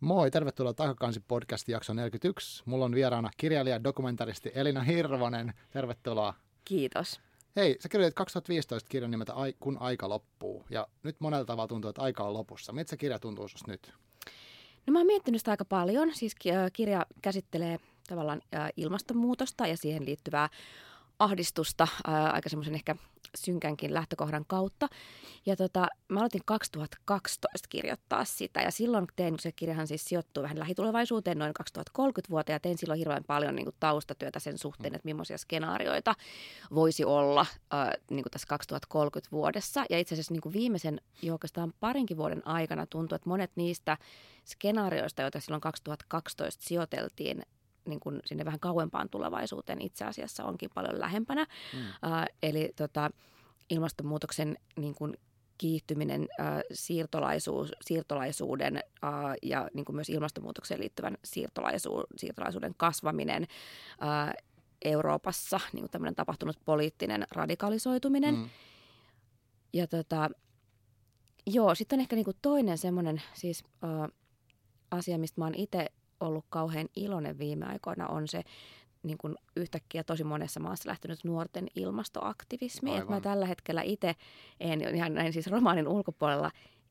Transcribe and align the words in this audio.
Moi, 0.00 0.30
tervetuloa 0.30 0.74
Takakansi 0.74 1.20
podcastin 1.20 1.72
jakso 1.72 1.94
41. 1.94 2.62
Mulla 2.66 2.84
on 2.84 2.94
vieraana 2.94 3.30
kirjailija 3.36 3.84
dokumentaristi 3.84 4.52
Elina 4.54 4.82
Hirvonen. 4.82 5.52
Tervetuloa. 5.70 6.34
Kiitos. 6.64 7.20
Hei, 7.56 7.76
sä 7.80 7.88
kirjoitit 7.88 8.14
2015 8.14 8.88
kirjan 8.88 9.10
nimeltä 9.10 9.32
Kun 9.60 9.76
aika 9.80 10.08
loppuu. 10.08 10.64
Ja 10.70 10.86
nyt 11.02 11.16
monella 11.18 11.44
tavalla 11.44 11.68
tuntuu, 11.68 11.88
että 11.88 12.02
aika 12.02 12.24
on 12.24 12.32
lopussa. 12.32 12.72
Miltä 12.72 12.90
se 12.90 12.96
kirja 12.96 13.18
tuntuu 13.18 13.48
susta 13.48 13.70
nyt? 13.70 13.92
No 14.86 14.92
mä 14.92 14.98
oon 14.98 15.06
miettinyt 15.06 15.40
sitä 15.40 15.50
aika 15.50 15.64
paljon. 15.64 16.14
Siis 16.14 16.34
kirja 16.72 17.06
käsittelee 17.22 17.78
tavallaan 18.08 18.42
ilmastonmuutosta 18.76 19.66
ja 19.66 19.76
siihen 19.76 20.06
liittyvää 20.06 20.48
ahdistusta 21.20 21.88
ää, 22.06 22.30
aika 22.30 22.48
semmoisen 22.48 22.74
ehkä 22.74 22.96
synkänkin 23.36 23.94
lähtökohdan 23.94 24.44
kautta. 24.46 24.88
Ja 25.46 25.56
tota, 25.56 25.88
mä 26.08 26.20
aloitin 26.20 26.42
2012 26.44 27.68
kirjoittaa 27.68 28.24
sitä 28.24 28.60
ja 28.60 28.70
silloin 28.70 29.06
tein, 29.16 29.38
se 29.38 29.52
kirjahan 29.52 29.86
siis 29.86 30.04
sijoittuu 30.04 30.42
vähän 30.42 30.58
lähitulevaisuuteen 30.58 31.38
noin 31.38 31.54
2030 31.54 32.30
vuoteen 32.30 32.54
ja 32.54 32.60
tein 32.60 32.78
silloin 32.78 32.98
hirveän 32.98 33.24
paljon 33.24 33.54
niin 33.54 33.64
kuin 33.66 33.76
taustatyötä 33.80 34.40
sen 34.40 34.58
suhteen, 34.58 34.94
että 34.94 35.06
millaisia 35.06 35.38
skenaarioita 35.38 36.14
voisi 36.74 37.04
olla 37.04 37.46
ää, 37.70 37.94
niin 38.10 38.22
kuin 38.22 38.30
tässä 38.30 38.46
2030 38.48 39.32
vuodessa. 39.32 39.84
Ja 39.90 39.98
itse 39.98 40.14
asiassa 40.14 40.34
niin 40.34 40.40
kuin 40.40 40.52
viimeisen 40.52 41.00
jo 41.22 41.32
oikeastaan 41.32 41.72
parinkin 41.80 42.16
vuoden 42.16 42.46
aikana 42.46 42.86
tuntuu, 42.86 43.16
että 43.16 43.28
monet 43.28 43.50
niistä 43.56 43.96
skenaarioista, 44.44 45.22
joita 45.22 45.40
silloin 45.40 45.60
2012 45.60 46.64
sijoiteltiin 46.64 47.42
niin 47.90 48.00
kuin 48.00 48.20
sinne 48.26 48.44
vähän 48.44 48.60
kauempaan 48.60 49.08
tulevaisuuteen 49.08 49.80
itse 49.80 50.04
asiassa 50.04 50.44
onkin 50.44 50.70
paljon 50.74 51.00
lähempänä. 51.00 51.46
Mm. 51.72 51.80
Uh, 51.80 52.24
eli 52.42 52.72
tota, 52.76 53.10
ilmastonmuutoksen 53.70 54.56
niin 54.76 54.94
kuin 54.94 55.16
kiihtyminen, 55.58 56.20
uh, 56.22 56.46
siirtolaisuus, 56.72 57.72
siirtolaisuuden 57.80 58.76
uh, 58.76 59.34
ja 59.42 59.68
niin 59.74 59.84
kuin 59.84 59.96
myös 59.96 60.08
ilmastonmuutokseen 60.08 60.80
liittyvän 60.80 61.16
siirtolaisu, 61.24 62.04
siirtolaisuuden 62.16 62.74
kasvaminen 62.76 63.42
uh, 63.42 64.34
Euroopassa, 64.84 65.60
niin 65.72 65.82
kuin 65.82 65.90
tämmöinen 65.90 66.14
tapahtunut 66.14 66.56
poliittinen 66.64 67.26
radikalisoituminen. 67.30 68.34
Mm. 68.34 68.48
Ja 69.72 69.86
tota, 69.86 70.30
joo, 71.46 71.74
sitten 71.74 71.96
on 71.96 72.00
ehkä 72.00 72.16
niin 72.16 72.24
kuin 72.24 72.36
toinen 72.42 72.78
semmoinen 72.78 73.22
siis 73.34 73.64
uh, 73.64 74.14
asia, 74.90 75.18
mistä 75.18 75.40
mä 75.40 75.44
oon 75.44 75.54
itse 75.54 75.86
ollut 76.20 76.44
kauhean 76.48 76.88
iloinen 76.96 77.38
viime 77.38 77.66
aikoina 77.66 78.06
on 78.06 78.28
se 78.28 78.42
niin 79.02 79.18
kuin 79.18 79.36
yhtäkkiä 79.56 80.04
tosi 80.04 80.24
monessa 80.24 80.60
maassa 80.60 80.88
lähtenyt 80.88 81.24
nuorten 81.24 81.66
ilmastoaktivismi. 81.74 82.96
Että 82.96 83.10
mä 83.10 83.20
tällä 83.20 83.46
hetkellä 83.46 83.82
itse 83.82 84.16
en 84.60 84.94
ihan 84.94 85.14
näin 85.14 85.32
siis 85.32 85.46
romaanin 85.46 85.88
ulkopuolella 85.88 86.50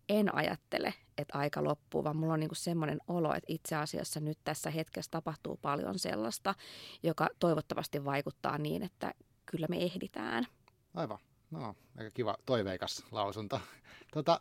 en 0.09 0.35
ajattele, 0.35 0.93
että 1.17 1.37
aika 1.37 1.63
loppuu, 1.63 2.03
vaan 2.03 2.15
mulla 2.17 2.33
on 2.33 2.39
niin 2.39 2.49
semmoinen 2.53 2.99
olo, 3.07 3.33
että 3.33 3.53
itse 3.53 3.75
asiassa 3.75 4.19
nyt 4.19 4.37
tässä 4.43 4.69
hetkessä 4.69 5.11
tapahtuu 5.11 5.59
paljon 5.61 5.99
sellaista, 5.99 6.55
joka 7.03 7.27
toivottavasti 7.39 8.05
vaikuttaa 8.05 8.57
niin, 8.57 8.83
että 8.83 9.13
kyllä 9.45 9.67
me 9.69 9.77
ehditään. 9.77 10.47
Aivan. 10.93 11.17
No, 11.51 11.75
aika 11.97 12.11
kiva 12.11 12.35
toiveikas 12.45 13.05
lausunto. 13.11 13.61
Tota, 14.13 14.39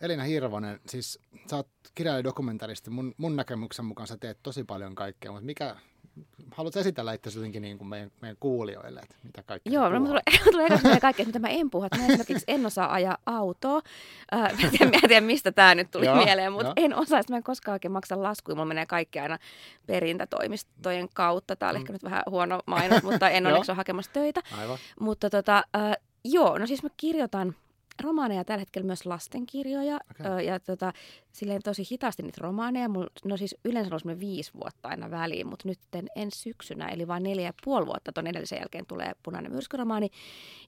Elina 0.00 0.22
Hirvonen, 0.22 0.80
siis 0.86 1.20
sä 1.50 1.56
oot 1.56 1.68
kirjailija 1.94 2.24
dokumentaristi. 2.24 2.90
Mun, 2.90 3.14
mun 3.16 3.36
näkemyksen 3.36 3.84
mukaan 3.84 4.06
sä 4.06 4.16
teet 4.16 4.38
tosi 4.42 4.64
paljon 4.64 4.94
kaikkea, 4.94 5.32
mutta 5.32 5.46
mikä, 5.46 5.76
haluatko 6.50 6.80
esitellä 6.80 7.12
itse 7.12 7.30
jotenkin 7.34 7.62
niin 7.62 7.78
kuin 7.78 7.88
meidän, 7.88 8.10
meidän 8.20 8.36
kuulijoille, 8.40 9.00
että 9.00 9.16
mitä 9.22 9.42
kaikkea 9.42 9.72
Joo, 9.72 9.88
no, 9.88 10.06
tulee, 10.06 10.22
tulee 10.52 10.66
eka 10.66 11.00
kaikkea, 11.00 11.26
mitä 11.26 11.38
mä 11.38 11.48
en 11.48 11.70
puhu. 11.70 11.86
Mä 11.98 12.06
esimerkiksi 12.06 12.44
en 12.48 12.66
osaa 12.66 12.92
ajaa 12.92 13.18
autoa. 13.26 13.80
Äh, 14.34 14.40
mä, 14.40 14.48
en 14.48 14.70
tiedä, 14.70 14.84
mä 14.84 14.98
en 15.02 15.08
tiedä, 15.08 15.26
mistä 15.26 15.52
tämä 15.52 15.74
nyt 15.74 15.90
tuli 15.90 16.06
Joo, 16.06 16.16
mieleen, 16.16 16.52
mutta 16.52 16.66
jo. 16.66 16.72
en 16.76 16.94
osaa. 16.94 17.20
Mä 17.30 17.36
en 17.36 17.42
koskaan 17.42 17.72
oikein 17.72 17.92
maksa 17.92 18.22
laskuja. 18.22 18.54
Mulla 18.54 18.66
menee 18.68 18.86
kaikki 18.86 19.18
aina 19.18 19.38
perintätoimistojen 19.86 21.08
kautta. 21.14 21.56
Tämä 21.56 21.70
oli 21.70 21.78
mm. 21.78 21.82
ehkä 21.82 21.92
nyt 21.92 22.04
vähän 22.04 22.22
huono 22.30 22.60
mainos, 22.66 23.02
mutta 23.02 23.28
en 23.28 23.46
onneksi 23.46 23.70
ole 23.70 23.76
hakemassa 23.76 24.12
töitä. 24.12 24.40
Aivan. 24.58 24.78
Mutta 25.00 25.30
tota, 25.30 25.64
äh, 25.76 25.96
joo, 26.24 26.58
no 26.58 26.66
siis 26.66 26.82
mä 26.82 26.88
kirjoitan– 26.96 27.54
romaaneja 28.02 28.44
tällä 28.44 28.58
hetkellä 28.58 28.86
myös 28.86 29.06
lastenkirjoja 29.06 30.00
okay. 30.10 30.42
ja 30.42 30.60
tota, 30.60 30.92
silleen 31.32 31.62
tosi 31.62 31.82
hitaasti 31.90 32.22
niitä 32.22 32.38
romaaneja. 32.40 32.88
Mulla, 32.88 33.10
no 33.24 33.36
siis 33.36 33.56
yleensä 33.64 33.94
on 33.94 34.20
viisi 34.20 34.50
vuotta 34.54 34.88
aina 34.88 35.10
väliin, 35.10 35.46
mutta 35.46 35.68
nyt 35.68 35.78
ensi 36.16 36.38
syksynä, 36.38 36.88
eli 36.88 37.08
vain 37.08 37.22
neljä 37.22 37.44
ja 37.44 37.52
puoli 37.64 37.86
vuotta 37.86 38.12
tuon 38.12 38.26
edellisen 38.26 38.58
jälkeen 38.58 38.86
tulee 38.86 39.12
Punainen 39.22 39.52
myrskyromaani. 39.52 40.10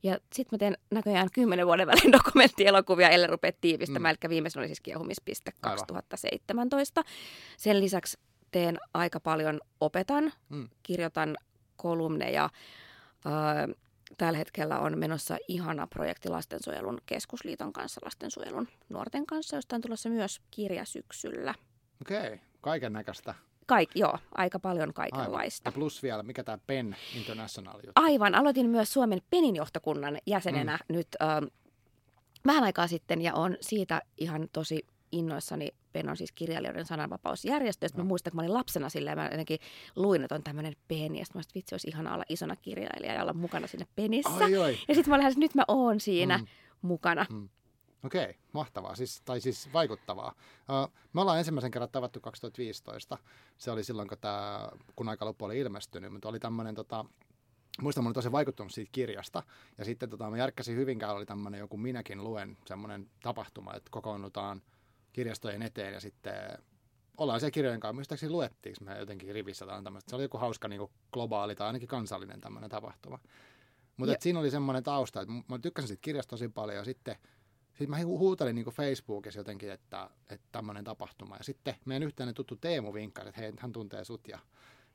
Ja 0.03 0.19
sitten 0.33 0.57
mä 0.57 0.59
teen 0.59 0.77
näköjään 0.91 1.29
kymmenen 1.33 1.67
vuoden 1.67 1.87
välein 1.87 2.13
dokumenttielokuvia, 2.19 3.09
ellei 3.09 3.31
rupea 3.31 3.53
tiivistämään. 3.61 4.15
Mm. 4.15 4.19
Eli 4.23 4.31
viimeisen 4.31 4.61
oli 4.61 4.69
siis 4.69 4.81
Kiehumispiste 4.81 5.53
2017. 5.61 7.01
Aivan. 7.01 7.13
Sen 7.57 7.81
lisäksi 7.81 8.19
teen 8.51 8.79
aika 8.95 9.21
paljon 9.21 9.61
opetan, 9.81 10.33
mm. 10.49 10.69
kirjoitan 10.83 11.37
kolumneja, 11.77 12.51
öö, 13.27 13.75
tällä 14.19 14.39
hetkellä 14.39 14.79
on 14.79 14.99
menossa 14.99 15.37
ihana 15.49 15.87
projekti 15.87 16.29
Lastensuojelun 16.29 16.99
keskusliiton 17.07 17.73
kanssa, 17.73 18.01
Lastensuojelun 18.05 18.69
nuorten 18.89 19.27
kanssa, 19.27 19.57
josta 19.57 19.77
on 19.77 19.83
tulossa 19.83 20.09
myös 20.09 20.41
kirja 20.51 20.85
syksyllä. 20.85 21.55
Okei, 22.01 22.19
okay. 22.19 22.39
kaiken 22.61 22.93
näköistä. 22.93 23.35
Kaik, 23.67 23.91
joo, 23.95 24.19
aika 24.35 24.59
paljon 24.59 24.95
kaikenlaista. 24.95 25.69
Aivan. 25.69 25.75
Ja 25.75 25.79
plus 25.79 26.03
vielä, 26.03 26.23
mikä 26.23 26.45
tämä 26.45 26.59
PEN 26.67 26.97
International 27.17 27.75
juttu? 27.75 27.93
Aivan, 27.95 28.35
aloitin 28.35 28.71
myös 28.71 28.93
Suomen 28.93 29.21
PENin 29.31 29.57
johtokunnan 29.57 30.19
jäsenenä 30.27 30.79
mm. 30.89 30.95
nyt 30.97 31.09
äh, 31.23 31.29
vähän 32.47 32.65
aikaa 32.65 32.87
sitten 32.87 33.23
ja 33.23 33.35
on 33.35 33.57
siitä 33.61 34.03
ihan 34.19 34.49
tosi 34.53 34.87
innoissani 35.13 35.75
PEN 35.93 36.09
on 36.09 36.17
siis 36.17 36.33
kirjailijoiden 36.33 36.87
sananvapausjärjestö. 36.87 37.87
No. 37.95 38.05
Mä 38.05 38.09
muistan, 38.09 38.31
kun 38.31 38.37
mä 38.37 38.43
olin 38.43 38.55
lapsena 38.55 38.89
silleen, 38.89 39.19
mä 39.19 39.25
jotenkin 39.25 39.59
luin, 39.97 40.23
että 40.23 40.35
on 40.35 40.43
tämmöinen 40.43 40.77
PEN, 40.89 41.17
ja 41.17 41.25
sitten 41.25 41.41
mä 41.41 41.43
vitsi, 41.55 41.75
olisi 41.75 41.89
ihana 41.89 42.15
olla 42.15 42.25
isona 42.29 42.57
kirjailija 42.57 43.15
ja 43.15 43.23
olla 43.23 43.33
mukana 43.33 43.67
siinä 43.67 43.87
PENissä. 43.97 44.45
Ai, 44.45 44.57
ai. 44.57 44.79
Ja 44.89 44.95
sitten 44.95 45.11
mä 45.11 45.29
että 45.29 45.41
nyt 45.41 45.55
mä 45.55 45.65
oon 45.69 46.01
siinä 46.01 46.39
mm. 46.39 46.47
mukana. 46.83 47.27
Mm. 47.31 47.49
Okei, 48.05 48.25
okay, 48.25 48.35
mahtavaa, 48.53 48.95
siis, 48.95 49.23
tai 49.25 49.41
siis 49.41 49.73
vaikuttavaa. 49.73 50.35
Uh, 50.69 50.95
me 51.13 51.21
ollaan 51.21 51.39
ensimmäisen 51.39 51.71
kerran 51.71 51.91
tavattu 51.93 52.21
2015. 52.21 53.19
Se 53.59 53.71
oli 53.71 53.85
silloin, 53.85 54.09
kun, 54.09 54.19
tämä, 54.21 54.69
kun 54.97 55.09
aika 55.09 55.25
loppu 55.25 55.45
oli 55.45 55.59
ilmestynyt, 55.59 56.13
mutta 56.13 56.29
oli 56.29 56.39
tämmöinen 56.39 56.75
tota, 56.75 57.05
Muistan, 57.81 58.05
mä 58.05 58.09
olin 58.09 58.15
tosi 58.15 58.33
vaikuttunut 58.33 58.73
siitä 58.73 58.89
kirjasta. 58.93 59.43
Ja 59.79 59.85
sitten 59.85 60.11
tota, 60.11 60.31
mä 60.31 60.39
järkkäsin 60.39 60.77
Hyvinkäällä 60.77 61.17
oli 61.17 61.27
tämmöinen 61.27 61.59
joku 61.59 61.77
minäkin 61.77 62.25
luen 62.25 62.57
semmoinen 62.67 63.11
tapahtuma, 63.23 63.75
että 63.75 63.91
kokoonnutaan– 63.91 64.63
kirjastojen 65.13 65.63
eteen 65.63 65.95
ja 65.95 66.01
sitten 66.01 66.35
ollaan 67.17 67.41
siellä 67.41 67.51
kirjojen 67.51 67.81
kanssa. 67.81 67.93
Muistaakseni 67.93 68.33
luettiinko 68.33 68.85
me 68.85 68.99
jotenkin 68.99 69.35
rivissä 69.35 69.67
tai 69.67 69.83
tämmöistä. 69.83 70.11
Se 70.11 70.17
oli 70.17 70.25
joku 70.25 70.39
hauska 70.39 70.69
niin 70.69 70.79
kuin 70.79 70.91
globaali 71.13 71.55
tai 71.55 71.67
ainakin 71.67 71.89
kansallinen 71.89 72.41
tämmöinen 72.41 72.71
tapahtuma. 72.71 73.19
Mutta 73.97 74.17
siinä 74.21 74.39
oli 74.39 74.51
semmoinen 74.51 74.83
tausta, 74.83 75.21
että 75.21 75.35
mä 75.49 75.59
tykkäsin 75.59 75.89
siitä 75.89 76.03
kirjasta 76.03 76.31
tosi 76.31 76.49
paljon 76.49 76.79
ja 76.79 76.85
sitten 76.85 77.17
sitten 77.81 77.91
mä 77.91 78.07
huutelin 78.07 78.55
niin 78.55 78.67
Facebookissa 78.67 79.41
jotenkin, 79.41 79.71
että, 79.71 80.11
että 80.31 80.47
tämmöinen 80.53 80.85
tapahtuma. 80.85 81.37
Ja 81.37 81.45
sitten 81.45 81.75
meidän 81.85 82.03
yhteinen 82.03 82.35
tuttu 82.35 82.57
Teemu 82.57 82.95
vinkkasi, 82.95 83.29
että 83.29 83.41
hei, 83.41 83.53
hän 83.59 83.73
tuntee 83.73 84.05
sut 84.05 84.29
ja 84.29 84.39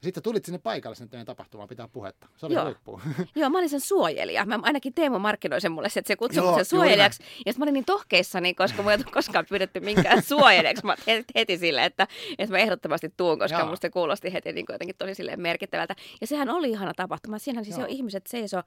sitten 0.03 0.23
tulit 0.23 0.45
sinne 0.45 0.57
paikalle 0.57 0.95
sinne 0.95 1.09
teidän 1.09 1.25
tapahtumaan 1.25 1.69
pitää 1.69 1.87
puhetta. 1.87 2.27
Se 2.37 2.45
oli 2.45 2.53
Joo. 2.53 2.65
huippu. 2.65 3.01
Joo, 3.35 3.49
mä 3.49 3.57
olin 3.57 3.69
sen 3.69 3.79
suojelija. 3.79 4.45
Mä 4.45 4.59
ainakin 4.63 4.93
Teemu 4.93 5.19
markkinoi 5.19 5.61
sen 5.61 5.71
mulle, 5.71 5.87
että 5.95 6.07
se 6.07 6.15
kutsui 6.15 6.43
Joo, 6.43 6.55
sen 6.55 6.65
suojelijaksi. 6.65 7.23
Ja 7.45 7.53
mä 7.57 7.63
olin 7.63 7.73
niin 7.73 7.85
tohkeissani, 7.85 8.53
koska 8.53 8.83
mä 8.83 8.91
ei 8.91 9.03
koskaan 9.03 9.45
pyydetty 9.49 9.79
minkään 9.79 10.23
suojelijaksi. 10.33 10.85
Mä 10.85 10.95
heti, 11.07 11.25
heti 11.35 11.57
sille, 11.57 11.85
että, 11.85 12.07
että 12.37 12.55
mä 12.55 12.59
ehdottomasti 12.59 13.13
tuun, 13.17 13.39
koska 13.39 13.59
Joo. 13.59 13.67
musta 13.67 13.85
se 13.85 13.89
kuulosti 13.89 14.33
heti 14.33 14.53
niin 14.53 14.65
kuin 14.65 14.73
jotenkin 14.73 14.95
tosi 14.97 15.15
silleen 15.15 15.41
merkittävältä. 15.41 15.95
Ja 16.21 16.27
sehän 16.27 16.49
oli 16.49 16.69
ihana 16.69 16.93
tapahtuma. 16.93 17.39
Siinähän 17.39 17.65
siis 17.65 17.77
Joo. 17.77 17.87
jo 17.87 17.93
ihmiset 17.95 18.27
seiso 18.27 18.61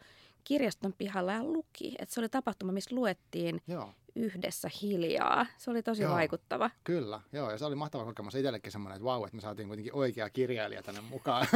kirjaston 0.45 0.95
pihalla 0.99 1.33
ja 1.33 1.45
luki. 1.45 1.95
Että 1.99 2.15
se 2.15 2.21
oli 2.21 2.29
tapahtuma, 2.29 2.73
missä 2.73 2.97
luettiin 2.97 3.63
Joo 3.67 3.93
yhdessä 4.19 4.71
hiljaa. 4.83 5.47
Se 5.59 5.71
oli 5.71 5.83
tosi 5.83 6.03
joo, 6.03 6.13
vaikuttava. 6.13 6.71
Kyllä, 6.85 7.21
joo, 7.33 7.51
ja 7.51 7.59
se 7.59 7.65
oli 7.65 7.75
mahtava 7.75 8.05
kokemus. 8.05 8.35
Itsellekin 8.35 8.73
semmoinen, 8.73 8.97
että 8.97 9.05
vau, 9.05 9.25
että 9.25 9.37
me 9.37 9.41
saatiin 9.41 9.69
kuitenkin 9.69 9.95
oikea 9.95 10.31
kirjailija 10.31 10.83
tänne 10.83 11.01
mukaan. 11.01 11.47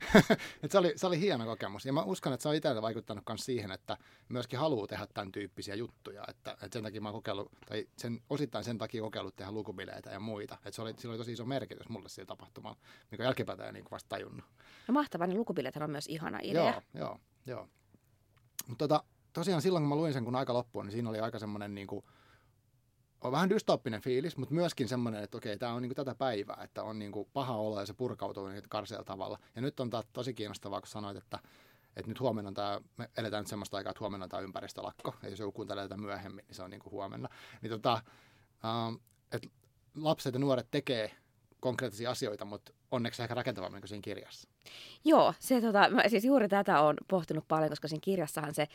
Et 0.62 0.70
se, 0.70 0.78
oli, 0.78 0.92
se 0.96 1.06
oli 1.06 1.20
hieno 1.20 1.44
kokemus. 1.44 1.86
Ja 1.86 1.92
mä 1.92 2.02
uskon, 2.02 2.32
että 2.32 2.42
se 2.42 2.48
on 2.48 2.54
itselle 2.54 2.82
vaikuttanut 2.82 3.24
myös 3.28 3.44
siihen, 3.44 3.72
että 3.72 3.96
myöskin 4.28 4.58
haluaa 4.58 4.86
tehdä 4.86 5.06
tämän 5.14 5.32
tyyppisiä 5.32 5.74
juttuja. 5.74 6.24
Että, 6.28 6.52
että 6.52 6.68
sen 6.72 6.82
takia 6.82 7.00
mä 7.00 7.08
oon 7.08 7.14
kokeillut, 7.14 7.52
tai 7.66 7.86
sen, 7.98 8.20
osittain 8.30 8.64
sen 8.64 8.78
takia 8.78 9.02
kokeillut 9.02 9.36
tehdä 9.36 9.52
lukubileitä 9.52 10.10
ja 10.10 10.20
muita. 10.20 10.54
Että 10.54 10.70
se 10.70 10.82
oli, 10.82 10.94
sillä 10.98 11.12
oli 11.12 11.18
tosi 11.18 11.32
iso 11.32 11.44
merkitys 11.44 11.88
mulle 11.88 12.08
sillä 12.08 12.26
tapahtumalla, 12.26 12.78
mikä 13.10 13.24
jälkipäteen 13.24 13.74
niin 13.74 13.84
vasta 13.90 14.08
tajunnut. 14.08 14.44
No 14.88 14.92
mahtavaa, 14.92 15.26
niin 15.26 15.38
lukubileet 15.38 15.76
on 15.76 15.90
myös 15.90 16.06
ihana 16.06 16.38
idea. 16.42 16.62
Joo, 16.62 16.82
joo, 16.94 17.20
joo. 17.46 17.68
Mutta 18.66 18.88
tota, 18.88 19.04
tosiaan 19.32 19.62
silloin, 19.62 19.82
kun 19.82 19.88
mä 19.88 19.96
luin 19.96 20.12
sen, 20.12 20.24
kun 20.24 20.36
aika 20.36 20.54
loppui, 20.54 20.84
niin 20.84 20.92
siinä 20.92 21.10
oli 21.10 21.20
aika 21.20 21.38
semmoinen 21.38 21.74
niin 21.74 21.86
kuin, 21.86 22.04
on 23.20 23.32
vähän 23.32 23.50
dystoppinen 23.50 24.00
fiilis, 24.00 24.36
mutta 24.36 24.54
myöskin 24.54 24.88
semmoinen, 24.88 25.22
että 25.22 25.36
okei, 25.36 25.58
tämä 25.58 25.72
on 25.72 25.82
niin 25.82 25.94
tätä 25.94 26.14
päivää, 26.14 26.60
että 26.64 26.82
on 26.82 26.98
niin 26.98 27.12
paha 27.32 27.56
olo 27.56 27.80
ja 27.80 27.86
se 27.86 27.94
purkautuu 27.94 28.48
niin 28.48 28.62
karseella 28.68 29.04
tavalla. 29.04 29.38
Ja 29.56 29.62
nyt 29.62 29.80
on 29.80 29.90
taas 29.90 30.06
tosi 30.12 30.34
kiinnostavaa, 30.34 30.80
kun 30.80 30.88
sanoit, 30.88 31.16
että, 31.16 31.38
että 31.96 32.10
nyt 32.10 32.20
huomenna 32.20 32.48
on 32.48 32.54
tämä, 32.54 32.80
me 32.96 33.10
eletään 33.16 33.40
nyt 33.40 33.48
semmoista 33.48 33.76
aikaa, 33.76 33.90
että 33.90 34.00
huomenna 34.00 34.24
on 34.24 34.30
tämä 34.30 34.42
ympäristölakko, 34.42 35.14
ja 35.22 35.28
jos 35.28 35.38
joku 35.38 35.52
kuuntelee 35.52 35.84
tätä 35.84 35.96
myöhemmin, 35.96 36.44
niin 36.48 36.54
se 36.54 36.62
on 36.62 36.70
niin 36.70 36.82
huomenna. 36.90 37.28
Niin 37.62 37.70
tota, 37.70 37.92
ähm, 38.64 38.94
että 39.32 39.48
lapset 39.96 40.34
ja 40.34 40.40
nuoret 40.40 40.68
tekee 40.70 41.10
konkreettisia 41.60 42.10
asioita, 42.10 42.44
mutta 42.44 42.72
onneksi 42.90 43.22
ehkä 43.22 43.34
rakentavammin 43.34 43.80
kuin 43.80 43.88
siinä 43.88 44.02
kirjassa. 44.02 44.48
Joo, 45.04 45.34
se, 45.38 45.60
tota, 45.60 45.88
mä, 45.90 46.08
siis 46.08 46.24
juuri 46.24 46.48
tätä 46.48 46.80
on 46.80 46.96
pohtinut 47.08 47.48
paljon, 47.48 47.70
koska 47.70 47.88
siinä 47.88 48.00
kirjassahan 48.04 48.54
se, 48.54 48.68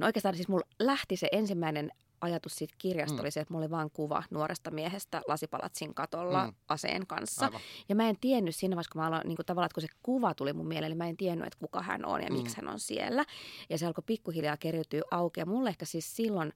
no 0.00 0.06
oikeastaan 0.06 0.36
siis 0.36 0.48
mulla 0.48 0.66
lähti 0.78 1.16
se 1.16 1.28
ensimmäinen 1.32 1.90
ajatus 2.20 2.56
siitä 2.56 2.74
kirjasta 2.78 3.14
mm. 3.14 3.20
oli 3.20 3.30
se, 3.30 3.40
että 3.40 3.54
mulla 3.54 3.64
oli 3.64 3.70
vaan 3.70 3.90
kuva 3.90 4.22
nuoresta 4.30 4.70
miehestä 4.70 5.22
lasipalatsin 5.28 5.94
katolla 5.94 6.46
mm. 6.46 6.52
aseen 6.68 7.06
kanssa. 7.06 7.44
Aivan. 7.44 7.60
Ja 7.88 7.94
mä 7.94 8.08
en 8.08 8.16
tiennyt 8.20 8.56
siinä 8.56 8.76
vaiheessa, 8.76 8.92
kun 8.92 9.02
mä 9.02 9.06
aloin, 9.06 9.22
niin 9.26 9.36
kuin 9.36 9.46
tavallaan, 9.46 9.66
että 9.66 9.74
kun 9.74 9.82
se 9.82 9.88
kuva 10.02 10.34
tuli 10.34 10.52
mun 10.52 10.68
mieleen, 10.68 10.90
niin 10.90 10.98
mä 10.98 11.08
en 11.08 11.16
tiennyt, 11.16 11.46
että 11.46 11.58
kuka 11.58 11.82
hän 11.82 12.04
on 12.04 12.22
ja 12.22 12.30
mm. 12.30 12.36
miksi 12.36 12.56
hän 12.56 12.68
on 12.68 12.80
siellä. 12.80 13.24
Ja 13.70 13.78
se 13.78 13.86
alkoi 13.86 14.04
pikkuhiljaa 14.06 14.56
keriytyä 14.56 15.02
auki. 15.10 15.40
Ja 15.40 15.46
mulle 15.46 15.68
ehkä 15.68 15.84
siis 15.84 16.16
silloin 16.16 16.52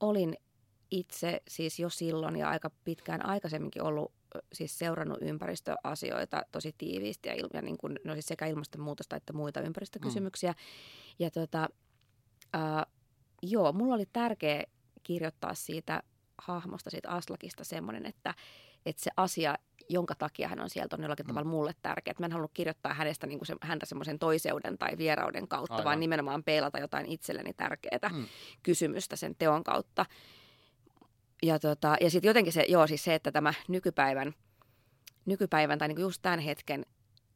olin 0.00 0.36
itse 0.90 1.42
siis 1.48 1.78
jo 1.78 1.90
silloin 1.90 2.36
ja 2.36 2.48
aika 2.48 2.70
pitkään 2.84 3.26
aikaisemminkin 3.26 3.82
ollut 3.82 4.12
siis 4.52 4.78
seurannut 4.78 5.18
ympäristöasioita 5.20 6.42
tosi 6.52 6.74
tiiviisti 6.78 7.28
ja, 7.28 7.34
il, 7.34 7.48
ja 7.52 7.62
niin 7.62 7.78
kuin, 7.78 7.98
no 8.04 8.12
siis 8.12 8.26
sekä 8.26 8.46
ilmastonmuutosta 8.46 9.16
että 9.16 9.32
muita 9.32 9.60
ympäristökysymyksiä. 9.60 10.50
Mm. 10.52 10.56
Ja 11.18 11.30
tota, 11.30 11.68
äh, 12.56 12.86
joo, 13.42 13.72
mulla 13.72 13.94
oli 13.94 14.06
tärkeä 14.12 14.64
kirjoittaa 15.02 15.54
siitä 15.54 16.02
hahmosta, 16.38 16.90
siitä 16.90 17.10
Aslakista 17.10 17.64
semmoinen, 17.64 18.06
että, 18.06 18.34
että 18.86 19.02
se 19.02 19.10
asia, 19.16 19.54
jonka 19.88 20.14
takia 20.14 20.48
hän 20.48 20.60
on 20.60 20.70
sieltä, 20.70 20.96
on 20.96 21.02
jollakin 21.02 21.26
mm. 21.26 21.28
tavalla 21.28 21.50
mulle 21.50 21.74
tärkeä. 21.82 22.14
Mä 22.18 22.26
en 22.26 22.32
halunnut 22.32 22.50
kirjoittaa 22.54 22.94
hänestä 22.94 23.26
niin 23.26 23.38
kuin 23.38 23.46
se, 23.46 23.56
häntä 23.62 23.86
semmoisen 23.86 24.18
toiseuden 24.18 24.78
tai 24.78 24.98
vierauden 24.98 25.48
kautta, 25.48 25.74
Aivan. 25.74 25.84
vaan 25.84 26.00
nimenomaan 26.00 26.44
peilata 26.44 26.78
jotain 26.78 27.06
itselleni 27.06 27.52
tärkeää 27.52 28.10
mm. 28.12 28.26
kysymystä 28.62 29.16
sen 29.16 29.34
teon 29.38 29.64
kautta. 29.64 30.06
Ja, 31.42 31.58
tota, 31.58 31.96
ja 32.00 32.10
sitten 32.10 32.28
jotenkin 32.28 32.52
se, 32.52 32.64
joo, 32.68 32.86
siis 32.86 33.04
se, 33.04 33.14
että 33.14 33.32
tämä 33.32 33.54
nykypäivän, 33.68 34.34
nykypäivän 35.26 35.78
tai 35.78 35.88
niin 35.88 35.96
kuin 35.96 36.02
just 36.02 36.22
tämän 36.22 36.38
hetken 36.38 36.86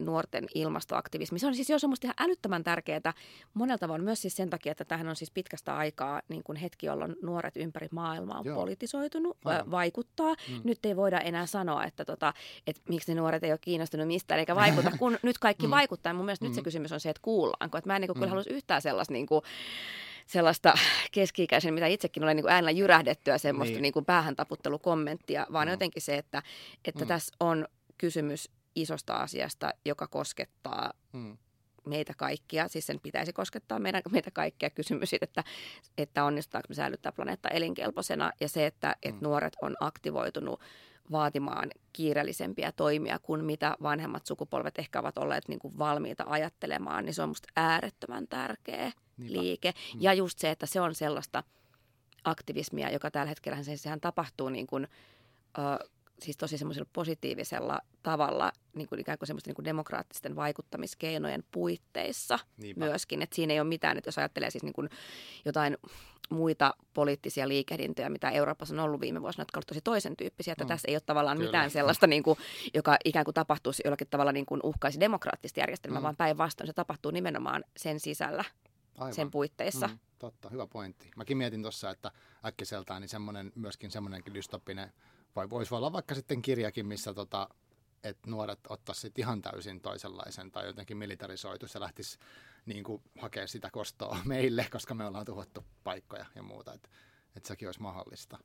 nuorten 0.04 0.46
ilmastoaktivismi. 0.54 1.38
Se 1.38 1.46
on 1.46 1.54
siis 1.54 1.70
jo 1.70 1.78
semmoista 1.78 2.06
ihan 2.06 2.14
älyttömän 2.18 2.64
tärkeää 2.64 3.14
monelta 3.54 3.82
tavoin 3.82 4.04
myös 4.04 4.22
siis 4.22 4.36
sen 4.36 4.50
takia, 4.50 4.72
että 4.72 4.84
tähän 4.84 5.08
on 5.08 5.16
siis 5.16 5.30
pitkästä 5.30 5.76
aikaa 5.76 6.22
niin 6.28 6.42
kuin 6.42 6.56
hetki, 6.56 6.86
jolloin 6.86 7.16
nuoret 7.22 7.56
ympäri 7.56 7.88
maailmaa 7.90 8.38
on 8.38 8.44
Joo. 8.44 8.56
politisoitunut, 8.56 9.36
Aivan. 9.44 9.70
vaikuttaa. 9.70 10.34
Mm. 10.48 10.60
Nyt 10.64 10.86
ei 10.86 10.96
voida 10.96 11.20
enää 11.20 11.46
sanoa, 11.46 11.84
että, 11.84 12.04
tota, 12.04 12.32
että 12.66 12.82
miksi 12.88 13.14
ne 13.14 13.20
nuoret 13.20 13.44
ei 13.44 13.52
ole 13.52 13.58
kiinnostunut 13.58 14.06
mistään 14.06 14.40
eikä 14.40 14.56
vaikuta, 14.56 14.90
kun 14.98 15.18
nyt 15.22 15.38
kaikki 15.38 15.66
mm. 15.66 15.70
vaikuttaa. 15.70 16.14
Mun 16.14 16.24
mielestä 16.24 16.44
mm. 16.44 16.48
nyt 16.48 16.54
se 16.54 16.60
mm. 16.60 16.64
kysymys 16.64 16.92
on 16.92 17.00
se, 17.00 17.10
että 17.10 17.22
kuullaanko. 17.22 17.78
Että 17.78 17.90
mä 17.90 17.96
en 17.96 18.00
niin 18.00 18.08
kuin, 18.08 18.18
mm. 18.18 18.30
kyllä 18.30 18.42
yhtään 18.50 18.82
sellaista 18.82 19.12
niin 19.12 19.26
kuin, 19.26 19.42
sellaista 20.26 20.74
keski-ikäisen, 21.12 21.74
mitä 21.74 21.86
itsekin 21.86 22.22
olen 22.22 22.36
niin 22.36 22.44
kuin 22.44 22.52
äänellä 22.52 22.70
jyrähdettyä 22.70 23.38
semmoista 23.38 23.72
niin. 23.72 23.82
Niin 23.82 23.92
kuin 23.92 24.04
päähän 24.04 24.36
taputtelukommenttia, 24.36 25.46
vaan 25.52 25.68
mm. 25.68 25.70
jotenkin 25.70 26.02
se, 26.02 26.16
että, 26.16 26.42
että 26.84 27.04
mm. 27.04 27.08
tässä 27.08 27.34
on 27.40 27.66
kysymys 27.98 28.50
isosta 28.74 29.14
asiasta, 29.14 29.70
joka 29.84 30.06
koskettaa 30.06 30.92
mm. 31.12 31.38
meitä 31.86 32.12
kaikkia. 32.16 32.68
Siis 32.68 32.86
sen 32.86 33.00
pitäisi 33.00 33.32
koskettaa 33.32 33.78
meidän, 33.78 34.02
meitä 34.10 34.30
kaikkia. 34.30 34.70
Kysymys 34.70 35.10
siitä, 35.10 35.24
että, 35.24 35.44
että 35.98 36.24
onnistutaanko 36.24 36.66
me 36.68 36.74
säilyttää 36.74 37.12
planeetta 37.12 37.48
elinkelpoisena 37.48 38.32
ja 38.40 38.48
se, 38.48 38.66
että, 38.66 38.88
mm. 38.88 39.08
että 39.08 39.24
nuoret 39.24 39.56
on 39.62 39.76
aktivoitunut 39.80 40.60
vaatimaan 41.12 41.70
kiireellisempiä 41.92 42.72
toimia 42.72 43.18
kuin 43.18 43.44
mitä 43.44 43.76
vanhemmat 43.82 44.26
sukupolvet 44.26 44.78
ehkä 44.78 45.00
ovat 45.00 45.18
olleet 45.18 45.48
niin 45.48 45.58
kuin 45.58 45.78
valmiita 45.78 46.24
ajattelemaan, 46.26 47.04
niin 47.04 47.14
se 47.14 47.22
on 47.22 47.28
minusta 47.28 47.48
äärettömän 47.56 48.28
tärkeä 48.28 48.92
Niinpä. 49.16 49.40
liike. 49.40 49.72
Mm. 49.94 50.00
Ja 50.02 50.14
just 50.14 50.38
se, 50.38 50.50
että 50.50 50.66
se 50.66 50.80
on 50.80 50.94
sellaista 50.94 51.42
aktivismia, 52.24 52.90
joka 52.90 53.10
tällä 53.10 53.28
hetkellä 53.28 53.58
sehän 53.76 54.00
tapahtuu 54.00 54.48
niin 54.48 54.66
kuin, 54.66 54.88
uh, 55.58 55.90
siis 56.22 56.36
tosi 56.36 56.58
semmoisella 56.58 56.88
positiivisella 56.92 57.78
tavalla 58.02 58.52
niin 58.74 58.88
kuin 58.88 59.00
ikään 59.00 59.18
kuin 59.18 59.26
semmoisten 59.26 59.50
niin 59.50 59.56
kuin 59.56 59.64
demokraattisten 59.64 60.36
vaikuttamiskeinojen 60.36 61.44
puitteissa 61.52 62.38
Niinpä. 62.56 62.84
myöskin. 62.84 63.22
Että 63.22 63.36
siinä 63.36 63.52
ei 63.52 63.60
ole 63.60 63.68
mitään, 63.68 63.98
että 63.98 64.08
jos 64.08 64.18
ajattelee 64.18 64.50
siis 64.50 64.62
niin 64.62 64.72
kuin 64.72 64.88
jotain 65.44 65.78
muita 66.30 66.74
poliittisia 66.94 67.48
liikehdintöjä, 67.48 68.08
mitä 68.08 68.30
Euroopassa 68.30 68.74
on 68.74 68.80
ollut 68.80 69.00
viime 69.00 69.22
vuosina, 69.22 69.42
jotka 69.42 69.58
ovat 69.58 69.66
tosi 69.66 69.80
toisen 69.80 70.16
tyyppisiä, 70.16 70.52
että 70.52 70.64
mm. 70.64 70.68
tässä 70.68 70.88
ei 70.88 70.94
ole 70.94 71.02
tavallaan 71.06 71.36
Kyllä. 71.36 71.48
mitään 71.48 71.70
sellaista, 71.70 72.06
niin 72.06 72.22
kuin, 72.22 72.38
joka 72.74 72.96
ikään 73.04 73.24
kuin 73.24 73.34
tapahtuisi 73.34 73.82
jollakin 73.84 74.06
tavalla 74.10 74.32
niin 74.32 74.46
kuin 74.46 74.60
uhkaisi 74.64 75.00
demokraattista 75.00 75.60
järjestelmää, 75.60 76.00
mm. 76.00 76.02
vaan 76.02 76.16
päinvastoin 76.16 76.66
se 76.66 76.72
tapahtuu 76.72 77.10
nimenomaan 77.10 77.64
sen 77.76 78.00
sisällä, 78.00 78.44
Aivan. 78.98 79.14
sen 79.14 79.30
puitteissa. 79.30 79.86
Mm, 79.86 79.98
totta, 80.18 80.48
hyvä 80.48 80.66
pointti. 80.66 81.10
Mäkin 81.16 81.36
mietin 81.36 81.62
tuossa, 81.62 81.90
että 81.90 82.10
äkkiseltään 82.44 83.00
niin 83.00 83.08
semmoinen, 83.08 83.52
myöskin 83.54 83.90
semmoinenkin 83.90 84.34
dystopinen 84.34 84.92
vai 85.36 85.50
voisi 85.50 85.74
olla 85.74 85.92
vaikka 85.92 86.14
sitten 86.14 86.42
kirjakin, 86.42 86.86
missä 86.86 87.14
tota, 87.14 87.48
että 88.04 88.30
nuoret 88.30 88.60
ottaisivat 88.68 89.18
ihan 89.18 89.42
täysin 89.42 89.80
toisenlaisen 89.80 90.50
tai 90.50 90.66
jotenkin 90.66 90.96
militarisoitu. 90.96 91.66
Se 91.66 91.80
lähtisi 91.80 92.18
niin 92.66 92.84
kuin, 92.84 93.02
hakea 93.18 93.46
sitä 93.46 93.70
kostoa 93.70 94.18
meille, 94.24 94.66
koska 94.70 94.94
me 94.94 95.06
ollaan 95.06 95.24
tuhottu 95.24 95.64
paikkoja 95.84 96.26
ja 96.34 96.42
muuta. 96.42 96.72
Että 96.72 96.88
et 97.36 97.44
sekin 97.44 97.68
olisi 97.68 97.82
mahdollista. 97.82 98.38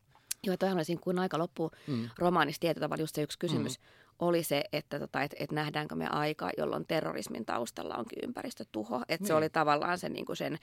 Joo, 0.43 0.57
toihan 0.57 0.77
olisi 0.77 0.95
kun 0.95 1.19
aika 1.19 1.37
loppuu 1.37 1.71
mm. 1.87 2.09
romaanissa 2.17 2.59
tietyllä 2.59 2.85
tavalla 2.85 3.03
just 3.03 3.15
se 3.15 3.21
yksi 3.21 3.39
kysymys 3.39 3.79
mm. 3.79 3.85
oli 4.19 4.43
se, 4.43 4.63
että 4.73 4.99
tota, 4.99 5.21
et, 5.21 5.35
et 5.39 5.51
nähdäänkö 5.51 5.95
me 5.95 6.07
aika, 6.07 6.49
jolloin 6.57 6.87
terrorismin 6.87 7.45
taustalla 7.45 7.95
onkin 7.95 8.19
ympäristötuho. 8.23 9.01
Että 9.01 9.23
niin. 9.23 9.27
se 9.27 9.33
oli 9.33 9.49
tavallaan 9.49 9.99
se, 9.99 10.09
niin 10.09 10.25
kuin 10.25 10.37
sen 10.37 10.57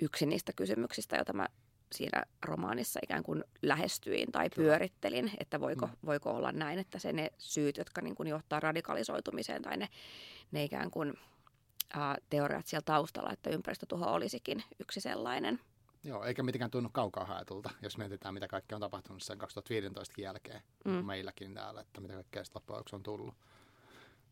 yksi 0.00 0.26
niistä 0.26 0.52
kysymyksistä, 0.52 1.16
jota 1.16 1.32
mä 1.32 1.48
siinä 1.92 2.22
romaanissa 2.44 3.00
ikään 3.02 3.22
kuin 3.22 3.44
lähestyin 3.62 4.32
tai 4.32 4.50
pyörittelin, 4.56 5.30
että 5.40 5.60
voiko, 5.60 5.86
mm. 5.86 5.92
voiko 6.06 6.30
olla 6.30 6.52
näin, 6.52 6.78
että 6.78 6.98
se 6.98 7.12
ne 7.12 7.30
syyt, 7.38 7.76
jotka 7.76 8.00
niin 8.00 8.14
kuin 8.14 8.28
johtaa 8.28 8.60
radikalisoitumiseen 8.60 9.62
tai 9.62 9.76
ne, 9.76 9.88
ne 10.50 10.64
ikään 10.64 10.90
kuin 10.90 11.14
ä, 11.96 12.16
teoriat 12.30 12.66
siellä 12.66 12.84
taustalla, 12.84 13.32
että 13.32 13.50
ympäristötuho 13.50 14.12
olisikin 14.12 14.64
yksi 14.80 15.00
sellainen. 15.00 15.60
Joo, 16.04 16.24
eikä 16.24 16.42
mitenkään 16.42 16.70
tunnu 16.70 16.90
kaukaa 16.92 17.24
haetulta, 17.24 17.70
jos 17.82 17.98
mietitään, 17.98 18.34
mitä 18.34 18.48
kaikkea 18.48 18.76
on 18.76 18.80
tapahtunut 18.80 19.22
sen 19.22 19.38
2015 19.38 20.20
jälkeen 20.20 20.62
mm. 20.84 20.90
meilläkin 20.90 21.54
täällä, 21.54 21.80
että 21.80 22.00
mitä 22.00 22.14
kaikkea 22.14 22.42
loppujen 22.54 22.82
on 22.92 23.02
tullut. 23.02 23.34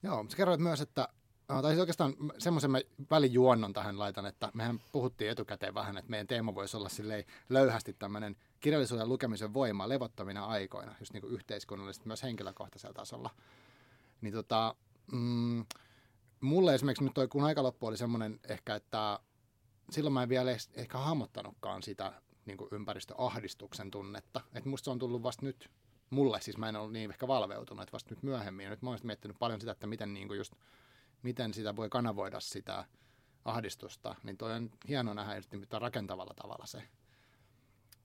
Joo, 0.03 0.27
sä 0.29 0.37
kerroit 0.37 0.61
myös, 0.61 0.81
että 0.81 1.09
No, 1.49 1.63
tai 1.63 1.71
siis 1.71 1.81
oikeastaan 1.81 2.15
semmoisen 2.39 2.71
mä 2.71 2.81
välijuonnon 3.11 3.73
tähän 3.73 3.99
laitan, 3.99 4.27
että 4.27 4.51
mehän 4.55 4.81
puhuttiin 4.93 5.31
etukäteen 5.31 5.75
vähän, 5.75 5.97
että 5.97 6.11
meidän 6.11 6.27
teema 6.27 6.55
voisi 6.55 6.77
olla 6.77 6.89
silleen 6.89 7.25
löyhästi 7.49 7.93
tämmöinen 7.93 8.37
kirjallisuuden 8.61 9.09
lukemisen 9.09 9.55
voima 9.55 9.89
levottomina 9.89 10.45
aikoina, 10.47 10.95
just 11.01 11.13
niin 11.13 11.21
kuin 11.21 11.33
yhteiskunnallisesti 11.33 12.07
myös 12.07 12.23
henkilökohtaisella 12.23 12.95
tasolla. 12.95 13.31
Niin 14.21 14.35
tota, 14.35 14.75
mm, 15.13 15.65
mulle 16.41 16.75
esimerkiksi 16.75 17.05
nyt 17.05 17.15
toi, 17.15 17.29
kun 17.29 17.45
aika 17.45 17.63
loppu 17.63 17.87
oli 17.87 17.97
semmoinen 17.97 18.41
ehkä, 18.49 18.75
että 18.75 19.21
silloin 19.91 20.15
mä 20.15 20.23
en 20.23 20.29
vielä 20.29 20.51
ehkä 20.75 20.99
hahmottanutkaan 20.99 21.83
sitä 21.83 22.13
niin 22.47 22.57
kuin 22.57 22.69
ympäristöahdistuksen 22.73 23.91
tunnetta. 23.91 24.41
Että 24.55 24.71
musta 24.71 24.85
se 24.85 24.91
on 24.91 24.99
tullut 24.99 25.23
vasta 25.23 25.47
nyt 25.47 25.71
mulle, 26.11 26.41
siis 26.41 26.59
mä 26.59 26.69
en 26.69 26.77
ollut 26.77 26.93
niin 26.93 27.11
ehkä 27.11 27.29
valveutunut, 27.29 27.83
että 27.83 27.93
vasta 27.93 28.11
nyt 28.11 28.23
myöhemmin. 28.23 28.71
Nyt 28.71 28.83
mä 28.83 28.91
oon 28.91 28.99
miettinyt 29.03 29.39
paljon 29.39 29.61
sitä, 29.61 29.73
että 29.73 29.87
miten 29.87 30.15
niin 30.15 30.29
kuin 30.29 30.39
just– 30.39 30.53
miten 31.25 31.55
sitä 31.55 31.77
voi 31.77 31.89
kanavoida 31.89 32.41
sitä 32.41 32.85
ahdistusta, 33.45 34.15
niin 34.23 34.37
toi 34.37 34.53
on 34.53 34.71
hieno 34.89 35.15
nähdä 35.15 35.37
just 35.37 35.53
niin 35.53 35.67
rakentavalla 35.73 36.35
tavalla 36.35 36.67
se. 36.67 36.83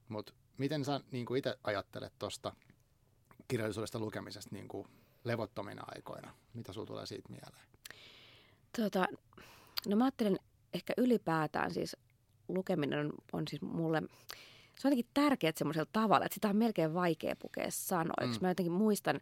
Mutta 0.10 0.34
miten 0.58 0.86
sä 0.86 1.02
niin 1.12 1.38
itse 1.38 1.58
ajattelet 1.64 2.14
tuosta 2.20 2.56
kirjallisuudesta 3.48 4.00
lukemisesta 4.00 4.56
niin 4.56 4.68
kuin 4.68 4.88
levottomina 5.24 5.84
aikoina? 5.96 6.34
Mitä 6.54 6.74
sulla 6.74 6.88
tulee 6.88 7.06
siitä 7.06 7.30
mieleen? 7.30 7.68
Tota, 8.78 9.08
no 9.88 9.96
mä 9.96 10.04
ajattelen 10.04 10.40
ehkä 10.74 10.94
ylipäätään 10.98 11.74
siis 11.74 11.98
lukeminen 12.48 13.00
on, 13.00 13.14
on 13.34 13.48
siis 13.48 13.62
mulle, 13.62 14.02
se 14.76 14.88
on 14.88 14.92
jotenkin 14.92 15.12
tärkeää 15.14 15.54
semmoisella 15.56 15.90
tavalla, 15.94 16.26
että 16.26 16.34
sitä 16.34 16.50
on 16.50 16.56
melkein 16.56 16.94
vaikea 16.94 17.36
pukea 17.36 17.66
sanoiksi. 17.70 18.40
Mm. 18.40 18.46
Mä 18.46 18.50
jotenkin 18.50 18.72
muistan, 18.74 19.22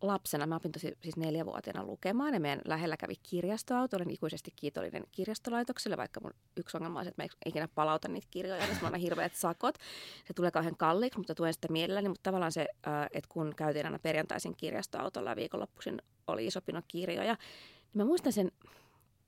lapsena, 0.00 0.46
mä 0.46 0.56
opin 0.56 0.72
tosi 0.72 0.98
siis 1.02 1.16
neljävuotiaana 1.16 1.84
lukemaan 1.84 2.34
ja 2.34 2.40
meidän 2.40 2.60
lähellä 2.64 2.96
kävi 2.96 3.14
kirjastoauto. 3.22 3.96
Olen 3.96 4.10
ikuisesti 4.10 4.52
kiitollinen 4.56 5.04
kirjastolaitokselle, 5.12 5.96
vaikka 5.96 6.20
mun 6.20 6.34
yksi 6.56 6.76
ongelma 6.76 6.98
on 6.98 7.04
se, 7.04 7.08
että 7.08 7.22
mä 7.22 7.28
ikinä 7.46 7.68
palauta 7.74 8.08
niitä 8.08 8.26
kirjoja, 8.30 8.66
niin 8.66 8.90
mä 8.90 8.96
hirveät 8.96 9.34
sakot. 9.34 9.74
Se 10.24 10.34
tulee 10.34 10.50
kauhean 10.50 10.76
kalliiksi, 10.76 11.18
mutta 11.18 11.34
tuen 11.34 11.54
sitä 11.54 11.68
mielelläni. 11.70 12.08
Mutta 12.08 12.22
tavallaan 12.22 12.52
se, 12.52 12.66
että 13.12 13.28
kun 13.28 13.54
käytiin 13.56 13.86
aina 13.86 13.98
perjantaisin 13.98 14.56
kirjastoautolla 14.56 15.30
ja 15.30 15.36
viikonloppuisin 15.36 16.02
oli 16.26 16.46
iso 16.46 16.60
pino 16.60 16.82
kirjoja, 16.88 17.34
niin 17.34 17.98
mä 17.98 18.04
muistan 18.04 18.32
sen 18.32 18.52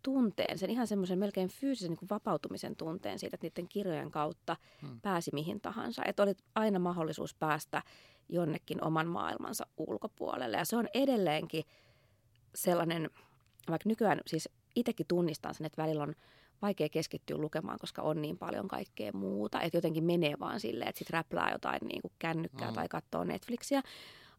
tunteen, 0.03 0.59
sen 0.59 0.71
ihan 0.71 0.87
semmoisen 0.87 1.19
melkein 1.19 1.49
fyysisen 1.49 1.91
niin 1.91 2.11
vapautumisen 2.11 2.77
tunteen 2.77 3.19
siitä, 3.19 3.35
että 3.35 3.47
niiden 3.47 3.69
kirjojen 3.69 4.11
kautta 4.11 4.57
hmm. 4.83 5.01
pääsi 5.01 5.31
mihin 5.35 5.61
tahansa. 5.61 6.03
Että 6.05 6.23
oli 6.23 6.35
aina 6.55 6.79
mahdollisuus 6.79 7.35
päästä 7.35 7.83
jonnekin 8.29 8.85
oman 8.85 9.07
maailmansa 9.07 9.67
ulkopuolelle. 9.77 10.57
Ja 10.57 10.65
se 10.65 10.77
on 10.77 10.89
edelleenkin 10.95 11.65
sellainen, 12.55 13.11
vaikka 13.69 13.89
nykyään 13.89 14.21
siis 14.27 14.49
itsekin 14.77 15.07
tunnistan 15.07 15.55
sen, 15.55 15.67
että 15.67 15.83
välillä 15.83 16.03
on 16.03 16.15
vaikea 16.63 16.89
keskittyä 16.89 17.39
lukemaan, 17.39 17.79
koska 17.79 18.03
on 18.03 18.23
niin 18.23 18.39
paljon 18.39 18.69
kaikkea 18.69 19.13
muuta. 19.13 19.61
Että 19.61 19.77
jotenkin 19.77 20.05
menee 20.05 20.35
vaan 20.41 20.61
silleen, 20.61 20.89
että 20.89 20.99
sitten 20.99 21.15
räplää 21.15 21.51
jotain 21.53 21.81
niin 21.83 22.03
kuin 22.03 22.13
kännykkää 22.19 22.69
mm. 22.69 22.75
tai 22.75 22.89
katsoo 22.89 23.25
Netflixiä. 23.25 23.83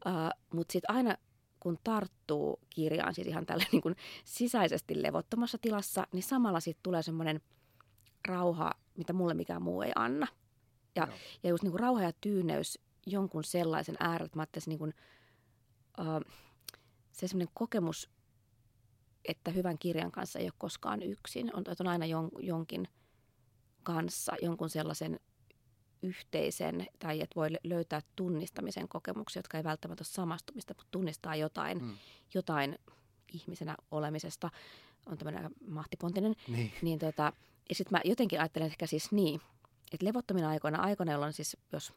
Uh, 0.05 0.13
Mutta 0.53 0.71
sitten 0.71 0.95
aina 0.95 1.15
kun 1.61 1.77
tarttuu 1.83 2.59
kirjaan, 2.69 3.13
siis 3.13 3.27
ihan 3.27 3.45
tällä 3.45 3.63
niin 3.71 3.81
kuin 3.81 3.95
sisäisesti 4.25 5.03
levottomassa 5.03 5.57
tilassa, 5.57 6.07
niin 6.13 6.23
samalla 6.23 6.59
sitten 6.59 6.83
tulee 6.83 7.03
semmoinen 7.03 7.41
rauha, 8.27 8.71
mitä 8.97 9.13
mulle 9.13 9.33
mikään 9.33 9.61
muu 9.61 9.81
ei 9.81 9.91
anna. 9.95 10.27
Ja, 10.95 11.05
no. 11.05 11.13
ja 11.43 11.49
just 11.49 11.63
niin 11.63 11.71
kuin 11.71 11.79
rauha 11.79 12.03
ja 12.03 12.11
tyyneys 12.21 12.79
jonkun 13.05 13.43
sellaisen 13.43 13.95
äärellä, 13.99 14.25
että 14.25 14.37
mä 14.37 14.41
ajattelisin 14.41 14.69
niin 14.69 14.79
kuin, 14.79 14.93
uh, 15.99 16.33
se 17.11 17.27
semmoinen 17.27 17.53
kokemus, 17.53 18.09
että 19.25 19.51
hyvän 19.51 19.77
kirjan 19.77 20.11
kanssa 20.11 20.39
ei 20.39 20.45
ole 20.45 20.53
koskaan 20.57 21.03
yksin. 21.03 21.55
On, 21.55 21.63
on 21.79 21.87
aina 21.87 22.05
jon, 22.05 22.29
jonkin 22.39 22.87
kanssa, 23.83 24.33
jonkun 24.41 24.69
sellaisen 24.69 25.19
yhteisen, 26.03 26.87
tai 26.99 27.21
että 27.21 27.35
voi 27.35 27.49
löytää 27.63 28.01
tunnistamisen 28.15 28.87
kokemuksia, 28.87 29.39
jotka 29.39 29.57
ei 29.57 29.63
välttämättä 29.63 30.01
ole 30.01 30.07
samastumista, 30.07 30.73
mutta 30.73 30.91
tunnistaa 30.91 31.35
jotain, 31.35 31.83
mm. 31.83 31.97
jotain 32.33 32.79
ihmisenä 33.33 33.75
olemisesta. 33.91 34.49
On 35.05 35.17
tämmöinen 35.17 35.51
mahtipontinen. 35.67 36.35
Niin. 36.47 36.71
niin 36.81 36.99
tota, 36.99 37.33
ja 37.69 37.75
sitten 37.75 37.97
mä 37.97 38.01
jotenkin 38.05 38.39
ajattelen 38.39 38.67
ehkä 38.67 38.87
siis 38.87 39.11
niin, 39.11 39.41
että 39.93 40.05
levottomina 40.05 40.49
aikoina, 40.49 40.83
aikoina, 40.83 41.11
jolloin 41.11 41.33
siis, 41.33 41.57
jos 41.71 41.93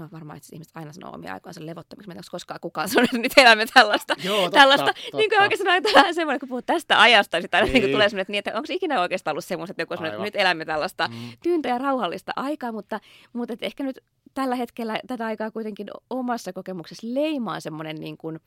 no 0.00 0.08
varmaan 0.12 0.36
itse 0.36 0.56
ihmiset 0.56 0.76
aina 0.76 0.92
sanoo 0.92 1.14
omia 1.14 1.34
aikoansa 1.34 1.66
levottomiksi, 1.66 2.08
mä 2.08 2.12
en 2.12 2.16
tiedä, 2.16 2.30
koskaan 2.30 2.60
kukaan 2.60 2.88
sanoo, 2.88 3.04
että 3.04 3.18
nyt 3.18 3.32
elämme 3.36 3.66
tällaista. 3.74 4.16
Joo, 4.24 4.42
totta, 4.42 4.58
tällaista. 4.58 4.86
totta. 4.86 5.16
Niin 5.16 5.30
kuin 5.30 5.42
oikeastaan 5.42 5.82
aina 5.96 6.12
semmoinen, 6.12 6.40
kun 6.40 6.48
puhut 6.48 6.66
tästä 6.66 7.00
ajasta, 7.00 7.36
niin 7.36 7.42
sitten 7.42 7.58
aina 7.58 7.72
niin. 7.72 7.82
Niin 7.82 7.92
tulee 7.92 8.08
semmoinen, 8.08 8.34
että, 8.34 8.50
niin, 8.50 8.56
onko 8.56 8.66
ikinä 8.70 9.00
oikeastaan 9.00 9.32
ollut 9.32 9.44
semmoista, 9.44 9.72
että, 9.72 9.82
joku 9.82 9.94
että 9.94 10.18
nyt 10.18 10.36
elämme 10.36 10.64
tällaista 10.64 11.08
mm. 11.08 11.14
tyyntä 11.42 11.68
ja 11.68 11.78
rauhallista 11.78 12.32
aikaa, 12.36 12.72
mutta, 12.72 13.00
mutta 13.32 13.52
että 13.52 13.66
ehkä 13.66 13.84
nyt 13.84 14.00
tällä 14.34 14.56
hetkellä 14.56 15.00
tätä 15.06 15.26
aikaa 15.26 15.50
kuitenkin 15.50 15.90
omassa 16.10 16.52
kokemuksessa 16.52 17.06
leimaa 17.10 17.60
semmoinen 17.60 17.96
niin 17.96 18.16
kuin, 18.16 18.40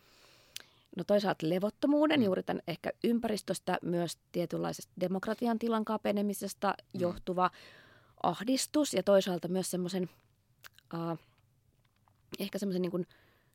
no 0.97 1.03
toisaalta 1.03 1.49
levottomuuden, 1.49 2.19
mm. 2.19 2.25
juuri 2.25 2.43
tämän 2.43 2.63
ehkä 2.67 2.91
ympäristöstä, 3.03 3.77
myös 3.81 4.17
tietynlaisesta 4.31 4.91
demokratian 4.99 5.59
tilan 5.59 5.85
kapenemisesta 5.85 6.73
mm. 6.77 6.99
johtuva 6.99 7.51
ahdistus 8.23 8.93
ja 8.93 9.03
toisaalta 9.03 9.47
myös 9.47 9.71
semmoisen... 9.71 10.09
Uh, 10.93 11.19
ehkä 12.39 12.59
semmoisen 12.59 12.81
niin 12.81 12.91
kuin 12.91 13.07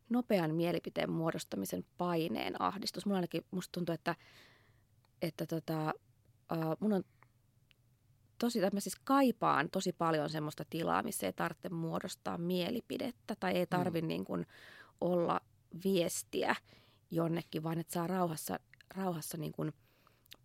nopean 0.08 0.54
mielipiteen 0.54 1.11
muodostamisen 1.11 1.85
paineen 1.99 2.62
ahdistus. 2.62 3.06
Mulla 3.06 3.18
ainakin 3.18 3.44
musta 3.50 3.73
tuntuu, 3.73 3.92
että, 3.92 4.14
että 5.23 5.47
tota, 5.47 5.94
uh, 6.52 6.76
mun 6.80 6.92
on 6.92 7.04
tosi, 8.38 8.58
että 8.58 8.76
mä 8.76 8.80
siis 8.80 8.97
kaipaan 9.04 9.70
tosi 9.70 9.92
paljon 9.92 10.30
semmoista 10.30 10.64
tilaa, 10.70 11.02
missä 11.02 11.26
ei 11.26 11.32
tarvitse 11.32 11.68
muodostaa 11.68 12.38
mielipidettä 12.38 13.37
tai 13.40 13.52
ei 13.52 13.66
tarvi 13.66 14.02
mm. 14.02 14.08
niin 14.08 14.25
kuin 14.25 14.47
olla 15.00 15.40
viestiä 15.85 16.56
jonnekin, 17.11 17.62
vaan 17.62 17.78
että 17.78 17.92
saa 17.92 18.06
rauhassa, 18.06 18.61
rauhassa 18.94 19.38
niin 19.38 19.52
kuin 19.52 19.73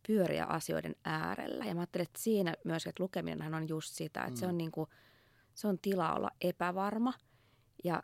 pyöriä 0.07 0.45
asioiden 0.45 0.95
äärellä. 1.05 1.65
Ja 1.65 1.75
mä 1.75 1.81
ajattelen, 1.81 2.03
että 2.03 2.21
siinä 2.21 2.53
myös, 2.63 2.87
että 2.87 3.03
lukeminen 3.03 3.53
on 3.53 3.69
just 3.69 3.93
sitä, 3.93 4.19
että 4.19 4.31
mm. 4.31 4.35
se, 4.35 4.47
on 4.47 4.57
niin 4.57 4.71
kuin, 4.71 4.89
se 5.53 5.67
on 5.67 5.79
tila 5.79 6.13
olla 6.13 6.31
epävarma 6.41 7.13
ja 7.83 8.03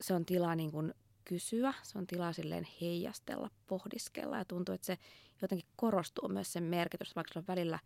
se 0.00 0.14
on 0.14 0.24
tilaa 0.24 0.54
niin 0.54 0.72
kuin 0.72 0.94
kysyä, 1.24 1.74
se 1.82 1.98
on 1.98 2.06
tilaa 2.06 2.32
silleen 2.32 2.66
heijastella, 2.80 3.50
pohdiskella 3.66 4.38
ja 4.38 4.44
tuntuu, 4.44 4.74
että 4.74 4.86
se 4.86 4.98
jotenkin 5.42 5.68
korostuu 5.76 6.28
myös 6.28 6.52
sen 6.52 6.62
merkitys, 6.62 7.16
vaikka 7.16 7.32
se 7.32 7.38
on 7.38 7.44
välillä, 7.48 7.78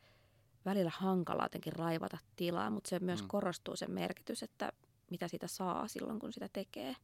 välillä 0.65 0.93
hankala 0.95 1.43
jotenkin 1.43 1.73
raivata 1.73 2.19
tilaa, 2.37 2.71
mutta 2.71 2.91
se 2.91 2.99
myös 2.99 3.23
mm. 3.23 3.29
korostuu 3.29 3.77
sen 3.77 3.91
merkitys, 3.91 4.43
että 4.43 4.73
mitä 5.11 5.29
sitä 5.29 5.47
saa 5.47 5.89
silloin, 5.89 6.19
kun 6.19 6.33
sitä 6.33 6.49
tekee. 6.53 6.97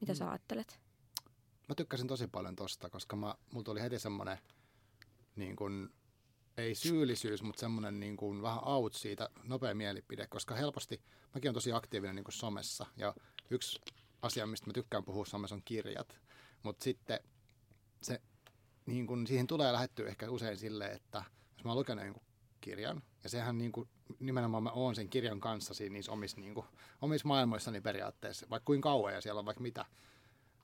Mitä 0.00 0.12
mm. 0.12 0.16
sä 0.16 0.30
ajattelet? 0.30 0.80
Mä 1.68 1.74
tykkäsin 1.74 2.08
tosi 2.08 2.26
paljon 2.26 2.56
tosta, 2.56 2.90
koska 2.90 3.16
mä, 3.16 3.34
mulla 3.52 3.64
tuli 3.64 3.80
heti 3.80 3.98
semmoinen 3.98 4.38
niin 5.36 5.56
kuin, 5.56 5.88
ei 6.56 6.74
syyllisyys, 6.74 7.42
mutta 7.42 7.60
semmoinen 7.60 8.00
niin 8.00 8.16
kuin, 8.16 8.42
vähän 8.42 8.64
out 8.64 8.94
siitä, 8.94 9.28
nopea 9.44 9.74
mielipide, 9.74 10.26
koska 10.26 10.54
helposti, 10.54 11.02
mäkin 11.34 11.48
olen 11.48 11.54
tosi 11.54 11.72
aktiivinen 11.72 12.16
niin 12.16 12.24
kuin 12.24 12.34
somessa 12.34 12.86
ja 12.96 13.14
yksi 13.52 13.80
asia, 14.22 14.46
mistä 14.46 14.66
mä 14.66 14.72
tykkään 14.72 15.04
puhua 15.04 15.24
somessa 15.24 15.54
on 15.54 15.62
kirjat, 15.64 16.20
mutta 16.62 16.84
sitten 16.84 17.20
se, 18.02 18.20
niin 18.86 19.06
kun, 19.06 19.26
siihen 19.26 19.46
tulee 19.46 19.72
lähettyä 19.72 20.08
ehkä 20.08 20.30
usein 20.30 20.56
silleen, 20.56 20.96
että 20.96 21.24
jos 21.56 21.64
mä 21.64 21.70
oon 21.70 21.78
lukenut 21.78 22.04
jonkun 22.04 22.22
kirjan, 22.60 23.02
ja 23.24 23.30
sehän 23.30 23.58
niin 23.58 23.72
kuin, 23.72 23.88
nimenomaan 24.20 24.62
mä 24.62 24.70
oon 24.70 24.94
sen 24.94 25.08
kirjan 25.08 25.40
kanssa 25.40 25.74
siinä 25.74 25.92
niissä 25.92 26.12
omissa, 26.12 26.40
niin 26.40 26.54
kuin, 26.54 26.66
omissa 27.02 27.28
maailmoissani 27.28 27.80
periaatteessa, 27.80 28.46
vaikka 28.50 28.64
kuin 28.64 28.80
kauan, 28.80 29.14
ja 29.14 29.20
siellä 29.20 29.38
on 29.38 29.46
vaikka 29.46 29.62
mitä 29.62 29.84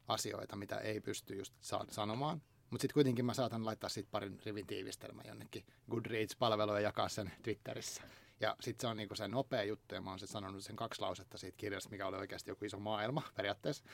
asioita, 0.09 0.57
mitä 0.57 0.77
ei 0.77 1.01
pysty 1.01 1.35
just 1.35 1.55
sanomaan. 1.91 2.43
Mutta 2.71 2.83
sitten 2.83 2.95
kuitenkin 2.95 3.25
mä 3.25 3.35
saatan 3.35 3.65
laittaa 3.65 3.91
siitä 3.91 4.09
parin 4.11 4.41
rivin 4.45 4.67
tiivistelmän 4.67 5.25
jonnekin 5.29 5.65
Goodreads-palveluun 5.91 6.77
ja 6.77 6.81
jakaa 6.81 7.09
sen 7.09 7.33
Twitterissä. 7.43 8.03
Ja 8.41 8.57
sitten 8.61 8.81
se 8.81 8.87
on 8.87 8.97
niinku 8.97 9.15
se 9.15 9.29
nopea 9.29 9.63
juttu, 9.63 9.95
ja 9.95 10.01
mä 10.01 10.11
oon 10.11 10.19
sanonut 10.19 10.65
sen 10.65 10.77
kaksi 10.77 11.01
lausetta 11.01 11.39
siitä 11.39 11.57
kirjasta, 11.57 11.91
mikä 11.91 12.07
oli 12.07 12.17
oikeasti 12.17 12.51
joku 12.51 12.65
iso 12.65 12.79
maailma 12.79 13.23
periaatteessa. 13.37 13.85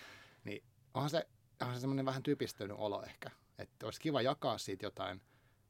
Niin 0.44 0.64
onhan 0.94 1.10
se, 1.10 1.28
onhan 1.60 1.76
se 1.76 1.80
semmoinen 1.80 2.06
vähän 2.06 2.22
typistynyt 2.22 2.76
olo 2.80 3.02
ehkä. 3.02 3.30
Että 3.58 3.86
olisi 3.86 4.00
kiva 4.00 4.22
jakaa 4.22 4.58
siitä 4.58 4.86
jotain, 4.86 5.20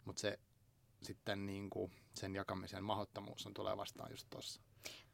mutta 0.04 0.20
se 0.20 0.38
sitten 1.02 1.46
niinku, 1.46 1.90
sen 2.14 2.34
jakamisen 2.34 2.84
mahdottomuus 2.84 3.46
on 3.46 3.54
tulee 3.54 3.76
vastaan 3.76 4.10
just 4.10 4.26
tuossa. 4.30 4.60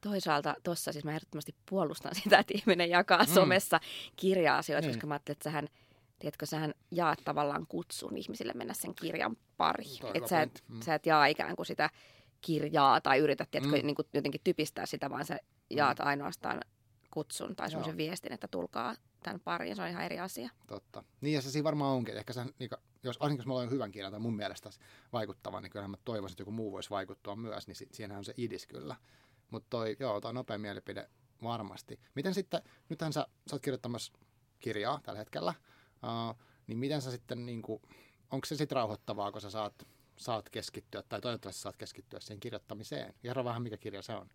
Toisaalta 0.00 0.54
tuossa 0.62 0.92
siis 0.92 1.04
mä 1.04 1.10
ehdottomasti 1.10 1.54
puolustan 1.70 2.14
sitä, 2.14 2.38
että 2.38 2.54
ihminen 2.56 2.90
jakaa 2.90 3.24
mm. 3.24 3.34
somessa 3.34 3.80
kirja-asioita, 4.16 4.86
niin. 4.86 4.94
koska 4.94 5.06
mä 5.06 5.14
ajattelin, 5.14 5.34
että 5.34 5.50
sähän, 5.50 5.68
tiedätkö, 6.18 6.46
sähän 6.46 6.74
jaat 6.90 7.18
tavallaan 7.24 7.66
kutsun 7.66 8.16
ihmisille 8.16 8.52
mennä 8.52 8.74
sen 8.74 8.94
kirjan 8.94 9.36
pariin. 9.56 10.06
Että 10.14 10.28
sä, 10.28 10.42
et, 10.42 10.64
mm. 10.68 10.80
sä 10.80 10.94
et 10.94 11.06
jaa 11.06 11.26
ikään 11.26 11.56
kuin 11.56 11.66
sitä 11.66 11.90
kirjaa 12.40 13.00
tai 13.00 13.18
yrität 13.18 13.50
tiedätkö, 13.50 13.76
mm. 13.76 13.86
niin 13.86 13.94
kuin 13.94 14.08
jotenkin 14.14 14.40
typistää 14.44 14.86
sitä, 14.86 15.10
vaan 15.10 15.24
sä 15.24 15.38
jaat 15.70 15.98
mm. 15.98 16.06
ainoastaan 16.06 16.60
kutsun 17.10 17.56
tai 17.56 17.70
semmoisen 17.70 17.96
viestin, 17.96 18.32
että 18.32 18.48
tulkaa 18.48 18.94
tämän 19.22 19.40
pariin, 19.40 19.76
se 19.76 19.82
on 19.82 19.88
ihan 19.88 20.04
eri 20.04 20.18
asia. 20.18 20.50
Totta. 20.66 21.04
Niin 21.20 21.34
ja 21.34 21.42
se 21.42 21.50
siinä 21.50 21.64
varmaan 21.64 21.96
onkin. 21.96 22.16
Ehkä 22.16 22.32
sen, 22.32 22.54
niin, 22.58 22.70
jos, 23.02 23.16
ainakin 23.20 23.38
jos 23.38 23.46
mä 23.46 23.54
olen 23.54 23.70
hyvän 23.70 23.90
kirjan 23.90 24.12
tai 24.12 24.20
mun 24.20 24.36
mielestä 24.36 24.70
vaikuttava, 25.12 25.60
niin 25.60 25.70
kyllähän 25.70 25.90
mä 25.90 25.96
toivoisin, 26.04 26.34
että 26.34 26.40
joku 26.40 26.50
muu 26.50 26.72
voisi 26.72 26.90
vaikuttua 26.90 27.36
myös, 27.36 27.66
niin 27.66 27.76
siinähän 27.92 28.18
on 28.18 28.24
se 28.24 28.34
idis 28.36 28.66
kyllä. 28.66 28.96
Mutta 29.50 29.66
toi, 29.70 29.96
joo, 29.98 30.20
toi 30.20 30.34
nopea 30.34 30.58
mielipide 30.58 31.08
varmasti. 31.42 32.00
Miten 32.14 32.34
sitten, 32.34 32.62
nythän 32.88 33.12
sä, 33.12 33.26
sä 33.50 33.56
oot 33.56 33.62
kirjoittamassa 33.62 34.12
kirjaa 34.58 35.00
tällä 35.02 35.18
hetkellä, 35.18 35.54
uh, 36.02 36.36
niin 36.66 36.78
miten 36.78 37.02
sä 37.02 37.10
sitten, 37.10 37.46
niin 37.46 37.62
kuin, 37.62 37.82
onko 38.30 38.46
se 38.46 38.56
sitten 38.56 38.76
rauhoittavaa, 38.76 39.32
kun 39.32 39.40
sä 39.40 39.50
saat 39.50 39.86
saat 40.20 40.50
keskittyä, 40.50 41.02
tai 41.02 41.20
toivottavasti 41.20 41.62
saat 41.62 41.76
keskittyä 41.76 42.20
siihen 42.20 42.40
kirjoittamiseen. 42.40 43.14
Kerro 43.22 43.44
vähän, 43.44 43.62
mikä 43.62 43.76
kirja 43.76 44.02
se 44.02 44.12
on. 44.12 44.28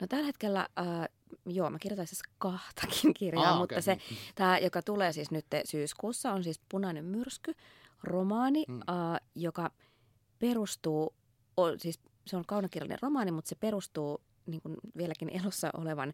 No 0.00 0.06
tällä 0.06 0.26
hetkellä, 0.26 0.68
äh, 0.78 1.08
joo, 1.46 1.70
mä 1.70 1.78
kirjoitan 1.78 2.06
siis 2.06 2.22
kahtakin 2.38 3.14
kirjaa, 3.14 3.52
ah, 3.52 3.58
mutta 3.58 3.74
okay. 3.74 3.82
se, 3.82 3.98
tämä, 4.34 4.58
joka 4.58 4.82
tulee 4.82 5.12
siis 5.12 5.30
nyt 5.30 5.46
syyskuussa, 5.64 6.32
on 6.32 6.44
siis 6.44 6.60
Punainen 6.68 7.04
myrsky, 7.04 7.54
romaani, 8.02 8.64
mm. 8.68 8.80
äh, 8.80 9.20
joka 9.34 9.70
perustuu, 10.38 11.14
o, 11.56 11.78
siis 11.78 12.00
se 12.26 12.36
on 12.36 12.44
kaunokirjallinen 12.46 13.02
romaani, 13.02 13.30
mutta 13.30 13.48
se 13.48 13.56
perustuu 13.56 14.20
niin 14.46 14.60
kuin 14.60 14.76
vieläkin 14.96 15.28
elossa 15.42 15.70
olevan 15.74 16.12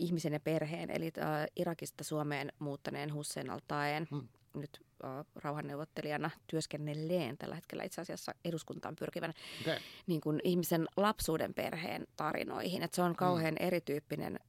ihmisen 0.00 0.32
ja 0.32 0.40
perheen, 0.40 0.90
eli 0.90 1.12
äh, 1.18 1.46
Irakista 1.56 2.04
Suomeen 2.04 2.52
muuttaneen 2.58 3.14
Hussein 3.14 3.50
Altaen 3.50 4.08
mm 4.10 4.28
nyt 4.56 4.85
rauhanneuvottelijana 5.34 6.30
työskennelleen 6.46 7.38
tällä 7.38 7.54
hetkellä 7.54 7.84
itse 7.84 8.00
asiassa 8.00 8.34
eduskuntaan 8.44 8.96
pyrkivän 8.96 9.34
okay. 9.60 9.78
niin 10.06 10.20
kuin 10.20 10.40
ihmisen 10.44 10.86
lapsuuden 10.96 11.54
perheen 11.54 12.06
tarinoihin. 12.16 12.82
Et 12.82 12.94
se 12.94 13.02
on 13.02 13.16
kauhean 13.16 13.54
mm. 13.54 13.66
erityyppinen 13.66 14.40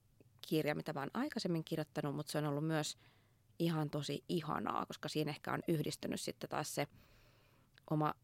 kirja, 0.48 0.74
mitä 0.74 0.92
mä 0.92 1.00
oon 1.00 1.10
aikaisemmin 1.14 1.64
kirjoittanut, 1.64 2.16
mutta 2.16 2.32
se 2.32 2.38
on 2.38 2.46
ollut 2.46 2.66
myös 2.66 2.98
ihan 3.58 3.90
tosi 3.90 4.24
ihanaa, 4.28 4.86
koska 4.86 5.08
siinä 5.08 5.30
ehkä 5.30 5.52
on 5.52 5.60
yhdistynyt 5.68 6.20
sitten 6.20 6.50
taas 6.50 6.74
se 6.74 6.86
oma 7.90 8.14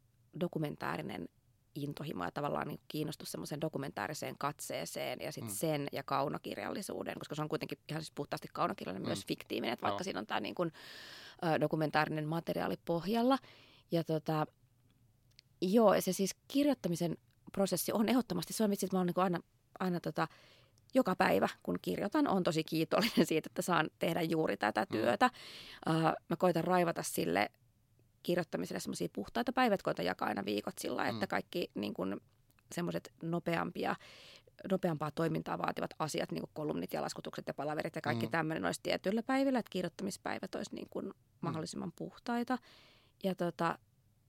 dokumentaarinen 0.41 1.29
intohimo 1.75 2.25
ja 2.25 2.31
tavallaan 2.31 2.69
niin 2.69 2.81
kiinnostus 2.89 3.33
semmoiseen 3.33 3.61
dokumentaariseen 3.61 4.35
katseeseen 4.39 5.21
ja 5.21 5.33
sitten 5.33 5.53
mm. 5.53 5.57
sen 5.57 5.89
ja 5.93 6.03
kaunokirjallisuuden, 6.03 7.19
koska 7.19 7.35
se 7.35 7.43
on 7.43 7.49
kuitenkin 7.49 7.79
ihan 7.89 8.03
siis 8.03 8.13
puhtaasti 8.15 8.49
kaunokirjallinen 8.53 9.07
mm. 9.07 9.09
myös 9.09 9.27
fiktiivinen, 9.27 9.73
että 9.73 9.83
vaikka 9.83 10.01
no. 10.01 10.05
siinä 10.05 10.21
on 10.21 10.27
tämä 10.27 10.41
niin 10.41 10.55
kuin, 10.55 10.73
dokumentaarinen 11.61 12.29
materiaali 12.29 12.77
pohjalla. 12.85 13.39
Ja 13.93 14.05
tota, 14.05 14.47
joo, 15.61 16.01
se 16.01 16.13
siis 16.13 16.37
kirjoittamisen 16.49 17.17
prosessi 17.53 17.93
on 17.93 18.09
ehdottomasti, 18.09 18.53
se 18.53 18.65
on 18.65 18.71
vitsi, 18.71 18.87
että 18.87 18.97
mä 18.97 19.01
oon 19.01 19.07
niin 19.07 19.25
aina, 19.25 19.41
aina 19.79 20.01
tota, 20.01 20.29
joka 20.95 21.17
päivä, 21.17 21.49
kun 21.63 21.79
kirjoitan, 21.83 22.29
on 22.29 22.43
tosi 22.43 22.65
kiitollinen 22.65 23.27
siitä, 23.31 23.49
että 23.51 23.63
saan 23.63 23.91
tehdä 23.99 24.23
juuri 24.23 24.57
tätä 24.57 24.81
mm. 24.81 24.87
työtä. 24.99 25.31
Mm. 25.87 25.97
Uh, 25.97 26.03
mä 26.03 26.37
koitan 26.39 26.65
raivata 26.65 27.03
sille 27.03 27.51
kirjoittamiselle 28.25 28.81
semmoisia 28.81 29.09
puhtaita 29.13 29.53
päivät, 29.53 29.83
koitan 29.83 30.05
jakaa 30.05 30.29
aina 30.29 30.45
viikot 30.45 30.79
sillä, 30.79 31.05
mm. 31.05 31.11
että 31.11 31.27
kaikki 31.27 31.71
niin 31.75 31.95
semmoiset 32.73 33.13
nopeampia 33.23 33.97
nopeampaa 34.71 35.11
toimintaa 35.11 35.59
vaativat 35.59 35.91
asiat, 35.99 36.33
niin 36.33 36.41
kuin 36.41 36.51
kolumnit 36.55 36.93
ja 36.93 37.03
laskutukset 37.03 37.47
ja 37.47 37.55
palaverit 37.55 37.95
ja 37.95 38.03
kaikki 38.03 38.27
mm. 38.27 38.31
tämmöinen 38.31 38.65
olisi 38.65 38.81
tietyillä 38.83 39.23
päivillä, 39.23 39.59
että 39.59 39.71
kirjoittamispäivät 39.71 40.55
olisi 40.55 40.75
niin 40.75 40.87
kuin 40.91 41.13
mahdollisimman 41.41 41.93
puhtaita. 41.97 42.59
Ja 43.25 43.35
tota, 43.35 43.79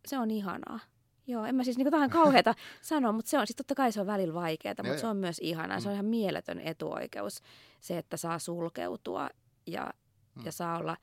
se 0.08 0.18
on 0.18 0.32
ihanaa. 0.32 0.80
Joo, 1.28 1.46
en 1.46 1.56
mä 1.56 1.64
siis 1.64 1.78
niin 1.78 1.92
vähän 1.92 2.10
kauheata 2.10 2.56
sanoa, 2.82 3.12
mutta 3.12 3.30
se 3.30 3.40
on, 3.40 3.48
siis 3.48 3.56
totta 3.56 3.76
kai 3.76 3.92
se 3.92 4.02
on 4.02 4.08
välillä 4.08 4.34
vaikeaa, 4.34 4.76
mutta 4.84 5.00
se 5.00 5.08
on 5.08 5.18
myös 5.18 5.40
ihanaa. 5.40 5.80
Se 5.80 5.88
on 5.88 5.94
mm. 5.94 5.96
ihan 5.96 6.06
mieletön 6.06 6.60
etuoikeus, 6.60 7.42
se, 7.82 7.98
että 7.98 8.18
saa 8.18 8.40
sulkeutua 8.40 9.30
ja, 9.68 9.94
mm. 10.36 10.46
ja 10.46 10.52
saa 10.52 10.78
olla, 10.78 10.98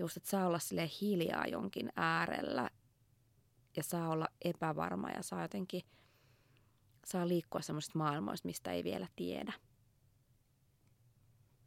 just 0.00 0.16
että 0.16 0.30
saa 0.30 0.46
olla 0.46 0.58
sille 0.58 0.90
hiljaa 1.00 1.46
jonkin 1.46 1.92
äärellä 1.96 2.70
ja 3.76 3.82
saa 3.82 4.08
olla 4.08 4.28
epävarma 4.42 5.10
ja 5.10 5.22
saa 5.22 5.42
jotenkin, 5.42 5.82
saa 7.04 7.28
liikkua 7.28 7.60
semmoisista 7.60 7.98
maailmoista, 7.98 8.48
mistä 8.48 8.72
ei 8.72 8.84
vielä 8.84 9.06
tiedä. 9.16 9.52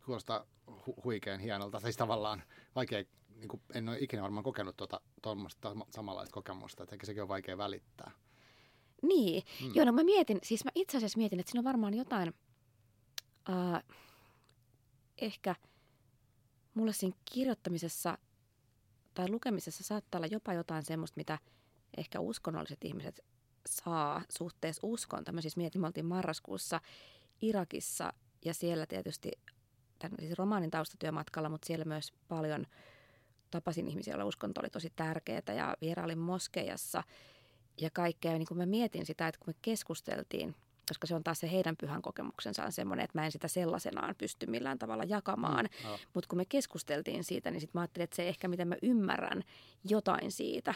Kuulostaa 0.05 0.45
hu- 0.67 1.03
huikean 1.03 1.39
hienolta, 1.39 1.79
siis 1.79 1.97
tavallaan 1.97 2.43
vaikea 2.75 3.03
niin 3.35 3.47
kuin, 3.47 3.61
en 3.73 3.89
ole 3.89 3.99
ikinä 3.99 4.21
varmaan 4.21 4.43
kokenut 4.43 4.77
tuota, 4.77 5.01
tuommoista 5.21 5.75
samanlaista 5.89 6.33
kokemusta, 6.33 6.83
että 6.83 6.95
sekin 7.03 7.23
on 7.23 7.27
vaikea 7.27 7.57
välittää. 7.57 8.11
Niin, 9.01 9.43
mm. 9.61 9.71
joo, 9.75 9.85
no 9.85 9.91
mä 9.91 10.03
mietin, 10.03 10.39
siis 10.43 10.65
mä 10.65 10.71
itse 10.75 10.97
asiassa 10.97 11.17
mietin, 11.17 11.39
että 11.39 11.51
siinä 11.51 11.59
on 11.59 11.63
varmaan 11.63 11.93
jotain, 11.93 12.33
äh, 13.49 13.83
ehkä 15.17 15.55
mulle 16.73 16.93
siinä 16.93 17.17
kirjoittamisessa 17.33 18.17
tai 19.13 19.29
lukemisessa 19.29 19.83
saattaa 19.83 20.19
olla 20.19 20.27
jopa 20.27 20.53
jotain 20.53 20.85
semmoista, 20.85 21.17
mitä 21.17 21.39
ehkä 21.97 22.19
uskonnolliset 22.19 22.83
ihmiset 22.83 23.19
saa 23.65 24.21
suhteessa 24.29 24.87
uskontoon. 24.87 25.35
Mä 25.35 25.41
siis 25.41 25.57
mietin, 25.57 25.81
me 25.81 25.87
oltiin 25.87 26.05
marraskuussa 26.05 26.81
Irakissa 27.41 28.13
ja 28.45 28.53
siellä 28.53 28.85
tietysti 28.85 29.31
tämän, 29.99 30.17
siis 30.19 30.37
romaanin 30.37 30.71
taustatyömatkalla, 30.71 31.49
mutta 31.49 31.67
siellä 31.67 31.85
myös 31.85 32.13
paljon– 32.27 32.65
tapasin 33.53 33.87
ihmisiä, 33.87 34.11
joilla 34.11 34.25
uskonto 34.25 34.61
oli 34.61 34.69
tosi 34.69 34.93
tärkeää 34.95 35.53
ja 35.55 35.77
vierailin 35.81 36.19
moskeijassa 36.19 37.03
ja 37.81 37.89
kaikkea. 37.89 38.31
Ja 38.31 38.37
niin 38.37 38.47
kuin 38.47 38.57
mä 38.57 38.65
mietin 38.65 39.05
sitä, 39.05 39.27
että 39.27 39.39
kun 39.39 39.53
me 39.53 39.59
keskusteltiin, 39.61 40.55
koska 40.93 41.07
se 41.07 41.15
on 41.15 41.23
taas 41.23 41.39
se 41.39 41.51
heidän 41.51 41.77
pyhän 41.77 42.01
kokemuksensa 42.01 42.63
on 42.63 42.71
semmoinen, 42.71 43.03
että 43.03 43.19
mä 43.19 43.25
en 43.25 43.31
sitä 43.31 43.47
sellaisenaan 43.47 44.15
pysty 44.17 44.45
millään 44.45 44.79
tavalla 44.79 45.03
jakamaan. 45.03 45.69
Mm, 45.83 45.89
oh. 45.89 45.99
Mutta 46.13 46.27
kun 46.27 46.37
me 46.37 46.45
keskusteltiin 46.45 47.23
siitä, 47.23 47.51
niin 47.51 47.61
sitten 47.61 47.79
mä 47.79 47.81
ajattelin, 47.81 48.03
että 48.03 48.15
se 48.15 48.27
ehkä, 48.27 48.47
miten 48.47 48.67
mä 48.67 48.75
ymmärrän 48.81 49.43
jotain 49.89 50.31
siitä, 50.31 50.73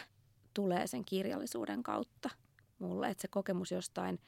tulee 0.54 0.86
sen 0.86 1.04
kirjallisuuden 1.04 1.82
kautta 1.82 2.30
mulle. 2.78 3.08
Että 3.08 3.22
se 3.22 3.28
kokemus 3.28 3.70
jostain 3.70 4.18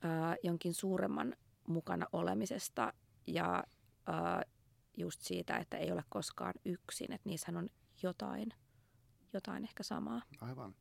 ää, 0.00 0.36
jonkin 0.42 0.74
suuremman 0.74 1.36
mukana 1.68 2.06
olemisesta 2.12 2.92
ja 3.26 3.64
ää, 4.06 4.42
just 4.96 5.20
siitä, 5.22 5.56
että 5.56 5.76
ei 5.76 5.92
ole 5.92 6.04
koskaan 6.08 6.54
yksin, 6.64 7.12
että 7.12 7.28
niissähän 7.28 7.56
on 7.56 7.68
jotain, 8.02 8.48
jotain 9.32 9.64
ehkä 9.64 9.82
samaa. 9.82 10.22
Aivan. 10.40 10.74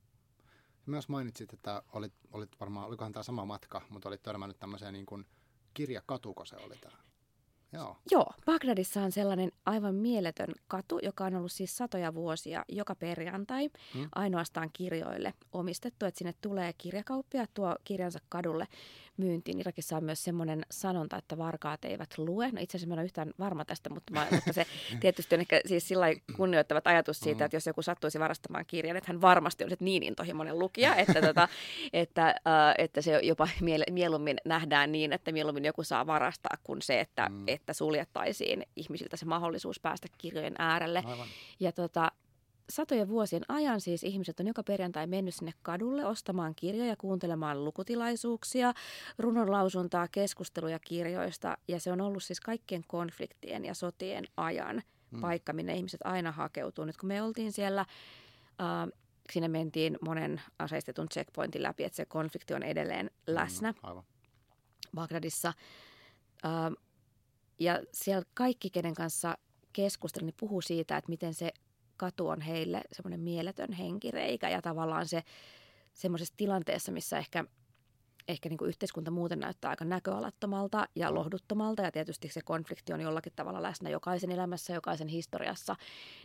Myös 0.92 1.10
mainitsit, 1.10 1.54
että 1.54 1.84
olit, 1.94 2.14
olit 2.32 2.60
varmaan, 2.60 2.88
olikohan 2.88 3.12
tämä 3.12 3.24
sama 3.24 3.46
matka, 3.46 3.82
mutta 3.90 4.10
olit 4.10 4.24
törmännyt 4.24 4.60
tämmöiseen 4.60 4.94
niin 4.94 5.06
kuin 5.06 5.26
kirjakatuko 5.74 6.46
se 6.46 6.56
oli 6.56 6.76
tämä. 6.78 6.98
Joo. 7.74 7.98
Joo, 8.12 8.26
Bagdadissa 8.46 9.02
on 9.02 9.12
sellainen 9.12 9.52
aivan 9.66 9.96
mieletön 9.96 10.54
katu, 10.68 11.00
joka 11.04 11.26
on 11.26 11.36
ollut 11.36 11.52
siis 11.52 11.78
satoja 11.78 12.14
vuosia 12.14 12.66
joka 12.70 12.96
perjantai 12.96 13.70
hmm. 13.94 14.10
ainoastaan 14.16 14.70
kirjoille 14.74 15.34
omistettu, 15.54 16.06
että 16.06 16.18
sinne 16.18 16.34
tulee 16.42 16.74
kirjakauppia, 16.78 17.46
tuo 17.54 17.76
kirjansa 17.84 18.20
kadulle 18.30 18.68
myyntiin. 19.18 19.60
Irakissa 19.60 19.98
on 19.98 20.04
myös 20.04 20.24
semmoinen 20.24 20.66
sanonta, 20.72 21.18
että 21.18 21.38
varkaat 21.38 21.86
eivät 21.86 22.18
lue. 22.18 22.52
No 22.52 22.62
itse 22.62 22.78
asiassa 22.78 22.88
mä 22.88 22.94
en 22.94 23.00
ole 23.00 23.06
yhtään 23.06 23.34
varma 23.40 23.66
tästä, 23.66 23.90
mutta, 23.90 24.14
mä, 24.14 24.28
mutta 24.32 24.54
se 24.54 24.66
tietysti 25.02 25.36
on 25.36 25.42
ehkä 25.42 25.62
siis 25.66 25.88
sillä 25.88 26.06
kunnioittavat 26.38 26.88
ajatus 26.88 27.20
siitä, 27.20 27.40
mm. 27.40 27.46
että 27.46 27.56
jos 27.56 27.68
joku 27.68 27.82
sattuisi 27.82 28.20
varastamaan 28.20 28.66
kirjan, 28.66 28.98
että 28.98 29.12
hän 29.12 29.22
varmasti 29.22 29.64
olisi 29.64 29.84
niin 29.84 30.04
intohimoinen 30.04 30.60
lukija, 30.60 30.96
että, 30.96 31.22
tota, 31.22 31.48
että, 31.94 32.28
äh, 32.28 32.76
että 32.78 33.02
se 33.02 33.20
jopa 33.24 33.48
mieluummin 33.92 34.38
nähdään 34.46 34.92
niin, 34.92 35.14
että 35.14 35.32
mieluummin 35.32 35.66
joku 35.66 35.84
saa 35.84 36.08
varastaa 36.08 36.58
kuin 36.64 36.82
se, 36.82 37.00
että, 37.00 37.30
mm. 37.30 37.44
Että 37.62 37.74
suljettaisiin 37.74 38.66
ihmisiltä 38.76 39.18
se 39.18 39.26
mahdollisuus 39.26 39.80
päästä 39.80 40.08
kirjojen 40.18 40.56
äärelle. 40.58 41.04
Aivan. 41.06 41.28
Ja 41.60 41.72
tota, 41.72 42.12
satojen 42.70 43.10
vuosien 43.10 43.44
ajan 43.48 43.82
siis 43.82 44.04
ihmiset 44.04 44.40
on 44.40 44.48
joka 44.48 44.64
perjantai 44.64 45.08
mennyt 45.08 45.36
sinne 45.36 45.54
kadulle 45.62 46.06
ostamaan 46.06 46.56
kirjoja, 46.56 46.96
kuuntelemaan 46.96 47.66
lukutilaisuuksia, 47.66 48.74
runonlausuntaa, 49.20 50.08
keskusteluja 50.08 50.80
kirjoista. 50.80 51.58
Ja 51.68 51.80
se 51.80 51.92
on 51.92 52.02
ollut 52.02 52.24
siis 52.24 52.40
kaikkien 52.40 52.84
konfliktien 52.88 53.66
ja 53.66 53.74
sotien 53.74 54.26
ajan 54.38 54.82
mm. 55.12 55.22
paikka, 55.22 55.54
minne 55.54 55.76
ihmiset 55.76 56.02
aina 56.04 56.32
hakeutuu. 56.32 56.86
Nyt 56.86 56.98
kun 56.98 57.08
me 57.08 57.22
oltiin 57.22 57.52
siellä, 57.52 57.82
äh, 57.82 59.00
sinne 59.32 59.48
mentiin 59.48 59.98
monen 60.02 60.42
aseistetun 60.60 61.10
checkpointin 61.10 61.64
läpi, 61.64 61.84
että 61.84 61.96
se 61.96 62.06
konflikti 62.06 62.54
on 62.54 62.64
edelleen 62.64 63.06
mm, 63.06 63.34
läsnä 63.36 63.72
mm, 63.72 63.78
aivan. 63.84 64.04
Bagdadissa. 64.96 65.54
Äh, 66.46 66.52
ja 67.62 67.80
siellä 67.94 68.26
kaikki, 68.34 68.70
kenen 68.70 68.94
kanssa 68.94 69.38
keskustelin, 69.74 70.26
niin 70.26 70.36
puhuu 70.40 70.62
siitä, 70.62 70.98
että 70.98 71.10
miten 71.10 71.34
se 71.34 71.54
katu 71.98 72.28
on 72.28 72.42
heille 72.42 72.82
semmoinen 72.92 73.20
mieletön 73.20 73.72
henkireikä 73.72 74.50
ja 74.50 74.62
tavallaan 74.62 75.08
se 75.08 75.24
semmoisessa 75.94 76.34
tilanteessa, 76.38 76.92
missä 76.92 77.18
ehkä, 77.18 77.46
ehkä 78.28 78.50
niin 78.50 78.58
kuin 78.58 78.70
yhteiskunta 78.70 79.12
muuten 79.12 79.40
näyttää 79.40 79.70
aika 79.70 79.86
näköalattomalta 79.86 80.88
ja 80.96 81.14
lohduttomalta 81.14 81.82
ja 81.82 81.92
tietysti 81.92 82.30
se 82.30 82.42
konflikti 82.42 82.94
on 82.94 83.02
jollakin 83.02 83.34
tavalla 83.36 83.62
läsnä 83.62 83.90
jokaisen 83.90 84.32
elämässä, 84.32 84.74
jokaisen 84.74 85.08
historiassa, 85.08 85.76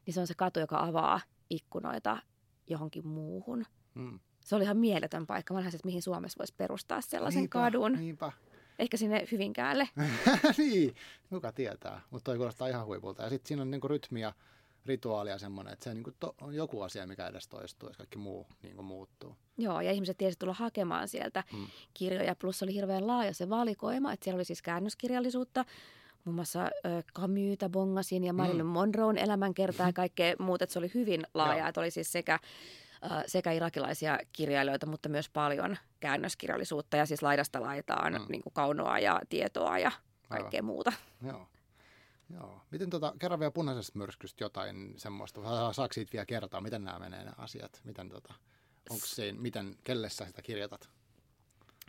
niin 0.07 0.14
se 0.14 0.20
on 0.20 0.27
se 0.27 0.35
katu, 0.35 0.61
joka 0.61 0.81
avaa 0.81 1.20
ikkunoita 1.51 2.18
johonkin 2.66 3.07
muuhun. 3.07 3.66
Hmm. 3.94 4.20
Se 4.40 4.57
oli 4.57 4.64
ihan 4.64 4.77
mieletön 4.77 5.27
paikka. 5.27 5.55
Mä 5.55 5.61
lähdin, 5.61 5.75
että 5.75 5.87
mihin 5.87 6.03
Suomessa 6.03 6.38
voisi 6.38 6.55
perustaa 6.57 7.01
sellaisen 7.01 7.40
niinpä, 7.40 7.53
kadun. 7.53 7.92
Niinpä. 7.92 8.33
Ehkä 8.78 8.96
sinne 8.96 9.26
Hyvinkäälle. 9.32 9.88
niin, 10.58 10.94
kuka 11.28 11.52
tietää. 11.52 12.00
Mutta 12.10 12.24
toi 12.24 12.36
kuulostaa 12.36 12.68
ihan 12.68 12.86
huipulta. 12.86 13.22
Ja 13.22 13.28
sitten 13.28 13.48
siinä 13.48 13.62
on 13.62 13.70
niinku 13.70 13.88
rytmiä 13.88 14.32
rituaalia 14.86 15.38
semmoinen, 15.38 15.72
että 15.72 15.84
se 15.84 15.94
niin 15.94 16.04
kuin 16.04 16.16
to, 16.20 16.34
on 16.40 16.54
joku 16.54 16.82
asia, 16.82 17.06
mikä 17.06 17.26
edes 17.26 17.48
toistuu, 17.48 17.88
jos 17.88 17.96
kaikki 17.96 18.18
muu 18.18 18.46
niin 18.62 18.76
kuin 18.76 18.86
muuttuu. 18.86 19.36
Joo, 19.58 19.80
ja 19.80 19.92
ihmiset 19.92 20.18
tiesivät 20.18 20.38
tulla 20.38 20.54
hakemaan 20.54 21.08
sieltä 21.08 21.44
mm. 21.52 21.66
kirjoja, 21.94 22.34
plus 22.34 22.62
oli 22.62 22.74
hirveän 22.74 23.06
laaja 23.06 23.34
se 23.34 23.48
valikoima, 23.48 24.12
että 24.12 24.24
siellä 24.24 24.36
oli 24.36 24.44
siis 24.44 24.62
käännöskirjallisuutta, 24.62 25.64
muun 26.24 26.34
muassa 26.34 26.70
Camusta 27.14 27.68
bongasin 27.68 28.24
ja 28.24 28.32
Marilyn 28.32 28.66
mm. 28.66 28.72
Monroen 28.72 29.18
elämänkertaa 29.18 29.86
ja 29.86 29.92
kaikkea 29.92 30.34
muuta, 30.38 30.64
että 30.64 30.72
se 30.72 30.78
oli 30.78 30.90
hyvin 30.94 31.26
laaja, 31.34 31.68
että 31.68 31.80
oli 31.80 31.90
siis 31.90 32.12
sekä 32.12 32.38
sekä 33.27 33.53
irakilaisia 33.53 34.19
kirjailijoita, 34.33 34.87
mutta 34.87 35.09
myös 35.09 35.29
paljon 35.29 35.77
käännöskirjallisuutta 36.01 36.97
ja 36.97 37.07
siis 37.07 37.23
laidasta 37.23 37.61
laitaan 37.61 38.12
mm. 38.12 38.27
niin 38.29 38.42
kuin 38.42 38.53
kaunoa 38.53 38.99
ja 38.99 39.21
tietoa 39.29 39.79
ja 39.79 39.92
kaikkea 40.29 40.59
Aivan. 40.59 40.64
muuta. 40.64 40.92
Joo. 41.27 41.49
Joo. 42.31 42.61
Miten 42.71 42.90
tota, 42.90 43.14
kerran 43.19 43.40
vielä 43.40 43.51
punaisesta 43.51 43.99
myrskystä 43.99 44.45
jotain 44.45 44.95
semmoista, 44.97 45.40
saako 45.73 45.92
siitä 45.92 46.12
vielä 46.12 46.27
kertoa, 46.27 46.61
miten 46.61 46.85
nämä 46.85 46.99
menee 46.99 47.25
nämä 47.25 47.35
asiat, 47.38 47.81
miten 47.85 48.09
tota, 48.09 48.35
onko 48.90 49.07
se, 49.07 49.33
miten, 49.33 49.77
kelle 49.85 50.09
sä 50.09 50.27
sitä 50.27 50.42
kirjoitat? 50.42 50.88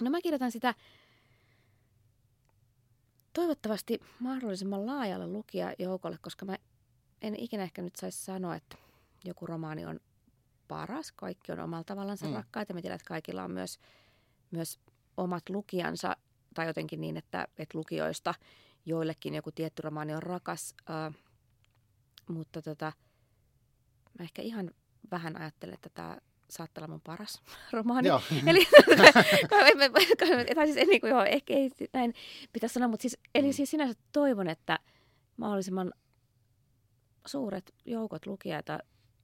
No 0.02 0.10
mä 0.10 0.22
kirjoitan 0.22 0.52
sitä 0.52 0.74
toivottavasti 3.34 4.00
mahdollisimman 4.20 4.86
laajalle 4.86 5.28
lukijajoukolle, 5.28 6.18
koska 6.22 6.46
mä 6.46 6.58
en 7.22 7.36
ikinä 7.36 7.64
ehkä 7.64 7.82
nyt 7.82 7.96
saisi 7.96 8.26
sanoa, 8.26 8.56
että 8.56 8.78
joku 9.26 9.46
romaani 9.46 9.86
on 9.86 10.00
paras. 10.68 11.12
Kaikki 11.12 11.52
on 11.52 11.60
omalla 11.60 11.84
tavallaan 11.84 12.18
mm. 12.22 12.34
rakkaita. 12.34 12.74
Mä 12.74 12.82
tiedän, 12.82 12.96
että 12.96 13.08
kaikilla 13.08 13.44
on 13.44 13.52
myös, 13.52 13.80
myös 14.52 14.80
omat 15.18 15.50
lukijansa 15.50 16.18
tai 16.54 16.68
jotenkin 16.68 17.02
niin, 17.02 17.18
että, 17.18 17.48
että 17.58 17.78
lukijoista– 17.78 18.34
joillekin 18.88 19.36
joku 19.36 19.52
tietty 19.52 19.82
romaani 19.82 20.16
on 20.16 20.24
rakas, 20.24 20.76
äh, 20.90 21.14
mutta 22.28 22.62
tota, 22.62 22.92
mä 24.20 24.24
ehkä 24.24 24.42
ihan 24.42 24.72
vähän 25.12 25.42
ajattelen, 25.42 25.74
että 25.74 25.90
tämä 25.90 26.18
saattaa 26.50 26.82
olla 26.82 26.94
mun 26.94 27.02
paras 27.02 27.42
romaani. 27.74 28.08
Joo. 28.08 28.22
Eli, 28.48 28.68
tai 30.56 30.68
siis 30.68 30.88
niin 30.88 31.02
kuin, 31.02 31.10
joo, 31.10 31.24
ehkä 31.24 31.54
ei 31.54 31.72
näin 31.94 32.14
pitäisi 32.54 32.74
sanoa, 32.74 32.88
mutta 32.88 33.02
siis, 33.02 33.18
eli 33.36 33.48
mm. 33.48 33.54
siis 33.54 33.72
sinänsä 33.72 34.00
toivon, 34.12 34.48
että 34.48 34.80
mahdollisimman 35.38 35.94
suuret 37.26 37.74
joukot 37.86 38.26
lukijoita 38.26 38.80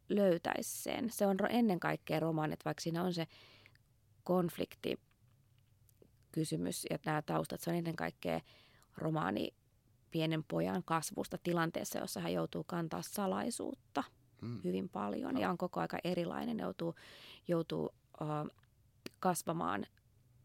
löytäisi 0.10 0.84
sen. 0.84 1.10
Se 1.10 1.28
on 1.28 1.38
ennen 1.50 1.80
kaikkea 1.80 2.20
romaanit, 2.20 2.66
vaikka 2.66 2.82
siinä 2.82 3.04
on 3.04 3.14
se 3.14 3.28
konflikti 4.24 5.00
kysymys 6.32 6.86
ja 6.90 6.98
nämä 7.06 7.22
taustat, 7.22 7.62
se 7.62 7.70
on 7.70 7.76
ennen 7.76 7.96
kaikkea 7.96 8.42
romaani 8.98 9.54
pienen 10.12 10.44
pojan 10.44 10.84
kasvusta 10.86 11.38
tilanteessa, 11.38 12.00
jossa 12.00 12.20
hän 12.20 12.34
joutuu 12.34 12.64
kantaa 12.64 13.02
salaisuutta 13.02 14.04
mm. 14.42 14.60
hyvin 14.64 14.90
paljon 14.90 15.38
ja 15.38 15.50
on 15.50 15.58
koko 15.58 15.80
aika 15.80 15.98
erilainen, 16.04 16.60
joutuu, 16.60 16.96
joutuu 17.48 17.86
uh, 18.22 18.52
kasvamaan 19.20 19.86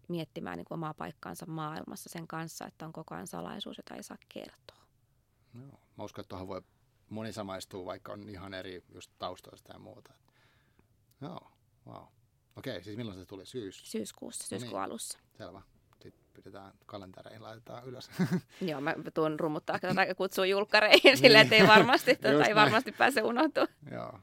miettimään 0.08 0.56
niin 0.56 0.64
kuin 0.64 0.76
omaa 0.76 0.94
paikkaansa 0.94 1.46
maailmassa 1.46 2.08
sen 2.08 2.26
kanssa, 2.26 2.66
että 2.66 2.86
on 2.86 2.92
koko 2.92 3.14
ajan 3.14 3.26
salaisuus, 3.26 3.76
jota 3.76 3.94
ei 3.94 4.02
saa 4.02 4.18
kertoa. 4.28 4.82
Joo. 5.54 5.80
Mä 5.98 6.04
uskon, 6.04 6.22
että 6.22 6.28
tuohon 6.28 6.48
voi 6.48 6.62
moni 7.10 7.32
samaistuu, 7.32 7.86
vaikka 7.86 8.12
on 8.12 8.28
ihan 8.28 8.54
eri 8.54 8.84
just 8.94 9.10
taustoista 9.18 9.72
ja 9.72 9.78
muuta. 9.78 10.12
Joo, 11.20 11.50
wow. 11.86 12.04
Okei, 12.56 12.82
siis 12.82 12.96
milloin 12.96 13.18
se 13.18 13.26
tuli? 13.26 13.46
Syys? 13.46 13.80
Syyskuussa, 13.84 14.44
no 14.44 14.48
syyskuun 14.48 14.80
niin. 14.80 14.90
alussa. 14.90 15.18
Selvä. 15.38 15.62
Sitten 16.02 16.24
pidetään 16.34 16.72
kalentereihin, 16.86 17.42
laitetaan 17.42 17.84
ylös. 17.84 18.10
Joo, 18.60 18.80
mä 18.80 18.94
tuun 19.14 19.40
rummuttaa 19.40 19.78
tai 19.78 20.14
kutsua 20.16 20.46
julkkareihin 20.46 21.18
silleen, 21.18 21.42
että 21.42 21.54
ei 21.54 21.66
varmasti, 21.66 22.16
tuota, 22.22 22.44
ei 22.44 22.54
varmasti 22.54 22.92
pääse 22.92 23.22
unohtumaan. 23.22 23.74
Joo. 23.90 24.12
No, 24.12 24.20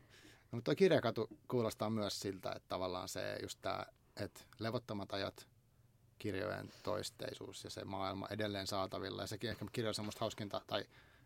mutta 0.52 0.72
tuo 0.72 0.76
kirjakatu 0.76 1.28
kuulostaa 1.48 1.90
myös 1.90 2.20
siltä, 2.20 2.52
että 2.52 2.70
tavallaan 2.70 3.10
se 3.10 3.38
just 3.42 3.60
tämä, 3.62 3.86
että 4.16 4.42
levottomat 4.60 5.14
ajat, 5.14 5.48
kirjojen 6.20 6.70
toisteisuus 6.84 7.64
ja 7.64 7.70
se 7.70 7.86
maailma 7.86 8.28
edelleen 8.30 8.68
saatavilla. 8.68 9.22
Ja 9.22 9.28
sekin 9.28 9.50
ehkä 9.50 9.66
kirja 9.72 9.90
on 9.90 9.96
semmoista 9.96 10.20
hauskinta 10.20 10.62
tai 10.68 10.86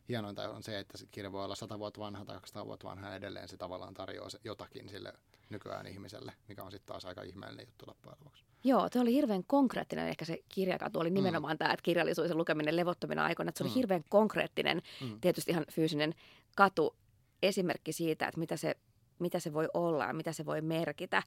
hienointa 0.09 0.49
on 0.49 0.63
se, 0.63 0.79
että 0.79 0.97
se 0.97 1.05
kirja 1.11 1.31
voi 1.31 1.45
olla 1.45 1.55
100 1.55 1.79
vuotta 1.79 1.99
vanha 1.99 2.25
tai 2.25 2.35
200 2.35 2.65
vuotta 2.65 2.87
vanha 2.87 3.09
ja 3.09 3.15
edelleen 3.15 3.47
se 3.47 3.57
tavallaan 3.57 3.93
tarjoaa 3.93 4.29
jotakin 4.43 4.89
sille 4.89 5.13
nykyään 5.49 5.87
ihmiselle, 5.87 6.33
mikä 6.47 6.63
on 6.63 6.71
sitten 6.71 6.87
taas 6.87 7.05
aika 7.05 7.21
ihmeellinen 7.21 7.67
juttu 7.67 7.85
loppujen 7.87 8.17
lopuksi. 8.19 8.43
Joo, 8.63 8.89
se 8.91 8.99
oli 8.99 9.13
hirveän 9.13 9.43
konkreettinen 9.43 10.07
ehkä 10.07 10.25
se 10.25 10.39
kirjakatu, 10.49 10.99
oli 10.99 11.09
nimenomaan 11.09 11.55
mm. 11.55 11.57
tämä, 11.57 11.73
että 11.73 11.83
kirjallisuus 11.83 12.29
ja 12.29 12.35
lukeminen 12.35 12.75
levottomina 12.75 13.25
aikoina, 13.25 13.49
että 13.49 13.57
se 13.57 13.63
oli 13.63 13.71
mm. 13.71 13.75
hirveän 13.75 14.03
konkreettinen, 14.09 14.81
mm. 15.01 15.21
tietysti 15.21 15.51
ihan 15.51 15.65
fyysinen 15.71 16.15
katu, 16.55 16.95
esimerkki 17.41 17.93
siitä, 17.93 18.27
että 18.27 18.39
mitä 18.39 18.57
se, 18.57 18.75
mitä 19.19 19.39
se 19.39 19.53
voi 19.53 19.67
olla 19.73 20.05
ja 20.05 20.13
mitä 20.13 20.33
se 20.33 20.45
voi 20.45 20.61
merkitä. 20.61 21.23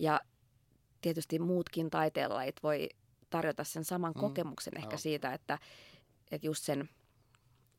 Ja 0.00 0.20
tietysti 1.00 1.38
muutkin 1.38 1.90
taiteenlajit 1.90 2.62
voi 2.62 2.88
tarjota 3.30 3.64
sen 3.64 3.84
saman 3.84 4.12
mm. 4.12 4.20
kokemuksen 4.20 4.76
ehkä 4.76 4.94
Joo. 4.94 4.98
siitä, 4.98 5.32
että, 5.32 5.58
että 6.30 6.46
just 6.46 6.64
sen 6.64 6.88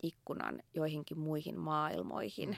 ikkunan 0.04 0.64
joihinkin 0.74 1.20
muihin 1.20 1.60
maailmoihin. 1.60 2.50
Mm. 2.50 2.56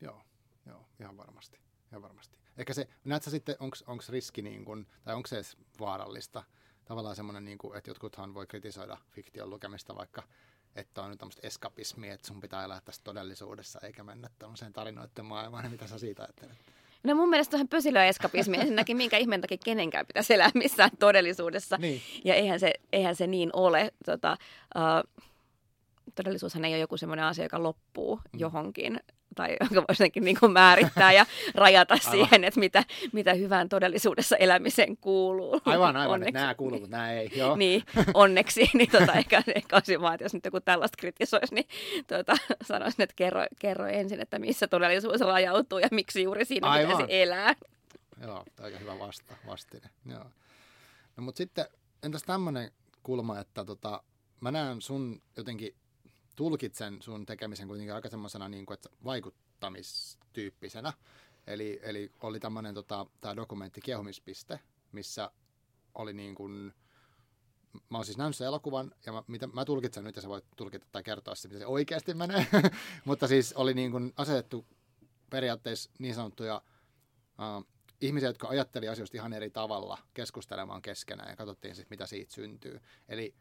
Joo, 0.00 0.22
joo, 0.66 0.86
ihan 1.00 1.16
varmasti. 1.16 1.60
Ihan 1.90 2.02
varmasti. 2.02 2.38
Ehkä 2.56 2.74
se, 2.74 2.88
näetkö 3.04 3.30
sitten, 3.30 3.56
onko 3.60 4.04
riski 4.08 4.42
niin 4.42 4.64
kun, 4.64 4.86
tai 5.04 5.14
onko 5.14 5.26
se 5.26 5.36
edes 5.36 5.56
vaarallista? 5.80 6.44
Tavallaan 6.84 7.16
semmoinen, 7.16 7.44
niin 7.44 7.58
kuin, 7.58 7.76
että 7.76 7.90
jotkuthan 7.90 8.34
voi 8.34 8.46
kritisoida 8.46 8.98
fiktion 9.10 9.50
lukemista 9.50 9.96
vaikka, 9.96 10.22
että 10.74 11.02
on 11.02 11.10
nyt 11.10 11.18
tämmöistä 11.18 11.46
eskapismia, 11.46 12.14
että 12.14 12.26
sun 12.26 12.40
pitää 12.40 12.64
elää 12.64 12.80
tässä 12.80 13.02
todellisuudessa 13.04 13.80
eikä 13.82 14.04
mennä 14.04 14.28
tämmöiseen 14.38 14.72
tarinoiden 14.72 15.24
maailmaan. 15.24 15.70
Mitä 15.70 15.86
sä 15.86 15.98
siitä 15.98 16.22
ajattelet? 16.22 16.58
No 17.04 17.14
mun 17.14 17.28
mielestä 17.28 17.56
on 17.56 17.68
pösilöä 17.68 18.04
eskapismi. 18.04 18.56
Ensinnäkin 18.56 18.96
minkä 18.96 19.16
ihmeen 19.16 19.40
takia 19.40 19.58
kenenkään 19.64 20.06
pitäisi 20.06 20.34
elää 20.34 20.50
missään 20.54 20.90
todellisuudessa. 20.98 21.76
Niin. 21.76 22.00
Ja 22.24 22.34
eihän 22.34 22.60
se, 22.60 22.72
eihän 22.92 23.16
se 23.16 23.26
niin 23.26 23.50
ole. 23.52 23.92
Tota, 24.04 24.36
uh, 24.76 25.22
todellisuushan 26.14 26.64
ei 26.64 26.72
ole 26.72 26.80
joku 26.80 26.96
semmoinen 26.96 27.24
asia, 27.24 27.44
joka 27.44 27.62
loppuu 27.62 28.16
mm. 28.16 28.40
johonkin 28.40 29.00
tai 29.34 29.56
jonka 29.60 29.74
voisi 29.74 30.02
jotenkin 30.02 30.24
niin 30.24 30.36
kuin 30.40 30.52
määrittää 30.52 31.12
ja 31.12 31.26
rajata 31.54 31.94
aivan. 31.94 32.10
siihen, 32.10 32.44
että 32.44 32.60
mitä, 32.60 32.84
mitä 33.12 33.34
hyvään 33.34 33.68
todellisuudessa 33.68 34.36
elämiseen 34.36 34.96
kuuluu. 34.96 35.60
Aivan, 35.64 35.96
aivan. 35.96 36.14
Onneksi. 36.14 36.32
Nämä 36.32 36.54
kuuluu, 36.54 36.80
mutta 36.80 36.96
nämä 36.96 37.12
ei. 37.12 37.30
Joo. 37.36 37.56
niin, 37.56 37.82
onneksi. 38.14 38.70
Niin 38.82 38.90
tota, 38.90 39.12
ehkä, 39.12 39.42
ehkä 39.54 39.76
olisi 39.76 40.00
vaan, 40.00 40.14
että 40.14 40.24
jos 40.24 40.34
nyt 40.34 40.44
joku 40.44 40.60
tällaista 40.60 40.96
kritisoisi, 41.00 41.54
niin 41.54 41.66
tota, 42.06 42.36
sanoisin, 42.64 43.02
että 43.02 43.14
kerro, 43.16 43.44
kerro 43.58 43.86
ensin, 43.86 44.20
että 44.20 44.38
missä 44.38 44.66
todellisuus 44.66 45.20
rajautuu 45.20 45.78
ja 45.78 45.88
miksi 45.90 46.22
juuri 46.22 46.44
siinä 46.44 46.68
aivan. 46.68 46.92
pitäisi 46.92 47.22
elää. 47.22 47.54
Joo, 48.22 48.44
aika 48.60 48.78
hyvä 48.78 48.98
vasta, 48.98 49.34
vastine. 49.46 49.90
Joo. 50.06 50.24
No 51.16 51.22
mutta 51.22 51.38
sitten 51.38 51.64
entäs 52.02 52.22
tämmöinen 52.22 52.70
kulma, 53.02 53.40
että 53.40 53.64
tota, 53.64 54.02
mä 54.40 54.50
näen 54.50 54.80
sun 54.80 55.22
jotenkin 55.36 55.74
tulkitsen 56.36 57.02
sun 57.02 57.26
tekemisen 57.26 57.68
kuitenkin 57.68 57.94
aika 57.94 58.08
semmoisena 58.08 58.48
niin 58.48 58.66
kuin, 58.66 58.74
että 58.74 58.88
vaikuttamistyyppisenä. 59.04 60.92
Eli, 61.46 61.80
eli 61.82 62.12
oli 62.20 62.40
tämmöinen 62.40 62.74
tota, 62.74 63.06
tämä 63.20 63.36
dokumentti 63.36 63.80
Kiehumispiste, 63.80 64.60
missä 64.92 65.30
oli 65.94 66.12
niin 66.12 66.34
kuin, 66.34 66.74
mä 67.90 67.98
oon 67.98 68.04
siis 68.04 68.18
nähnyt 68.18 68.36
sen 68.36 68.46
elokuvan, 68.46 68.94
ja 69.06 69.12
mä, 69.12 69.22
mitä, 69.26 69.46
mä 69.46 69.64
tulkitsen 69.64 70.04
nyt, 70.04 70.16
ja 70.16 70.22
sä 70.22 70.28
voit 70.28 70.44
tulkita 70.56 70.86
tai 70.92 71.02
kertoa 71.02 71.34
se, 71.34 71.48
miten 71.48 71.60
se 71.60 71.66
oikeasti 71.66 72.14
menee. 72.14 72.46
Mutta 73.04 73.26
siis 73.26 73.52
oli 73.52 73.74
niin 73.74 73.90
kuin 73.90 74.12
asetettu 74.16 74.66
periaatteessa 75.30 75.90
niin 75.98 76.14
sanottuja 76.14 76.62
uh, 77.38 77.66
ihmisiä, 78.00 78.28
jotka 78.28 78.48
ajatteli 78.48 78.88
asioista 78.88 79.16
ihan 79.16 79.32
eri 79.32 79.50
tavalla 79.50 79.98
keskustelemaan 80.14 80.82
keskenään, 80.82 81.30
ja 81.30 81.36
katsottiin 81.36 81.74
sitten, 81.74 81.94
mitä 81.96 82.06
siitä 82.06 82.34
syntyy. 82.34 82.80
Eli 83.08 83.34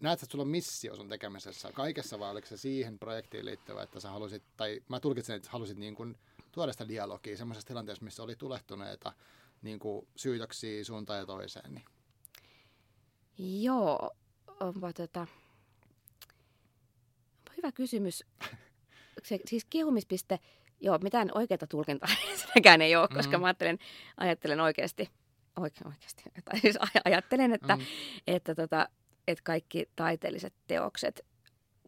näetkö, 0.00 0.24
että 0.24 0.32
sulla 0.32 0.42
on 0.42 0.48
missio 0.48 0.96
sun 0.96 1.08
tekemisessä 1.08 1.72
kaikessa, 1.72 2.18
vai 2.18 2.30
oliko 2.30 2.46
se 2.46 2.56
siihen 2.56 2.98
projektiin 2.98 3.44
liittyvä, 3.44 3.82
että 3.82 4.00
sä 4.00 4.10
halusit, 4.10 4.42
tai 4.56 4.82
mä 4.88 5.00
tulkitsen, 5.00 5.36
että 5.36 5.50
halusit 5.50 5.78
niin 5.78 5.94
kuin 5.94 6.18
tuoda 6.52 6.72
sitä 6.72 6.88
dialogia 6.88 7.36
semmoisessa 7.36 7.66
tilanteessa, 7.66 8.04
missä 8.04 8.22
oli 8.22 8.36
tulehtuneita 8.36 9.12
niin 9.62 9.78
kuin 9.78 10.08
syytöksiä 10.16 10.84
suuntaan 10.84 11.18
ja 11.18 11.26
toiseen? 11.26 11.74
Niin. 11.74 11.84
Joo, 13.62 14.10
onpa 14.60 14.92
tota... 14.92 15.20
Onpa 17.38 17.52
hyvä 17.56 17.72
kysymys. 17.72 18.24
Se, 19.22 19.38
siis 19.46 19.64
kehumispiste, 19.70 20.38
joo, 20.80 20.98
mitään 20.98 21.30
oikeaa 21.34 21.66
tulkintaa 21.68 22.08
sitäkään 22.46 22.82
ei 22.82 22.96
ole, 22.96 23.08
koska 23.08 23.22
mm-hmm. 23.22 23.40
mä 23.40 23.46
ajattelen, 23.46 23.78
ajattelen 24.16 24.60
oikeasti, 24.60 25.10
oike, 25.56 25.80
oikeasti, 25.84 26.22
tai 26.44 26.60
siis 26.60 26.78
ajattelen, 27.04 27.52
että, 27.52 27.76
mm-hmm. 27.76 28.22
että 28.26 28.54
tota, 28.54 28.88
että 29.30 29.44
kaikki 29.44 29.88
taiteelliset 29.96 30.54
teokset 30.66 31.26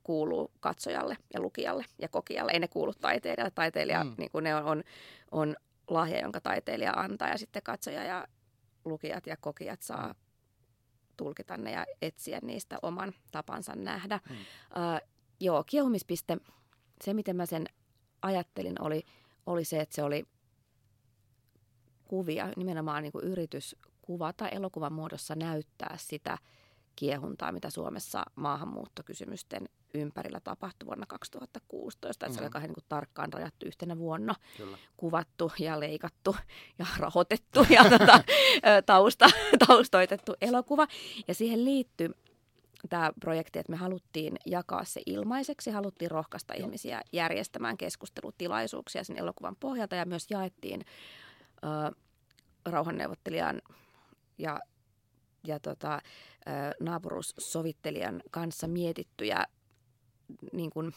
kuuluu 0.02 0.50
katsojalle 0.60 1.16
ja 1.34 1.40
lukijalle 1.40 1.84
ja 1.98 2.08
kokijalle. 2.08 2.52
Ei 2.52 2.58
ne 2.58 2.68
kuulu 2.68 2.92
taiteilijalle. 3.00 3.52
Taiteilija, 3.54 4.04
mm. 4.04 4.14
niin 4.18 4.30
kuin 4.30 4.44
ne 4.44 4.54
on, 4.54 4.64
on, 4.64 4.84
on 5.30 5.56
lahja, 5.88 6.20
jonka 6.20 6.40
taiteilija 6.40 6.92
antaa 6.92 7.28
ja 7.28 7.38
sitten 7.38 7.62
katsoja 7.62 8.04
ja 8.04 8.28
lukijat 8.84 9.26
ja 9.26 9.36
kokijat 9.36 9.82
saa 9.82 10.14
tulkita 11.16 11.56
ne 11.56 11.72
ja 11.72 11.86
etsiä 12.02 12.38
niistä 12.42 12.78
oman 12.82 13.12
tapansa 13.30 13.74
nähdä. 13.76 14.20
Mm. 14.30 14.36
Uh, 14.36 15.08
joo, 15.40 15.64
kiehumispiste, 15.64 16.36
se 17.04 17.14
miten 17.14 17.36
mä 17.36 17.46
sen 17.46 17.66
ajattelin 18.22 18.82
oli, 18.82 19.02
oli 19.46 19.64
se, 19.64 19.80
että 19.80 19.94
se 19.94 20.02
oli 20.02 20.24
kuvia, 22.04 22.52
nimenomaan 22.56 23.02
niin 23.02 23.12
kuin 23.12 23.24
yritys 23.24 23.76
kuvata 24.02 24.48
elokuvan 24.48 24.92
muodossa 24.92 25.34
näyttää 25.34 25.94
sitä– 25.98 26.38
kiehuntaa, 26.96 27.52
mitä 27.52 27.70
Suomessa 27.70 28.24
maahanmuuttokysymysten 28.36 29.68
ympärillä 29.94 30.40
tapahtui 30.40 30.86
vuonna 30.86 31.06
2016. 31.06 32.26
Mm-hmm. 32.26 32.34
Se 32.34 32.40
oli 32.40 32.48
mm-hmm. 32.48 32.62
niin 32.62 32.74
kuin 32.74 32.84
tarkkaan 32.88 33.32
rajattu 33.32 33.66
yhtenä 33.66 33.98
vuonna, 33.98 34.34
Kyllä. 34.56 34.78
kuvattu 34.96 35.52
ja 35.58 35.80
leikattu 35.80 36.36
ja 36.78 36.86
rahoitettu 36.98 37.66
ja 37.70 37.84
tuota, 37.98 38.24
tausta, 38.86 39.26
taustoitettu 39.66 40.34
elokuva. 40.40 40.86
Ja 41.28 41.34
siihen 41.34 41.64
liittyy 41.64 42.10
tämä 42.88 43.12
projekti, 43.20 43.58
että 43.58 43.72
me 43.72 43.76
haluttiin 43.76 44.36
jakaa 44.46 44.84
se 44.84 45.02
ilmaiseksi, 45.06 45.70
haluttiin 45.70 46.10
rohkaista 46.10 46.54
Joo. 46.54 46.66
ihmisiä 46.66 47.02
järjestämään 47.12 47.76
keskustelutilaisuuksia 47.76 49.04
sen 49.04 49.18
elokuvan 49.18 49.56
pohjalta 49.60 49.96
ja 49.96 50.04
myös 50.04 50.26
jaettiin 50.30 50.84
äh, 51.64 51.90
rauhanneuvottelijan 52.64 53.62
ja 54.38 54.60
ja 55.46 55.60
tota, 55.60 56.00
naapurussovittelijan 56.80 58.22
kanssa 58.30 58.68
mietittyjä 58.68 59.46
niin 60.52 60.70
kuin, 60.70 60.94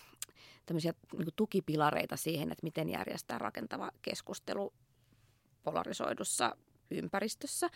tämmöisiä 0.65 0.93
niin 1.13 1.25
kuin 1.25 1.35
tukipilareita 1.35 2.17
siihen, 2.17 2.51
että 2.51 2.63
miten 2.63 2.89
järjestää 2.89 3.37
rakentava 3.37 3.91
keskustelu 4.01 4.73
polarisoidussa 5.63 6.55
ympäristössä. 6.91 7.69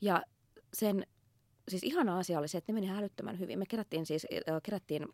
Ja 0.00 0.22
sen 0.72 1.06
siis 1.68 1.82
ihana 1.82 2.18
asia 2.18 2.38
oli 2.38 2.48
se, 2.48 2.58
että 2.58 2.72
ne 2.72 2.80
meni 2.80 2.86
hälyttömän 2.86 3.38
hyvin. 3.38 3.58
Me 3.58 3.66
kerättiin 3.66 4.06
siis 4.06 4.26
kerättiin 4.62 5.06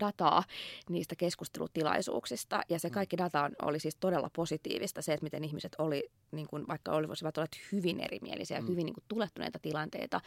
dataa 0.00 0.44
niistä 0.88 1.16
keskustelutilaisuuksista. 1.16 2.60
Ja 2.68 2.78
se 2.78 2.88
mm. 2.88 2.92
kaikki 2.92 3.18
data 3.18 3.50
oli 3.62 3.80
siis 3.80 3.96
todella 3.96 4.30
positiivista. 4.36 5.02
Se, 5.02 5.12
että 5.12 5.24
miten 5.24 5.44
ihmiset 5.44 5.76
oli, 5.78 6.10
niin 6.32 6.46
kuin, 6.46 6.68
vaikka 6.68 6.92
olisivat 6.92 7.38
olleet 7.38 7.60
hyvin 7.72 8.00
erimielisiä, 8.00 8.60
mm. 8.60 8.68
hyvin 8.68 8.86
niin 8.86 8.94
kuin, 8.94 9.04
tulehtuneita 9.08 9.58
tilanteita, 9.58 10.20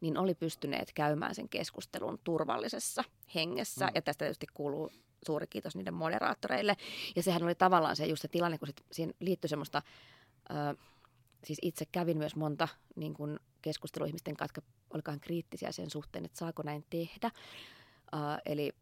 niin 0.00 0.18
oli 0.18 0.34
pystyneet 0.34 0.92
käymään 0.92 1.34
sen 1.34 1.48
keskustelun 1.48 2.18
turvallisessa 2.24 3.04
hengessä. 3.34 3.86
Mm. 3.86 3.92
Ja 3.94 4.02
tästä 4.02 4.24
tietysti 4.24 4.46
kuuluu 4.54 4.92
suuri 5.26 5.46
kiitos 5.46 5.76
niiden 5.76 5.94
moderaattoreille. 5.94 6.76
Ja 7.16 7.22
sehän 7.22 7.42
oli 7.42 7.54
tavallaan 7.54 7.96
se 7.96 8.06
just 8.06 8.22
se 8.22 8.28
tilanne, 8.28 8.58
kun 8.58 8.68
sit 8.68 8.84
siihen 8.92 9.14
liittyi 9.20 9.48
semmoista... 9.48 9.82
Ö, 10.50 10.76
siis 11.44 11.58
itse 11.62 11.84
kävin 11.92 12.18
myös 12.18 12.36
monta 12.36 12.68
niin 12.96 13.14
kuin 13.14 13.38
keskusteluihmisten 13.62 14.36
kanssa, 14.36 14.58
jotka 14.58 14.72
olikohan 14.90 15.20
kriittisiä 15.20 15.72
sen 15.72 15.90
suhteen, 15.90 16.24
että 16.24 16.38
saako 16.38 16.62
näin 16.62 16.84
tehdä. 16.90 17.30
Uh, 18.14 18.40
eli, 18.46 18.72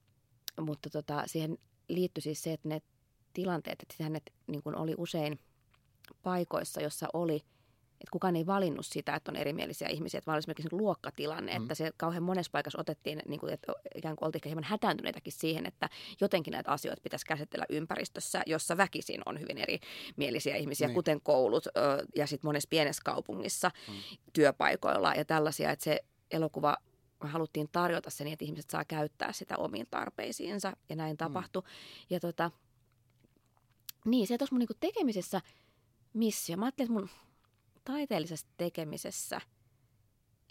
mutta 0.61 0.91
tota, 0.91 1.23
siihen 1.27 1.59
liittyi 1.89 2.23
siis 2.23 2.43
se, 2.43 2.53
että 2.53 2.69
ne 2.69 2.83
tilanteet, 3.33 3.83
että 3.83 4.05
hänet 4.05 4.33
niin 4.47 4.63
kuin 4.63 4.77
oli 4.77 4.95
usein 4.99 5.39
paikoissa, 6.23 6.81
jossa 6.81 7.09
oli 7.13 7.45
että 8.05 8.13
kukaan 8.13 8.37
ei 8.37 8.47
valinnut 8.47 8.87
sitä, 8.87 9.15
että 9.15 9.33
on 9.33 9.37
erimielisiä 9.37 9.89
ihmisiä, 9.89 10.19
että 10.19 10.27
vaan 10.27 10.39
esimerkiksi 10.39 10.69
niin 10.73 10.83
luokkatilanne, 10.83 11.59
mm. 11.59 11.63
että 11.63 11.75
se 11.75 11.91
kauhean 11.97 12.23
monessa 12.23 12.51
paikassa 12.51 12.81
otettiin, 12.81 13.23
niin 13.29 13.41
kuin, 13.41 13.53
että 13.53 13.73
ikään 13.95 14.17
kuin 14.17 14.27
oltiin 14.27 14.43
hieman 14.45 14.65
hätääntyneitäkin 14.65 15.33
siihen, 15.33 15.67
että 15.67 15.89
jotenkin 16.21 16.53
näitä 16.53 16.71
asioita 16.71 17.01
pitäisi 17.03 17.27
käsitellä 17.27 17.67
ympäristössä, 17.71 18.43
jossa 18.47 18.77
väkisin 18.77 19.21
on 19.27 19.41
hyvin 19.41 19.59
erimielisiä 19.59 20.57
ihmisiä, 20.57 20.87
niin. 20.87 20.95
kuten 20.95 21.21
koulut 21.21 21.67
ja 22.17 22.27
sitten 22.27 22.49
monessa 22.49 22.69
pienessä 22.71 23.03
kaupungissa, 23.05 23.71
mm. 23.89 23.95
työpaikoilla 24.33 25.15
ja 25.15 25.25
tällaisia, 25.25 25.71
että 25.71 25.85
se 25.85 26.01
elokuva 26.31 26.77
haluttiin 27.29 27.69
tarjota 27.73 28.11
se 28.11 28.25
niin, 28.25 28.33
että 28.33 28.45
ihmiset 28.45 28.71
saa 28.71 28.85
käyttää 28.85 29.33
sitä 29.33 29.57
omiin 29.57 29.87
tarpeisiinsa 29.91 30.77
ja 30.89 30.97
näin 30.97 31.17
tapahtui. 31.17 31.63
Mm. 31.63 31.69
Ja 32.11 32.21
tota, 32.21 32.51
niin, 34.05 34.27
se 34.27 34.39
tuossa 34.39 34.55
mun 34.55 34.59
niinku 34.59 34.75
tekemisessä 34.81 35.41
missio. 36.13 36.57
Mä 36.57 36.65
ajattelin, 36.65 36.91
että 36.91 37.01
mun 37.01 37.11
taiteellisessa 37.85 38.47
tekemisessä 38.57 39.41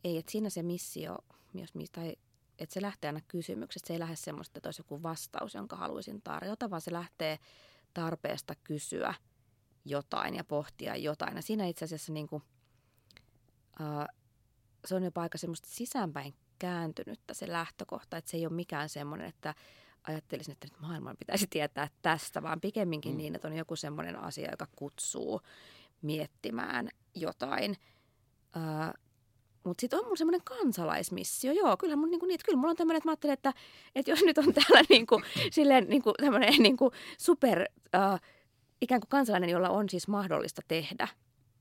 ei, 0.04 0.18
että 0.18 0.32
siinä 0.32 0.50
se 0.50 0.64
missio, 0.64 1.18
jos, 1.54 1.74
tai 1.92 2.16
että 2.60 2.74
se 2.74 2.82
lähtee 2.82 3.10
aina 3.10 3.22
kysymyksestä. 3.28 3.88
Se 3.88 3.94
ei 3.94 4.00
lähde 4.00 4.16
semmoista, 4.16 4.60
että 4.60 4.68
olisi 4.68 4.80
joku 4.80 5.04
vastaus, 5.04 5.54
jonka 5.54 5.76
haluaisin 5.76 6.22
tarjota, 6.22 6.70
vaan 6.70 6.82
se 6.82 6.94
lähtee 6.94 7.40
tarpeesta 7.94 8.56
kysyä 8.64 9.14
jotain 9.86 10.36
ja 10.36 10.44
pohtia 10.44 10.96
jotain. 10.96 11.36
Ja 11.36 11.42
siinä 11.42 11.66
itse 11.66 11.86
asiassa 11.86 12.14
niin 12.14 12.28
kuin, 12.28 12.44
uh, 13.80 14.18
se 14.86 14.96
on 14.96 15.04
jopa 15.04 15.22
aika 15.22 15.38
semmoista 15.38 15.68
sisäänpäin 15.72 16.34
kääntynyttä 16.64 17.34
se 17.34 17.52
lähtökohta, 17.52 18.18
että 18.18 18.32
se 18.32 18.38
ei 18.38 18.46
ole 18.46 18.54
mikään 18.54 18.90
semmoinen, 18.90 19.28
että 19.28 19.56
ajattelisin, 20.08 20.52
että 20.52 20.68
nyt 20.68 20.82
maailman 20.82 21.18
pitäisi 21.20 21.48
tietää 21.50 21.88
tästä, 22.02 22.44
vaan 22.44 22.62
pikemminkin 22.62 23.12
mm. 23.12 23.18
niin, 23.18 23.36
että 23.36 23.48
on 23.48 23.54
joku 23.54 23.76
semmoinen 23.76 24.20
asia, 24.20 24.52
joka 24.52 24.68
kutsuu 24.76 25.42
miettimään 26.02 26.90
jotain. 27.16 27.72
Uh, 28.56 28.94
mutta 29.64 29.82
sitten 29.82 30.00
on 30.00 30.06
mun 30.06 30.18
semmoinen 30.18 30.42
kansalaismissio. 30.44 31.52
Joo, 31.52 31.78
kyllä 31.78 31.96
mun 31.96 32.12
niinku 32.12 32.26
niitä, 32.26 32.44
kyllä 32.46 32.58
mulla 32.58 32.72
on 32.72 32.76
tämmöinen, 32.76 32.98
että 32.98 33.08
mä 33.08 33.12
ajattelen, 33.12 33.34
että, 33.34 33.54
että 33.96 34.12
jos 34.12 34.22
nyt 34.22 34.38
on 34.38 34.54
täällä 34.54 34.84
niinku, 34.90 35.22
silleen 35.52 35.90
niinku 35.90 36.14
tämmöinen 36.14 36.54
niinku 36.64 36.92
super 37.18 37.66
uh, 37.96 38.20
ikään 38.82 39.02
kuin 39.02 39.10
kansalainen, 39.10 39.50
jolla 39.50 39.70
on 39.70 39.90
siis 39.90 40.08
mahdollista 40.08 40.62
tehdä 40.68 41.08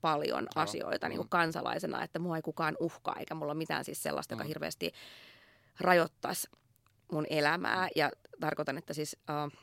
paljon 0.02 0.42
Joo. 0.42 0.62
asioita 0.62 1.08
niin 1.08 1.16
kuin 1.16 1.26
mm. 1.26 1.30
kansalaisena, 1.30 2.04
että 2.04 2.18
mua 2.18 2.36
ei 2.36 2.42
kukaan 2.42 2.76
uhkaa, 2.80 3.16
eikä 3.18 3.34
mulla 3.34 3.52
ole 3.52 3.58
mitään 3.58 3.84
siis 3.84 4.02
sellaista, 4.02 4.34
joka 4.34 4.44
mm. 4.44 4.48
hirveästi 4.48 4.92
rajoittaisi 5.80 6.48
mun 7.12 7.26
elämää. 7.30 7.88
Ja 7.96 8.10
tarkoitan, 8.40 8.78
että 8.78 8.94
siis 8.94 9.16
uh, 9.30 9.58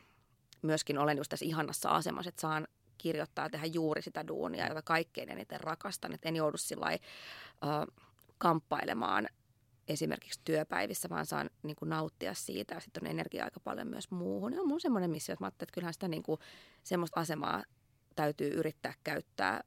myöskin 0.61 0.97
olen 0.97 1.17
just 1.17 1.29
tässä 1.29 1.45
ihanassa 1.45 1.89
asemassa, 1.89 2.29
että 2.29 2.41
saan 2.41 2.67
kirjoittaa 2.97 3.45
ja 3.45 3.49
tehdä 3.49 3.65
juuri 3.65 4.01
sitä 4.01 4.27
duunia, 4.27 4.67
jota 4.67 4.81
kaikkein 4.81 5.29
eniten 5.29 5.59
rakastan. 5.59 6.13
Että 6.13 6.29
en 6.29 6.35
joudu 6.35 6.57
sillä 6.57 6.87
uh, 6.91 8.05
kamppailemaan 8.37 9.27
esimerkiksi 9.87 10.39
työpäivissä, 10.45 11.09
vaan 11.09 11.25
saan 11.25 11.49
niin 11.63 11.75
kuin, 11.75 11.89
nauttia 11.89 12.33
siitä 12.33 12.73
ja 12.73 12.79
sitten 12.79 13.03
on 13.03 13.11
energiaa 13.11 13.45
aika 13.45 13.59
paljon 13.59 13.87
myös 13.87 14.11
muuhun. 14.11 14.53
Ja 14.53 14.61
on 14.61 14.67
mun 14.67 14.81
semmoinen 14.81 15.09
missio, 15.09 15.33
että 15.33 15.43
mä 15.43 15.47
että 15.47 15.65
kyllähän 15.73 15.93
sitä 15.93 16.07
niin 16.07 16.23
kuin, 16.23 16.39
semmoista 16.83 17.19
asemaa 17.19 17.63
täytyy 18.15 18.49
yrittää 18.49 18.93
käyttää 19.03 19.63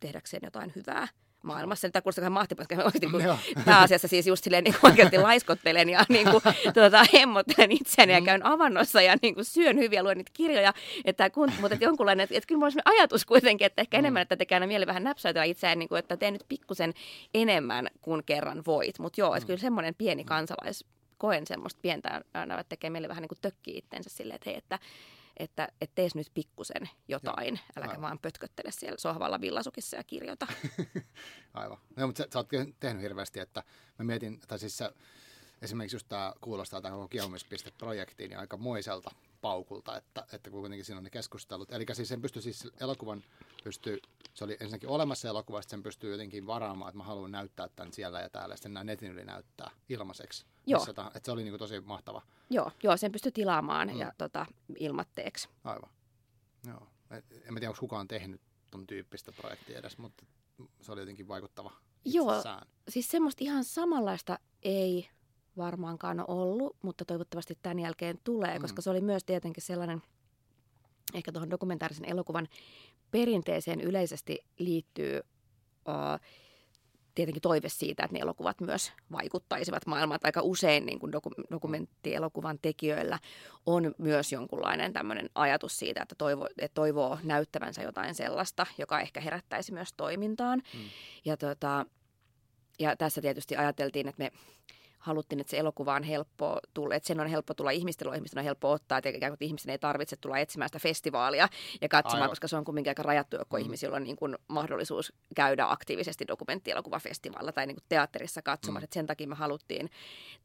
tehdäkseen 0.00 0.40
jotain 0.44 0.72
hyvää 0.76 1.08
maailmassa. 1.44 1.90
Tämä 1.90 2.02
kuulostaa 2.02 2.30
mahtipaska. 2.30 2.74
Oikeasti, 2.74 3.06
kun 3.06 3.22
pääasiassa 3.64 4.08
siis 4.08 4.26
just 4.26 4.44
silleen 4.44 4.64
niin 4.64 4.74
oikeasti 4.82 5.18
laiskottelen 5.18 5.88
ja 5.88 6.04
niin 6.08 6.30
kuin, 6.30 6.42
tuota, 6.74 7.06
hemmottelen 7.12 7.72
itseäni 7.72 8.12
ja 8.12 8.20
mm. 8.20 8.24
käyn 8.24 8.46
avannossa 8.46 9.02
ja 9.02 9.16
niin 9.22 9.34
kuin, 9.34 9.44
syön 9.44 9.78
hyviä, 9.78 10.02
luen 10.02 10.18
niitä 10.18 10.30
kirjoja. 10.34 10.74
Että, 11.04 11.30
kun, 11.30 11.52
mutta 11.60 11.74
että 11.74 11.84
jonkunlainen, 11.84 12.24
että, 12.24 12.36
että 12.36 12.46
kyllä 12.46 12.58
mulla 12.58 12.72
on 12.86 12.92
ajatus 12.94 13.24
kuitenkin, 13.24 13.66
että 13.66 13.82
ehkä 13.82 13.96
mm. 13.96 13.98
enemmän, 13.98 14.22
että 14.22 14.36
tekee 14.36 14.56
aina 14.56 14.66
mieli 14.66 14.86
vähän 14.86 15.04
näpsäytellä 15.04 15.44
itseään, 15.44 15.78
niin 15.78 15.88
kuin, 15.88 15.98
että 15.98 16.16
teen 16.16 16.32
nyt 16.32 16.44
pikkusen 16.48 16.94
enemmän 17.34 17.88
kuin 18.00 18.22
kerran 18.26 18.62
voit. 18.66 18.98
Mutta 18.98 19.20
joo, 19.20 19.34
että 19.34 19.46
kyllä 19.46 19.60
semmoinen 19.60 19.94
pieni 19.94 20.24
kansalais, 20.24 20.84
koen 21.18 21.46
semmoista 21.46 21.78
pientä 21.82 22.24
aina, 22.34 22.64
tekee 22.64 22.90
mieli 22.90 23.08
vähän 23.08 23.22
niin 23.22 23.28
kuin 23.28 23.38
tökkii 23.42 23.78
itsensä 23.78 24.10
silleen, 24.10 24.34
että 24.34 24.50
hei, 24.50 24.58
että 24.58 24.78
että 25.36 25.68
et 25.80 25.90
tees 25.94 26.14
nyt 26.14 26.30
pikkusen 26.34 26.88
jotain, 27.08 27.54
Joo, 27.54 27.64
äläkä 27.76 27.90
aivan. 27.90 28.02
vaan 28.02 28.18
pötköttele 28.18 28.70
siellä 28.72 28.98
sohvalla 28.98 29.40
villasukissa 29.40 29.96
ja 29.96 30.04
kirjoita. 30.04 30.46
aivan. 31.54 31.78
No, 31.96 32.06
mutta 32.06 32.22
sä, 32.22 32.28
sä 32.32 32.38
oot 32.38 32.48
tehnyt 32.80 33.02
hirveästi, 33.02 33.40
että 33.40 33.62
mä 33.98 34.04
mietin, 34.04 34.40
tai 34.48 34.58
siis 34.58 34.76
sä, 34.76 34.92
esimerkiksi 35.62 35.96
just 35.96 36.08
tämä 36.08 36.32
kuulostaa 36.40 36.80
tähän 36.80 36.98
koko 36.98 37.08
kiehumispiste-projektiin 37.08 38.30
niin 38.30 38.38
aika 38.38 38.56
moiselta 38.56 39.10
paukulta, 39.44 39.96
että, 39.96 40.26
että 40.32 40.50
kuitenkin 40.50 40.84
siinä 40.84 40.98
on 40.98 41.04
ne 41.04 41.10
keskustelut. 41.10 41.72
Eli 41.72 41.86
siis 41.92 42.08
sen 42.08 42.22
pystyy 42.22 42.42
siis 42.42 42.68
elokuvan, 42.80 43.24
pystyy, 43.64 43.98
se 44.34 44.44
oli 44.44 44.52
ensinnäkin 44.52 44.88
olemassa 44.88 45.28
elokuvasta, 45.28 45.70
sen 45.70 45.82
pystyy 45.82 46.10
jotenkin 46.12 46.46
varaamaan, 46.46 46.88
että 46.88 46.98
mä 46.98 47.04
haluan 47.04 47.32
näyttää 47.32 47.68
tämän 47.76 47.92
siellä 47.92 48.20
ja 48.20 48.28
täällä, 48.28 48.52
ja 48.52 48.56
sitten 48.56 48.74
nämä 48.74 48.84
netin 48.84 49.12
yli 49.12 49.24
näyttää 49.24 49.70
ilmaiseksi. 49.88 50.46
Joo. 50.66 50.80
Missä 50.80 50.90
että 50.90 51.20
se 51.24 51.32
oli 51.32 51.42
niin 51.42 51.52
kuin 51.52 51.58
tosi 51.58 51.80
mahtava. 51.80 52.22
Joo, 52.50 52.70
joo 52.82 52.96
sen 52.96 53.12
pystyy 53.12 53.32
tilaamaan 53.32 53.88
mm. 53.88 53.98
ja 53.98 54.12
tota, 54.18 54.46
ilmatteeksi. 54.78 55.48
Aivan. 55.64 55.90
Joo. 56.66 56.88
En 57.10 57.54
tiedä, 57.54 57.68
onko 57.68 57.80
kukaan 57.80 58.08
tehnyt 58.08 58.40
ton 58.70 58.86
tyyppistä 58.86 59.32
projektia 59.32 59.78
edes, 59.78 59.98
mutta 59.98 60.24
se 60.80 60.92
oli 60.92 61.00
jotenkin 61.00 61.28
vaikuttava 61.28 61.72
itsessään. 62.04 62.62
Joo, 62.64 62.84
siis 62.88 63.08
semmoista 63.08 63.44
ihan 63.44 63.64
samanlaista 63.64 64.38
ei 64.62 65.08
varmaankaan 65.56 66.24
ollut, 66.30 66.76
mutta 66.82 67.04
toivottavasti 67.04 67.58
tämän 67.62 67.78
jälkeen 67.78 68.18
tulee, 68.24 68.58
mm. 68.58 68.62
koska 68.62 68.82
se 68.82 68.90
oli 68.90 69.00
myös 69.00 69.24
tietenkin 69.24 69.62
sellainen, 69.62 70.02
ehkä 71.14 71.32
tuohon 71.32 71.50
dokumentaarisen 71.50 72.08
elokuvan 72.08 72.48
perinteeseen 73.10 73.80
yleisesti 73.80 74.38
liittyy 74.58 75.20
uh, 75.88 76.20
tietenkin 77.14 77.42
toive 77.42 77.68
siitä, 77.68 78.04
että 78.04 78.14
ne 78.14 78.20
elokuvat 78.20 78.60
myös 78.60 78.92
vaikuttaisivat 79.12 79.86
maailmaan. 79.86 80.20
Aika 80.24 80.42
usein 80.42 80.86
niin 80.86 80.98
kuin 80.98 81.12
doku- 81.12 81.44
dokumenttielokuvan 81.50 82.58
tekijöillä 82.62 83.18
on 83.66 83.94
myös 83.98 84.32
jonkunlainen 84.32 84.92
tämmöinen 84.92 85.30
ajatus 85.34 85.78
siitä, 85.78 86.02
että, 86.02 86.14
toivo, 86.18 86.46
että 86.58 86.74
toivoo 86.74 87.18
näyttävänsä 87.22 87.82
jotain 87.82 88.14
sellaista, 88.14 88.66
joka 88.78 89.00
ehkä 89.00 89.20
herättäisi 89.20 89.72
myös 89.72 89.92
toimintaan. 89.96 90.62
Mm. 90.74 90.80
Ja, 91.24 91.36
tota, 91.36 91.86
ja 92.78 92.96
tässä 92.96 93.20
tietysti 93.20 93.56
ajateltiin, 93.56 94.08
että 94.08 94.22
me 94.22 94.32
haluttiin, 95.04 95.40
että 95.40 95.50
se 95.50 95.58
elokuva 95.58 95.94
on 95.94 96.02
helppo 96.02 96.58
tulla, 96.74 96.94
että 96.94 97.06
sen 97.06 97.20
on 97.20 97.26
helppo 97.26 97.54
tulla 97.54 97.70
ihmisten, 97.70 98.14
ihmisten 98.14 98.38
on 98.38 98.44
helppo 98.44 98.70
ottaa, 98.70 98.98
että 98.98 99.10
ikään 99.10 99.32
kuin 99.32 99.46
ihmisen 99.46 99.70
ei 99.70 99.78
tarvitse 99.78 100.16
tulla 100.16 100.38
etsimään 100.38 100.68
sitä 100.68 100.78
festivaalia 100.78 101.48
ja 101.80 101.88
katsomaan, 101.88 102.22
Aivan. 102.22 102.30
koska 102.30 102.48
se 102.48 102.56
on 102.56 102.64
kuitenkin 102.64 102.90
aika 102.90 103.02
rajattu 103.02 103.36
joukko 103.36 103.56
mm. 103.56 103.62
ihmisiä, 103.62 103.86
joilla 103.86 103.96
on 103.96 104.04
niin 104.04 104.16
kuin 104.16 104.36
mahdollisuus 104.48 105.12
käydä 105.36 105.66
aktiivisesti 105.68 106.24
dokumenttielokuvafestivaalilla 106.28 107.52
tai 107.52 107.66
niin 107.66 107.76
kuin 107.76 107.84
teatterissa 107.88 108.42
katsomaan. 108.42 108.82
Mm. 108.82 108.84
Että 108.84 108.94
sen 108.94 109.06
takia 109.06 109.28
me 109.28 109.34
haluttiin 109.34 109.90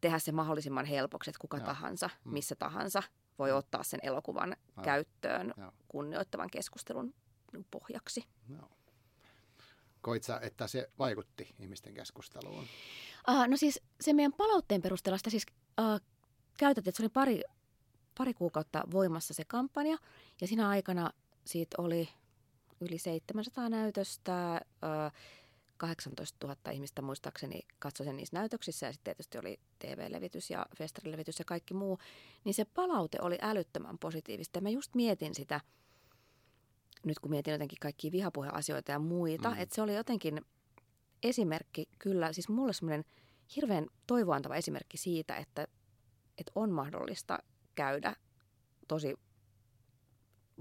tehdä 0.01 0.19
se 0.19 0.31
mahdollisimman 0.31 0.85
helpoksi, 0.85 1.29
että 1.29 1.41
kuka 1.41 1.57
ja. 1.57 1.63
tahansa, 1.63 2.09
mm. 2.25 2.33
missä 2.33 2.55
tahansa 2.55 3.03
voi 3.39 3.51
mm. 3.51 3.57
ottaa 3.57 3.83
sen 3.83 3.99
elokuvan 4.03 4.55
Aivan. 4.69 4.85
käyttöön 4.85 5.53
ja. 5.57 5.71
kunnioittavan 5.87 6.49
keskustelun 6.49 7.13
pohjaksi. 7.71 8.23
No. 8.47 8.69
Koit 10.01 10.23
sä, 10.23 10.39
että 10.41 10.67
se 10.67 10.89
vaikutti 10.99 11.55
ihmisten 11.59 11.93
keskusteluun? 11.93 12.65
Uh, 13.29 13.47
no 13.47 13.57
siis 13.57 13.81
se 14.01 14.13
meidän 14.13 14.33
palautteen 14.33 14.81
perusteella 14.81 15.17
sitä 15.17 15.29
siis 15.29 15.45
uh, 15.81 16.01
käytettiin, 16.57 16.91
että 16.91 16.97
se 16.97 17.03
oli 17.03 17.09
pari, 17.09 17.41
pari 18.17 18.33
kuukautta 18.33 18.83
voimassa 18.91 19.33
se 19.33 19.43
kampanja. 19.47 19.97
Ja 20.41 20.47
siinä 20.47 20.69
aikana 20.69 21.11
siitä 21.45 21.81
oli 21.81 22.09
yli 22.81 22.97
700 22.97 23.69
näytöstä, 23.69 24.61
uh, 24.63 25.11
18 25.77 26.47
000 26.47 26.71
ihmistä 26.71 27.01
muistaakseni 27.01 27.61
katsoi 27.79 28.05
sen 28.05 28.17
niissä 28.17 28.37
näytöksissä 28.37 28.85
ja 28.85 28.93
sitten 28.93 29.15
tietysti 29.15 29.37
oli 29.37 29.59
TV-levitys 29.79 30.49
ja 30.49 30.65
festarilevitys 30.75 31.39
ja 31.39 31.45
kaikki 31.45 31.73
muu. 31.73 31.99
Niin 32.43 32.53
se 32.53 32.65
palaute 32.65 33.17
oli 33.21 33.37
älyttömän 33.41 33.97
positiivista. 33.97 34.57
Ja 34.57 34.61
mä 34.61 34.69
just 34.69 34.95
mietin 34.95 35.35
sitä, 35.35 35.61
nyt 37.05 37.19
kun 37.19 37.31
mietin 37.31 37.51
jotenkin 37.51 37.77
kaikkia 37.81 38.11
vihapuheasioita 38.11 38.91
ja 38.91 38.99
muita, 38.99 39.49
mm. 39.49 39.59
että 39.59 39.75
se 39.75 39.81
oli 39.81 39.95
jotenkin 39.95 40.41
esimerkki 41.23 41.89
kyllä, 41.99 42.33
siis 42.33 42.49
mulle 42.49 42.73
semmoinen 42.73 43.05
hirveän 43.55 43.87
toivoantava 44.07 44.55
esimerkki 44.55 44.97
siitä, 44.97 45.35
että, 45.35 45.67
että 46.37 46.51
on 46.55 46.71
mahdollista 46.71 47.39
käydä 47.75 48.15
tosi 48.87 49.15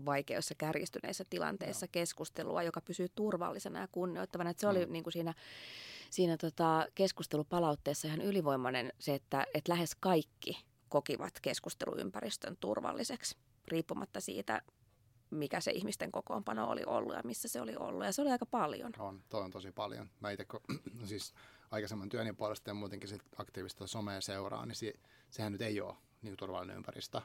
vaikeissa 0.04 0.54
kärjistyneissä 0.54 1.24
tilanteissa 1.30 1.86
no. 1.86 1.90
keskustelua, 1.92 2.62
joka 2.62 2.80
pysyy 2.80 3.06
turvallisena 3.14 3.80
ja 3.80 3.88
kunnioittavana. 3.92 4.50
Että 4.50 4.60
se 4.60 4.68
oli 4.68 4.86
mm. 4.86 4.92
niin 4.92 5.04
kuin 5.04 5.12
siinä, 5.12 5.34
siinä 6.10 6.36
tota 6.36 6.86
keskustelupalautteessa 6.94 8.08
ihan 8.08 8.20
ylivoimainen 8.20 8.92
se, 8.98 9.14
että, 9.14 9.46
että 9.54 9.72
lähes 9.72 9.94
kaikki 10.00 10.64
kokivat 10.88 11.40
keskusteluympäristön 11.42 12.56
turvalliseksi, 12.60 13.36
riippumatta 13.68 14.20
siitä, 14.20 14.62
mikä 15.30 15.60
se 15.60 15.70
ihmisten 15.70 16.12
kokoonpano 16.12 16.70
oli 16.70 16.82
ollut 16.86 17.14
ja 17.14 17.22
missä 17.24 17.48
se 17.48 17.60
oli 17.60 17.76
ollut. 17.76 18.04
Ja 18.04 18.12
se 18.12 18.22
oli 18.22 18.30
aika 18.30 18.46
paljon. 18.46 18.92
On, 18.98 19.22
toi 19.28 19.42
on 19.42 19.50
tosi 19.50 19.72
paljon. 19.72 20.10
Mä 20.20 20.30
itse, 20.30 20.46
no 21.00 21.06
siis 21.06 21.34
aikaisemman 21.70 22.08
työni 22.08 22.32
puolesta 22.32 22.70
ja 22.70 22.74
muutenkin 22.74 23.08
sit 23.08 23.22
aktiivista 23.38 23.86
somea 23.86 24.20
seuraa, 24.20 24.66
niin 24.66 24.76
se, 24.76 24.94
sehän 25.30 25.52
nyt 25.52 25.62
ei 25.62 25.80
ole 25.80 25.94
niin 26.22 26.36
turvallinen 26.36 26.76
ympäristö. 26.76 27.20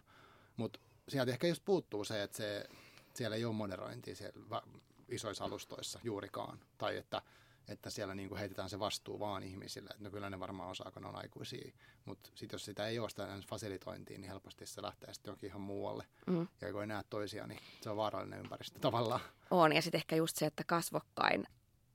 Mutta 0.58 0.80
sieltä 1.10 1.32
ehkä 1.32 1.48
just 1.48 1.66
puuttuu 1.66 2.04
se, 2.04 2.24
että 2.24 2.38
se, 2.38 2.66
siellä 3.14 3.36
ei 3.36 3.46
ole 3.46 3.54
moderointia. 3.54 4.16
Siellä, 4.16 4.62
isoissa 5.10 5.44
alustoissa 5.44 6.00
juurikaan. 6.04 6.60
Tai 6.78 6.98
että, 6.98 7.22
että 7.68 7.90
siellä 7.90 8.16
niin 8.16 8.30
kuin 8.30 8.40
heitetään 8.40 8.70
se 8.70 8.80
vastuu 8.80 9.20
vaan 9.20 9.44
ihmisille. 9.44 9.90
Että 9.92 10.04
no 10.04 10.12
kyllä 10.12 10.30
ne 10.30 10.40
varmaan 10.40 10.70
osaa, 10.70 10.92
kun 10.92 11.02
ne 11.02 11.08
on 11.08 11.16
aikuisia. 11.16 11.72
Mutta 12.06 12.30
sitten 12.36 12.56
jos 12.56 12.66
sitä 12.66 12.88
ei 12.88 13.00
ole 13.00 13.10
sitä 13.10 13.28
fasilitointiin, 13.48 14.22
niin 14.22 14.30
helposti 14.30 14.66
se 14.66 14.82
lähtee 14.82 15.14
sitten 15.14 15.32
jonkin 15.32 15.48
ihan 15.48 15.62
muualle. 15.62 16.06
Mm. 16.28 16.48
Ja 16.62 16.72
kun 16.72 16.82
ei 16.82 16.88
näe 16.88 17.04
toisia, 17.10 17.48
niin 17.48 17.60
se 17.82 17.90
on 17.90 17.98
vaarallinen 17.98 18.40
ympäristö 18.40 18.80
tavallaan. 18.80 19.22
On, 19.52 19.74
ja 19.74 19.82
sitten 19.82 20.00
ehkä 20.00 20.16
just 20.16 20.36
se, 20.38 20.46
että 20.46 20.64
kasvokkain 20.68 21.48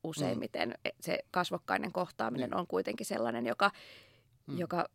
useimmiten 0.05 0.69
mm. 0.69 0.91
se 1.01 1.19
kasvokkainen 1.31 1.93
kohtaaminen 1.93 2.51
niin. 2.51 2.59
on 2.59 2.67
kuitenkin 2.67 3.07
sellainen, 3.07 3.47
joka, 3.47 3.71
mm. 4.47 4.59
joka 4.59 4.89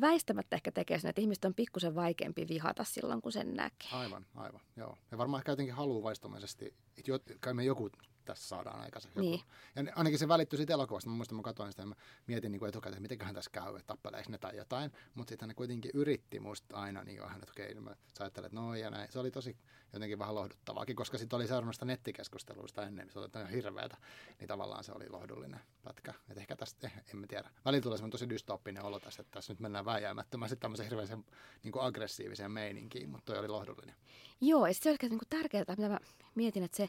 väistämättä 0.00 0.56
ehkä 0.56 0.72
tekee 0.72 0.98
sen, 0.98 1.08
että 1.08 1.20
ihmiset 1.20 1.44
on 1.44 1.54
pikkusen 1.54 1.94
vaikeampi 1.94 2.48
vihata 2.48 2.84
silloin, 2.84 3.22
kun 3.22 3.32
sen 3.32 3.54
näkee. 3.54 3.90
Aivan, 3.92 4.26
aivan, 4.34 4.60
joo. 4.76 4.98
Ja 5.10 5.18
varmaan 5.18 5.40
ehkä 5.40 5.52
jotenkin 5.52 5.74
haluaa 5.74 6.02
vaistomaisesti, 6.02 6.74
että 7.14 7.34
kai 7.40 7.54
me 7.54 7.64
joku 7.64 7.90
tässä 8.24 8.48
saadaan 8.48 8.80
aikaisemmin. 8.80 9.20
Niin. 9.20 9.40
Ja 9.76 9.92
ainakin 9.96 10.18
se 10.18 10.28
välittyi 10.28 10.56
siitä 10.56 10.72
elokuvasta. 10.72 11.10
Mä 11.10 11.16
muistan, 11.16 11.36
mä 11.36 11.42
katsoin 11.42 11.72
sitä 11.72 11.82
ja 11.82 11.86
mä 11.86 11.94
mietin 12.26 12.52
niin 12.52 12.68
etukäteen, 12.68 12.92
että 12.92 13.02
mitenköhän 13.02 13.34
tässä 13.34 13.50
käy, 13.50 13.76
että 13.76 13.86
tappeleeko 13.86 14.30
ne 14.30 14.38
tai 14.38 14.56
jotain. 14.56 14.92
Mutta 15.14 15.30
sitten 15.30 15.48
ne 15.48 15.54
kuitenkin 15.54 15.90
yritti 15.94 16.40
musta 16.40 16.76
aina 16.76 17.04
niin 17.04 17.22
vähän, 17.22 17.40
että 17.42 17.52
okei, 17.52 17.70
okay, 17.70 17.82
mä 17.82 17.96
sä 18.18 18.24
ajattelet, 18.24 18.46
että 18.46 18.60
no 18.60 18.74
ja 18.74 18.90
näin. 18.90 19.12
Se 19.12 19.18
oli 19.18 19.30
tosi 19.30 19.56
jotenkin 19.92 20.18
vähän 20.18 20.34
lohduttavaakin, 20.34 20.96
koska 20.96 21.18
sitten 21.18 21.36
oli 21.36 21.46
seurannut 21.46 21.76
nettikeskusteluista 21.84 22.82
ennen, 22.82 23.06
niin 23.06 23.12
se 23.12 23.18
oli 23.18 23.28
ihan 23.36 23.50
hirveätä. 23.50 23.96
Niin 24.40 24.48
tavallaan 24.48 24.84
se 24.84 24.92
oli 24.92 25.08
lohdullinen 25.08 25.60
pätkä. 25.82 26.14
Et 26.30 26.38
ehkä 26.38 26.56
tästä, 26.56 26.86
eh, 26.86 26.92
en 27.12 27.16
mä 27.16 27.26
tiedä. 27.26 27.50
Välillä 27.64 27.82
tulee 27.82 27.98
semmoinen 27.98 28.12
tosi 28.12 28.28
dystooppinen 28.28 28.82
olo 28.82 29.00
tässä, 29.00 29.22
että 29.22 29.30
tässä 29.30 29.52
nyt 29.52 29.60
mennään 29.60 29.84
vääjäämättömästi 29.84 30.56
tämmöisen 30.56 30.86
hirveän 30.86 31.24
niin 31.62 31.72
kuin 31.72 31.84
aggressiiviseen 31.84 32.52
meininkiin, 32.52 33.08
mutta 33.08 33.32
toi 33.32 33.38
oli 33.38 33.48
lohdullinen. 33.48 33.94
Joo, 34.40 34.66
ja 34.66 34.74
se 34.74 34.90
on 34.90 34.96
niin 35.00 35.20
tärkeää, 35.30 35.64
mitä 35.68 35.88
mä 35.88 35.98
mietin, 36.34 36.62
että 36.62 36.76
se, 36.76 36.88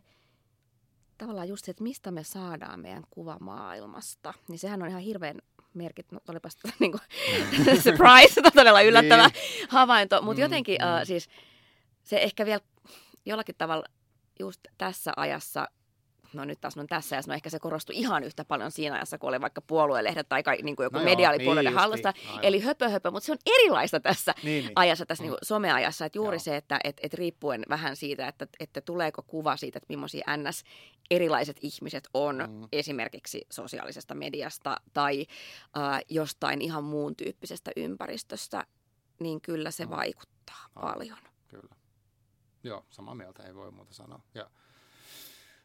tavallaan 1.24 1.50
just 1.50 1.66
se, 1.66 1.72
että 1.72 1.84
mistä 1.84 2.12
me 2.12 2.24
saadaan 2.24 2.80
meidän 2.80 3.04
kuva 3.10 3.38
maailmasta, 3.40 4.34
niin 4.48 4.60
sehän 4.60 4.82
on 4.82 4.90
ihan 4.90 5.02
hirveän 5.02 5.38
merkit, 5.74 6.12
no 6.12 6.20
olipa 6.28 6.50
niin 6.80 6.92
kuin, 6.92 7.02
surprise, 7.82 8.42
todella 8.56 8.82
yllättävä 8.82 9.28
niin. 9.28 9.68
havainto, 9.70 10.22
mutta 10.22 10.40
mm, 10.40 10.42
jotenkin 10.42 10.78
mm. 10.82 11.02
Uh, 11.02 11.08
siis 11.08 11.30
se 12.04 12.18
ehkä 12.18 12.46
vielä 12.46 12.62
jollakin 13.26 13.56
tavalla 13.58 13.86
just 14.40 14.62
tässä 14.78 15.14
ajassa 15.16 15.68
no 16.34 16.46
nyt 16.46 16.62
taas 16.62 16.78
on 16.78 16.88
tässä, 16.88 17.16
ja 17.16 17.22
no 17.28 17.34
ehkä 17.34 17.50
se 17.50 17.60
korostui 17.60 17.96
ihan 17.96 18.24
yhtä 18.24 18.46
paljon 18.46 18.72
siinä 18.72 18.96
ajassa, 18.96 19.18
kun 19.18 19.30
oli 19.30 19.42
vaikka 19.42 19.62
puoluelehdet 19.62 20.30
tai 20.30 20.44
niin 20.64 20.76
kuin 20.76 20.84
joku 20.84 20.98
no 20.98 21.04
mediaalipuolueiden 21.04 21.72
niin 21.72 21.80
hallusta. 21.80 22.14
Niin, 22.16 22.40
Eli 22.42 22.60
höpö 22.60 22.90
höpö, 22.90 23.12
mutta 23.12 23.26
se 23.26 23.32
on 23.32 23.38
erilaista 23.46 24.00
tässä 24.00 24.34
niin, 24.44 24.64
niin. 24.64 24.72
ajassa, 24.76 25.06
tässä 25.06 25.24
mm. 25.24 25.26
niin 25.26 25.32
kuin 25.32 25.48
someajassa, 25.48 26.06
että 26.06 26.18
juuri 26.18 26.36
joo. 26.36 26.44
se, 26.44 26.56
että 26.56 26.80
et, 26.84 26.98
et 27.04 27.14
riippuen 27.14 27.66
vähän 27.70 27.96
siitä, 27.96 28.28
että, 28.28 28.48
että 28.60 28.82
tuleeko 28.82 29.24
kuva 29.24 29.58
siitä, 29.58 29.78
että 29.78 29.88
millaisia 29.90 30.38
NS 30.38 30.64
erilaiset 31.12 31.58
ihmiset 31.62 32.10
on 32.14 32.36
mm. 32.36 32.68
esimerkiksi 32.72 33.48
sosiaalisesta 33.50 34.16
mediasta 34.16 34.78
tai 34.94 35.26
äh, 35.78 36.02
jostain 36.10 36.62
ihan 36.62 36.84
muun 36.84 37.16
tyyppisestä 37.16 37.72
ympäristöstä, 37.76 38.66
niin 39.20 39.42
kyllä 39.42 39.72
se 39.72 39.86
mm. 39.86 39.92
vaikuttaa 39.92 40.68
ah, 40.76 40.94
paljon. 40.94 41.18
Kyllä. 41.48 41.76
Joo, 42.64 42.86
samaa 42.90 43.16
mieltä, 43.16 43.44
ei 43.44 43.56
voi 43.56 43.72
muuta 43.72 43.94
sanoa. 43.94 44.20
Ja 44.34 44.50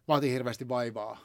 vaatii 0.08 0.32
hirveästi 0.32 0.68
vaivaa, 0.68 1.18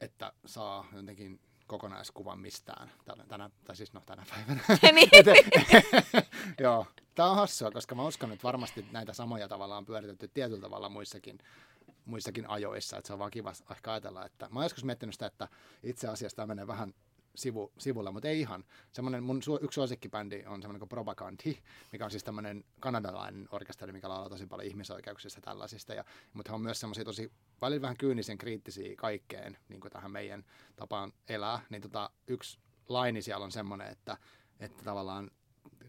että 0.00 0.32
saa 0.46 0.86
jotenkin 0.92 1.40
kokonaiskuvan 1.66 2.40
mistään 2.40 2.90
tänä, 3.04 3.24
tänä 3.28 3.50
tai 3.64 3.76
siis 3.76 3.92
no 3.92 4.02
tänä 4.06 4.26
päivänä. 4.30 4.60
niin. 4.94 5.10
Joo, 6.64 6.86
tämä 7.14 7.30
on 7.30 7.36
hassua, 7.36 7.70
koska 7.70 7.94
mä 7.94 8.06
uskon, 8.06 8.32
että 8.32 8.42
varmasti 8.42 8.86
näitä 8.92 9.12
samoja 9.12 9.48
tavallaan 9.48 9.78
on 9.78 9.86
pyöritetty 9.86 10.28
tietyllä 10.28 10.60
tavalla 10.60 10.88
muissakin, 10.88 11.38
muissakin 12.04 12.50
ajoissa, 12.50 12.96
että 12.96 13.06
se 13.06 13.12
on 13.12 13.18
vaan 13.18 13.30
kiva 13.30 13.52
ehkä 13.70 13.92
ajatella, 13.92 14.26
että 14.26 14.48
mä 14.50 14.58
oon 14.58 14.64
joskus 14.64 14.84
miettinyt 14.84 15.14
sitä, 15.14 15.26
että 15.26 15.48
itse 15.82 16.08
asiassa 16.08 16.36
tämä 16.36 16.46
menee 16.46 16.66
vähän 16.66 16.94
sivu, 17.34 17.72
sivulla, 17.78 18.12
mutta 18.12 18.28
ei 18.28 18.40
ihan. 18.40 18.64
Semmoinen 18.92 19.22
mun 19.22 19.42
su, 19.42 19.58
yksi 19.62 19.74
suosikkibändi 19.74 20.42
on 20.46 20.62
semmoinen 20.62 20.78
kuin 20.78 20.88
Propagandi, 20.88 21.58
mikä 21.92 22.04
on 22.04 22.10
siis 22.10 22.24
tämmöinen 22.24 22.64
kanadalainen 22.80 23.48
orkesteri, 23.50 23.92
mikä 23.92 24.08
laulaa 24.08 24.28
tosi 24.28 24.46
paljon 24.46 24.68
ihmisoikeuksista 24.68 25.40
tällaisista. 25.40 25.94
Ja, 25.94 26.04
mutta 26.32 26.52
he 26.52 26.54
on 26.54 26.60
myös 26.60 26.80
semmoisia 26.80 27.04
tosi 27.04 27.32
välillä 27.60 27.82
vähän 27.82 27.96
kyynisen 27.96 28.38
kriittisiä 28.38 28.96
kaikkeen, 28.96 29.58
niin 29.68 29.80
kuin 29.80 29.92
tähän 29.92 30.10
meidän 30.10 30.44
tapaan 30.76 31.12
elää. 31.28 31.60
Niin 31.70 31.82
tota, 31.82 32.10
yksi 32.26 32.58
laini 32.88 33.22
siellä 33.22 33.44
on 33.44 33.52
semmoinen, 33.52 33.88
että, 33.88 34.16
että 34.60 34.84
tavallaan 34.84 35.30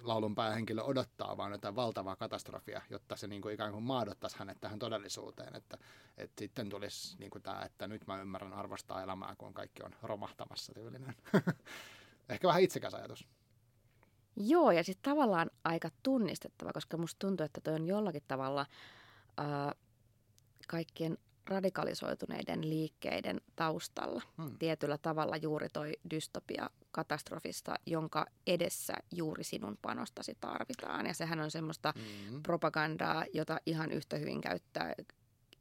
laulun 0.04 0.36
päähenkilö 0.36 0.82
odottaa 0.84 1.38
vaan 1.38 1.52
jotain 1.52 1.76
valtavaa 1.76 2.16
katastrofia, 2.16 2.82
jotta 2.90 3.16
se 3.16 3.28
niin 3.28 3.42
kuin 3.42 3.54
ikään 3.54 3.72
kuin 3.72 3.84
maadottaisi 3.84 4.40
hänet 4.40 4.58
tähän 4.62 4.80
todellisuuteen. 4.80 5.56
Että, 5.56 5.78
että 6.18 6.40
sitten 6.40 6.70
tulisi 6.70 7.18
niin 7.20 7.30
kuin 7.30 7.42
tämä, 7.42 7.62
että 7.62 7.88
nyt 7.88 8.08
mä 8.08 8.22
ymmärrän 8.22 8.54
arvostaa 8.54 9.04
elämää, 9.04 9.36
kun 9.38 9.54
kaikki 9.54 9.84
on 9.84 9.96
romahtamassa 10.04 10.74
tyylinen. 10.74 11.16
Ehkä 12.30 12.48
vähän 12.48 12.62
itsekäs 12.62 12.94
ajatus. 12.94 13.28
Joo, 14.36 14.72
ja 14.72 14.84
sitten 14.84 15.12
tavallaan 15.12 15.52
aika 15.64 15.90
tunnistettava, 16.04 16.74
koska 16.74 16.98
musta 16.98 17.28
tuntuu, 17.28 17.46
että 17.46 17.62
toi 17.62 17.74
on 17.74 17.88
jollakin 17.88 18.24
tavalla 18.28 18.66
ää, 19.38 19.76
kaikkien 20.68 21.18
radikalisoituneiden 21.52 22.70
liikkeiden 22.70 23.42
taustalla. 23.56 24.22
Hmm. 24.38 24.58
Tietyllä 24.60 24.98
tavalla 24.98 25.38
juuri 25.38 25.68
toi 25.74 25.92
dystopia 26.10 26.70
katastrofista, 26.92 27.76
jonka 27.86 28.26
edessä 28.48 28.94
juuri 29.12 29.44
sinun 29.44 29.78
panostasi 29.82 30.38
tarvitaan. 30.42 31.06
Ja 31.06 31.14
sehän 31.14 31.40
on 31.40 31.52
semmoista 31.52 31.94
hmm. 31.96 32.44
propagandaa, 32.44 33.26
jota 33.34 33.58
ihan 33.66 33.92
yhtä 33.92 34.18
hyvin 34.18 34.42
käyttää 34.42 34.94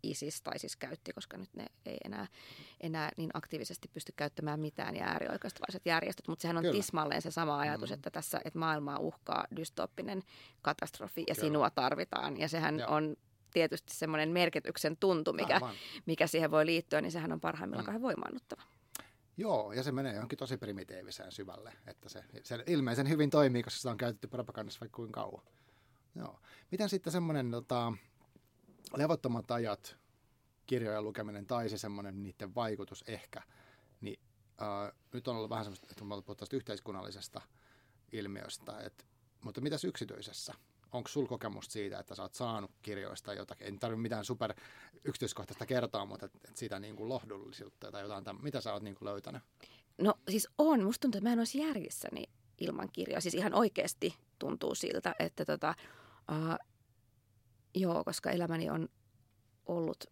ISIS, 0.03 0.43
tai 0.43 0.59
siis 0.59 0.77
käytti, 0.77 1.13
koska 1.13 1.37
nyt 1.37 1.55
ne 1.55 1.67
ei 1.87 1.99
enää, 2.05 2.27
enää 2.81 3.11
niin 3.17 3.31
aktiivisesti 3.35 3.89
pysty 3.89 4.13
käyttämään 4.17 4.61
mitään 4.61 4.97
ja 4.97 5.05
äärioikeistolaiset 5.05 5.87
järjestöt, 5.87 6.29
mutta 6.29 6.43
sehän 6.43 6.57
on 6.57 6.63
Kyllä. 6.63 6.77
tismalleen 6.77 7.23
se 7.23 7.31
sama 7.31 7.59
ajatus, 7.59 7.91
mm. 7.91 7.95
että 7.95 8.11
tässä 8.11 8.41
että 8.45 8.59
maailmaa 8.59 8.99
uhkaa 8.99 9.45
dystooppinen 9.57 10.23
katastrofi 10.63 11.21
ja 11.21 11.35
Kyllä. 11.35 11.47
sinua 11.47 11.71
tarvitaan. 11.71 12.41
Ja 12.41 12.49
sehän 12.49 12.79
Joo. 12.79 12.91
on 12.91 13.17
tietysti 13.51 13.95
semmoinen 13.95 14.29
merkityksen 14.29 14.97
tuntu, 14.97 15.33
mikä, 15.33 15.61
mikä 16.07 16.27
siihen 16.27 16.51
voi 16.51 16.67
liittyä, 16.67 17.01
niin 17.01 17.13
sehän 17.13 17.33
on 17.33 17.41
parhaimmillaan 17.41 17.85
mm. 17.85 17.87
kauhean 17.87 18.03
voimaannuttava. 18.03 18.63
Joo, 19.37 19.73
ja 19.73 19.83
se 19.83 19.93
menee 19.93 20.15
johonkin 20.15 20.39
tosi 20.39 20.57
primitiiviseen 20.57 21.33
syvälle, 21.33 21.73
että 21.87 22.09
se, 22.09 22.25
se 22.43 22.65
ilmeisen 22.67 23.09
hyvin 23.09 23.31
toimii, 23.31 23.63
koska 23.63 23.79
sitä 23.79 23.91
on 23.91 23.97
käytetty 23.97 24.29
propagandassa 24.29 24.81
vaikka 24.81 24.97
kuinka 24.97 25.21
kauan. 25.21 25.43
Joo. 26.15 26.41
Miten 26.71 26.89
sitten 26.89 27.13
semmoinen 27.13 27.51
tota, 27.51 27.93
levottomat 28.97 29.51
ajat, 29.51 29.97
kirjojen 30.67 31.05
lukeminen 31.05 31.47
tai 31.47 31.69
se 31.69 31.79
semmoinen 31.79 32.23
niiden 32.23 32.55
vaikutus 32.55 33.05
ehkä, 33.07 33.43
niin 34.01 34.21
äh, 34.63 34.93
nyt 35.13 35.29
on 35.29 35.37
ollut 35.37 35.51
vähän 35.51 35.65
semmoista, 35.65 35.87
että 35.91 36.05
me 36.05 36.23
puhutaan 36.23 36.49
yhteiskunnallisesta 36.53 37.41
ilmiöstä, 38.13 38.81
että, 38.81 39.05
mutta 39.45 39.61
mitäs 39.61 39.85
yksityisessä? 39.85 40.55
Onko 40.93 41.09
sulla 41.09 41.29
kokemusta 41.29 41.73
siitä, 41.73 41.99
että 41.99 42.15
sä 42.15 42.23
oot 42.23 42.35
saanut 42.35 42.71
kirjoista 42.83 43.35
jotakin, 43.35 43.67
en 43.67 43.79
tarvitse 43.79 44.03
mitään 44.03 44.25
super 44.25 44.55
yksityiskohtaista 45.05 45.67
kertoa, 45.67 46.05
mutta 46.05 46.27
et, 46.27 46.33
et 46.49 46.57
sitä 46.57 46.79
niin 46.79 46.97
kuin 46.97 47.09
lohdullisuutta 47.09 47.93
tai 47.93 48.03
jotain, 48.03 48.25
tämän, 48.25 48.43
mitä 48.43 48.61
sä 48.61 48.73
oot 48.73 48.83
niin 48.83 48.95
kuin 48.95 49.07
löytänyt? 49.07 49.43
No 49.99 50.15
siis 50.29 50.49
on, 50.59 50.85
musta 50.85 51.03
tuntuu, 51.03 51.19
että 51.19 51.29
mä 51.29 51.33
en 51.33 51.39
olisi 51.39 51.59
järjissäni 51.59 52.25
ilman 52.59 52.89
kirjaa, 52.93 53.21
siis 53.21 53.35
ihan 53.35 53.55
oikeasti 53.55 54.15
tuntuu 54.39 54.75
siltä, 54.75 55.15
että 55.19 55.45
tota, 55.45 55.75
uh, 56.31 56.67
joo, 57.75 58.05
koska 58.05 58.31
elämäni 58.31 58.71
on 58.71 58.89
ollut, 59.67 60.05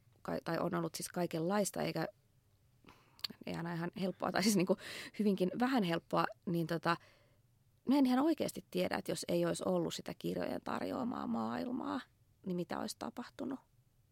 tai 0.45 0.59
on 0.59 0.75
ollut 0.75 0.95
siis 0.95 1.09
kaikenlaista, 1.09 1.83
eikä 1.83 2.07
ei 3.47 3.55
aina 3.55 3.75
ihan 3.75 3.91
helppoa, 4.01 4.33
tai 4.33 4.43
siis 4.43 4.57
niin 4.57 4.67
kuin 4.67 4.79
hyvinkin 5.19 5.51
vähän 5.61 5.83
helppoa, 5.83 6.25
niin 6.47 6.67
tota, 6.67 6.97
mä 7.89 7.99
en 7.99 8.07
ihan 8.07 8.19
oikeasti 8.19 8.65
tiedä, 8.71 8.97
että 8.97 9.13
jos 9.13 9.25
ei 9.29 9.47
olisi 9.47 9.63
ollut 9.67 9.95
sitä 9.95 10.13
kirjojen 10.19 10.61
tarjoamaa 10.65 11.27
maailmaa, 11.27 12.01
niin 12.47 12.57
mitä 12.57 12.79
olisi 12.79 12.97
tapahtunut. 12.99 13.61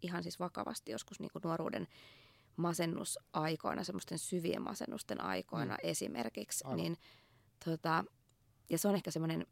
Ihan 0.02 0.22
siis 0.22 0.40
vakavasti 0.40 0.92
joskus 0.92 1.20
niin 1.20 1.30
kuin 1.32 1.42
nuoruuden 1.44 1.88
masennusaikoina, 2.56 3.84
semmoisten 3.84 4.18
syvien 4.18 4.62
masennusten 4.62 5.20
aikoina 5.20 5.74
mm. 5.74 5.90
esimerkiksi. 5.90 6.64
Niin, 6.74 6.96
tota, 7.64 8.04
ja 8.70 8.79
se 8.79 8.88
on 8.88 8.94
ehkä 8.94 9.10
semmoinen, 9.10 9.46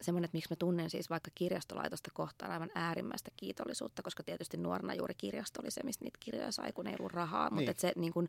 semmoinen, 0.00 0.24
että 0.24 0.36
miksi 0.36 0.52
mä 0.52 0.56
tunnen 0.56 0.90
siis 0.90 1.10
vaikka 1.10 1.30
kirjastolaitosta 1.34 2.10
kohtaan 2.14 2.52
aivan 2.52 2.70
äärimmäistä 2.74 3.30
kiitollisuutta, 3.36 4.02
koska 4.02 4.22
tietysti 4.22 4.56
nuorena 4.56 4.94
juuri 4.94 5.14
kirjasto 5.14 5.60
oli 5.62 5.70
se, 5.70 5.82
mistä 5.84 6.04
niitä 6.04 6.18
kirjoja 6.20 6.52
sai, 6.52 6.72
kun 6.72 6.86
ei 6.86 6.96
ollut 6.98 7.12
rahaa. 7.12 7.48
Niin. 7.48 7.54
Mutta 7.54 7.70
et 7.70 7.78
se 7.78 7.92
niin 7.96 8.12
kuin, 8.12 8.28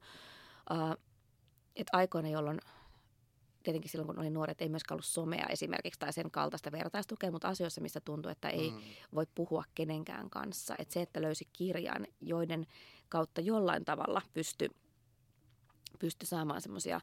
uh, 0.72 1.04
että 1.76 1.98
aikoina, 1.98 2.30
jolloin 2.30 2.60
tietenkin 3.66 3.92
silloin, 3.92 4.08
kun 4.08 4.20
olin 4.20 4.34
nuoret, 4.34 4.62
ei 4.62 4.70
myöskään 4.70 4.96
ollut 4.96 5.06
somea 5.06 5.46
esimerkiksi 5.50 6.00
tai 6.00 6.14
sen 6.14 6.32
kaltaista 6.32 6.72
vertaistukea, 6.72 7.32
mutta 7.32 7.48
asioissa, 7.48 7.82
missä 7.82 8.02
tuntuu, 8.02 8.32
että 8.32 8.50
ei 8.50 8.72
mm. 8.72 8.78
voi 9.16 9.28
puhua 9.36 9.64
kenenkään 9.76 10.30
kanssa. 10.30 10.76
Että 10.80 10.94
se, 10.94 11.02
että 11.02 11.22
löysi 11.22 11.48
kirjan, 11.54 12.08
joiden 12.22 12.68
kautta 13.10 13.42
jollain 13.42 13.86
tavalla 13.86 14.22
pysty, 14.34 14.70
pysty 16.00 16.26
saamaan 16.26 16.62
semmoisia 16.62 17.02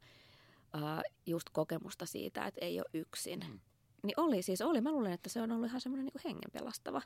uh, 0.75 1.03
just 1.27 1.51
kokemusta 1.53 2.07
siitä, 2.07 2.47
että 2.47 2.65
ei 2.65 2.81
ole 2.81 2.91
yksin. 2.95 3.45
Mm. 3.49 3.61
Niin 4.03 4.21
oli 4.21 4.43
siis, 4.43 4.61
oli. 4.61 4.81
Mä 4.81 4.93
luulen, 4.93 5.13
että 5.13 5.29
se 5.29 5.43
on 5.43 5.53
ollut 5.53 5.69
ihan 5.69 5.81
semmoinen 5.81 6.07
niin 6.07 6.23
hengenpelastava 6.25 7.03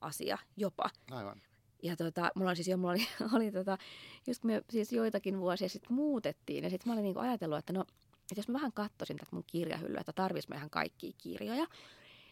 asia 0.00 0.38
jopa. 0.56 0.90
Aivan. 1.10 1.42
Ja 1.82 1.96
tota, 1.96 2.30
mulla 2.34 2.50
oli 2.50 2.56
siis 2.56 2.68
jo, 2.68 2.76
mulla 2.76 2.92
oli, 2.92 3.06
oli 3.36 3.52
tota, 3.52 3.78
just 4.26 4.44
me 4.44 4.62
siis 4.70 4.92
joitakin 4.92 5.40
vuosia 5.40 5.68
sitten 5.68 5.92
muutettiin, 5.92 6.64
ja 6.64 6.70
sitten 6.70 6.88
mä 6.88 6.92
olin 6.92 7.02
niinku 7.02 7.20
ajatellut, 7.20 7.58
että 7.58 7.72
no, 7.72 7.84
että 8.30 8.38
jos 8.38 8.48
mä 8.48 8.52
vähän 8.52 8.72
katsoisin 8.72 9.16
tätä 9.16 9.30
mun 9.30 9.44
kirjahyllyä, 9.46 10.00
että 10.00 10.12
tarvitsisi 10.12 10.48
mä 10.48 10.56
ihan 10.56 10.70
kaikkia 10.70 11.12
kirjoja, 11.18 11.66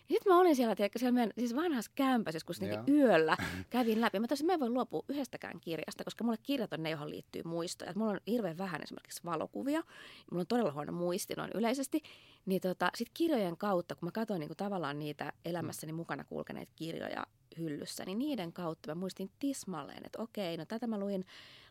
sitten 0.08 0.32
mä 0.32 0.40
olin 0.40 0.56
siellä, 0.56 0.74
tiedätkö, 0.74 0.98
siellä 0.98 1.14
meidän 1.14 1.32
siis 1.38 1.56
vanhassa 1.56 1.90
kämpäisessä, 1.94 2.46
kun 2.46 2.54
sitten 2.54 2.84
yöllä 2.88 3.36
kävin 3.70 4.00
läpi. 4.00 4.18
Mä 4.18 4.26
taisin, 4.26 4.46
mä 4.46 4.52
en 4.52 4.60
voi 4.60 4.70
luopua 4.70 5.04
yhdestäkään 5.08 5.60
kirjasta, 5.60 6.04
koska 6.04 6.24
mulle 6.24 6.38
kirjat 6.42 6.72
on 6.72 6.82
ne, 6.82 6.90
johon 6.90 7.10
liittyy 7.10 7.42
muistoja. 7.42 7.90
Et 7.90 7.96
mulla 7.96 8.12
on 8.12 8.20
hirveän 8.26 8.58
vähän 8.58 8.82
esimerkiksi 8.82 9.24
valokuvia. 9.24 9.82
Mulla 10.30 10.40
on 10.40 10.46
todella 10.46 10.72
huono 10.72 10.92
muisti 10.92 11.34
noin 11.34 11.50
yleisesti. 11.54 12.02
Niin 12.46 12.60
tota, 12.60 12.90
sit 12.94 13.08
kirjojen 13.14 13.56
kautta, 13.56 13.94
kun 13.94 14.06
mä 14.06 14.12
katsoin 14.12 14.40
niin 14.40 14.56
tavallaan 14.56 14.98
niitä 14.98 15.32
elämässäni 15.44 15.92
mukana 15.92 16.24
kulkeneita 16.24 16.72
kirjoja 16.76 17.26
hyllyssä, 17.58 18.04
niin 18.04 18.18
niiden 18.18 18.52
kautta 18.52 18.90
mä 18.90 19.00
muistin 19.00 19.30
tismalleen, 19.38 20.02
että 20.06 20.22
okei, 20.22 20.56
no 20.56 20.64
tätä 20.64 20.86
mä 20.86 20.98
luin 20.98 21.24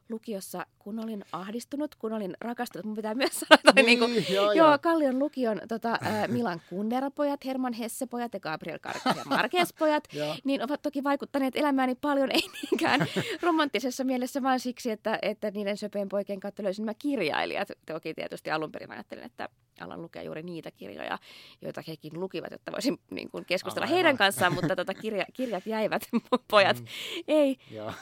lukiossa, 0.10 0.66
kun 0.80 1.00
olin 1.00 1.26
ahdistunut, 1.32 1.96
kun 1.96 2.14
olin 2.14 2.34
rakastunut. 2.42 2.86
Mun 2.86 2.96
pitää 2.96 3.16
myös 3.16 3.40
sanoa, 3.40 3.60
että 3.68 3.74
niin, 3.74 3.86
niin 3.86 4.00
kuin, 4.00 4.36
joo, 4.36 4.52
joo, 4.52 4.78
Kallion 4.82 5.20
lukion 5.20 5.62
tota, 5.68 6.00
äh, 6.06 6.28
Milan 6.28 6.62
Kundera-pojat, 6.70 7.46
Herman 7.46 7.74
Hesse-pojat 7.74 8.34
ja 8.34 8.40
Gabriel 8.40 8.80
Karkas 8.80 9.18
ja 9.18 9.24
Marques-pojat, 9.26 10.04
niin 10.46 10.64
ovat 10.64 10.82
toki 10.82 11.04
vaikuttaneet 11.04 11.56
elämääni 11.56 11.96
paljon, 11.96 12.32
ei 12.32 12.42
niinkään 12.62 13.08
romanttisessa 13.42 14.04
mielessä, 14.04 14.44
vaan 14.44 14.60
siksi, 14.60 14.92
että, 14.92 15.20
että 15.22 15.52
niiden 15.52 15.78
söpeen 15.78 16.10
poikien 16.10 16.40
kautta 16.40 16.64
löysin 16.64 16.86
nämä 16.86 16.94
kirjailijat. 17.00 17.68
Toki 17.86 18.14
tietysti 18.14 18.52
alun 18.52 18.72
perin 18.72 18.92
ajattelin, 18.92 19.24
että 19.24 19.50
alan 19.82 20.02
lukea 20.02 20.24
juuri 20.24 20.44
niitä 20.44 20.72
kirjoja, 20.72 21.20
joita 21.62 21.82
hekin 21.88 22.20
lukivat, 22.20 22.52
jotta 22.52 22.72
voisin 22.72 23.00
niin 23.12 23.30
kuin 23.30 23.46
keskustella 23.46 23.86
Aivan. 23.86 23.96
heidän 23.96 24.18
kanssaan, 24.18 24.54
mutta 24.54 24.76
tota, 24.76 24.94
kirja, 24.94 25.26
kirjat 25.34 25.66
jäivät, 25.66 26.02
pojat 26.52 26.80
mm. 26.80 26.86
ei 27.28 27.58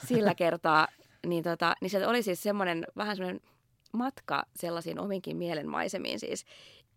sillä 0.05 0.35
kertaa 0.35 0.87
niin, 1.27 1.43
tota, 1.43 1.75
niin 1.81 1.89
se 1.89 2.07
oli 2.07 2.23
siis 2.23 2.43
semmoinen 2.43 2.83
vähän 2.97 3.15
semmoinen 3.15 3.41
matka 3.93 4.43
sellaisiin 4.55 4.99
ominkin 4.99 5.37
mielenmaisemiin 5.37 6.19
siis, 6.19 6.45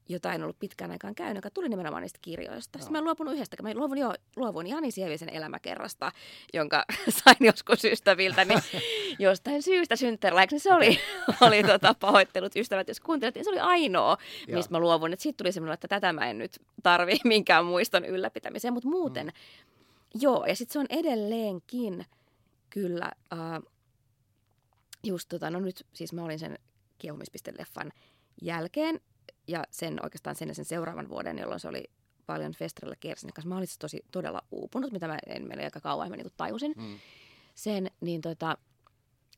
jota 0.09 0.33
en 0.33 0.43
ollut 0.43 0.59
pitkään 0.59 0.91
aikaan 0.91 1.15
käynyt, 1.15 1.37
joka 1.37 1.51
tuli 1.51 1.69
nimenomaan 1.69 2.03
niistä 2.03 2.19
kirjoista. 2.23 2.79
Sitten 2.79 2.93
mä 2.93 2.99
en 2.99 3.05
luopunut 3.05 3.35
yhdestä, 3.35 3.63
mä 3.63 3.75
luovun 3.75 3.99
jo, 3.99 4.15
luovun 4.37 4.67
Jani 4.67 4.91
Sievisen 4.91 5.29
elämäkerrasta, 5.29 6.13
jonka 6.53 6.85
sain 7.25 7.37
joskus 7.41 7.85
ystäviltä, 7.85 8.45
niin 8.45 8.61
jostain 9.19 9.63
syystä 9.63 9.97
synttäriläiksi, 9.97 10.55
niin 10.55 10.63
se 10.63 10.75
oli, 10.75 10.99
oli 11.41 11.63
tota, 11.63 11.95
pahoittelut 12.01 12.57
ystävät, 12.57 12.89
jos 12.89 13.01
kuuntelet, 13.01 13.35
niin 13.35 13.45
se 13.45 13.51
oli 13.51 13.61
ainoa, 13.61 14.17
mistä 14.49 14.73
mä 14.73 14.79
luovun. 14.79 15.13
Että 15.13 15.23
siitä 15.23 15.37
tuli 15.37 15.53
semmoinen, 15.53 15.75
että 15.75 15.89
tätä 15.89 16.13
mä 16.13 16.31
en 16.31 16.39
nyt 16.39 16.61
tarvi 16.83 17.17
minkään 17.25 17.65
muiston 17.65 18.05
ylläpitämiseen, 18.05 18.75
mutta 18.75 18.89
muuten, 18.89 19.27
mm. 19.27 20.21
joo, 20.21 20.47
ja 20.47 20.57
sitten 20.57 20.73
se 20.73 20.79
on 20.79 20.87
edelleenkin 20.91 22.07
kyllä... 22.71 23.11
Äh, 23.33 23.63
just 25.05 25.29
tota, 25.29 25.51
no 25.51 25.61
nyt 25.61 25.87
siis 25.93 26.13
mä 26.13 26.25
olin 26.25 26.39
sen 26.39 26.59
kiehumispiste-leffan 26.99 27.91
jälkeen 28.43 29.01
ja 29.49 29.65
sen 29.71 30.01
oikeastaan 30.03 30.37
sen 30.37 30.49
ja 30.49 30.55
sen 30.55 30.65
seuraavan 30.65 31.09
vuoden, 31.09 31.39
jolloin 31.39 31.61
se 31.61 31.69
oli 31.69 31.85
paljon 32.27 32.53
festarilla 32.53 32.97
kiersin 33.01 33.33
kanssa. 33.33 33.49
Mä 33.49 33.57
olin 33.57 33.67
siis 33.67 33.79
tosi 33.79 34.05
todella 34.11 34.43
uupunut, 34.51 34.93
mitä 34.93 35.09
mä 35.09 35.19
en 35.27 35.49
meillä 35.49 35.65
aika 35.65 35.81
kauan 35.81 36.11
mä 36.11 36.17
niin 36.17 36.27
tajusin 36.37 36.75
mm. 36.77 36.99
sen, 37.55 37.91
niin 38.01 38.21
tota, 38.21 38.59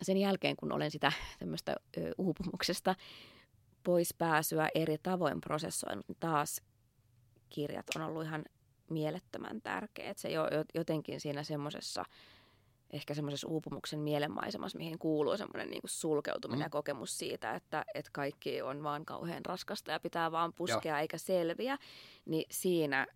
sen 0.02 0.16
jälkeen 0.16 0.56
kun 0.56 0.72
olen 0.72 0.90
sitä 0.90 1.12
tämmöistä 1.38 1.76
ö, 1.96 2.12
uupumuksesta 2.18 2.94
pois 3.82 4.14
pääsyä 4.14 4.68
eri 4.74 4.98
tavoin 4.98 5.40
prosessoinut, 5.40 6.08
niin 6.08 6.16
taas 6.20 6.62
kirjat 7.48 7.86
on 7.96 8.02
ollut 8.02 8.24
ihan 8.24 8.44
mielettömän 8.90 9.62
tärkeät. 9.62 10.18
Se 10.18 10.30
jo, 10.30 10.44
jotenkin 10.74 11.20
siinä 11.20 11.42
semmoisessa 11.42 12.04
ehkä 12.90 13.14
semmoisessa 13.14 13.48
uupumuksen 13.48 14.00
mielenmaisemassa, 14.00 14.78
mihin 14.78 14.98
kuuluu 14.98 15.36
semmoinen 15.36 15.70
niin 15.70 15.82
sulkeutuminen 15.84 16.58
mm. 16.58 16.66
ja 16.66 16.70
kokemus 16.70 17.18
siitä, 17.18 17.54
että, 17.54 17.84
että 17.94 18.10
kaikki 18.14 18.62
on 18.62 18.82
vaan 18.82 19.04
kauhean 19.04 19.46
raskasta 19.46 19.92
ja 19.92 20.00
pitää 20.00 20.32
vaan 20.32 20.52
puskea 20.52 20.94
Joo. 20.94 21.00
eikä 21.00 21.18
selviä, 21.18 21.78
niin 22.24 22.44
siinä 22.50 23.06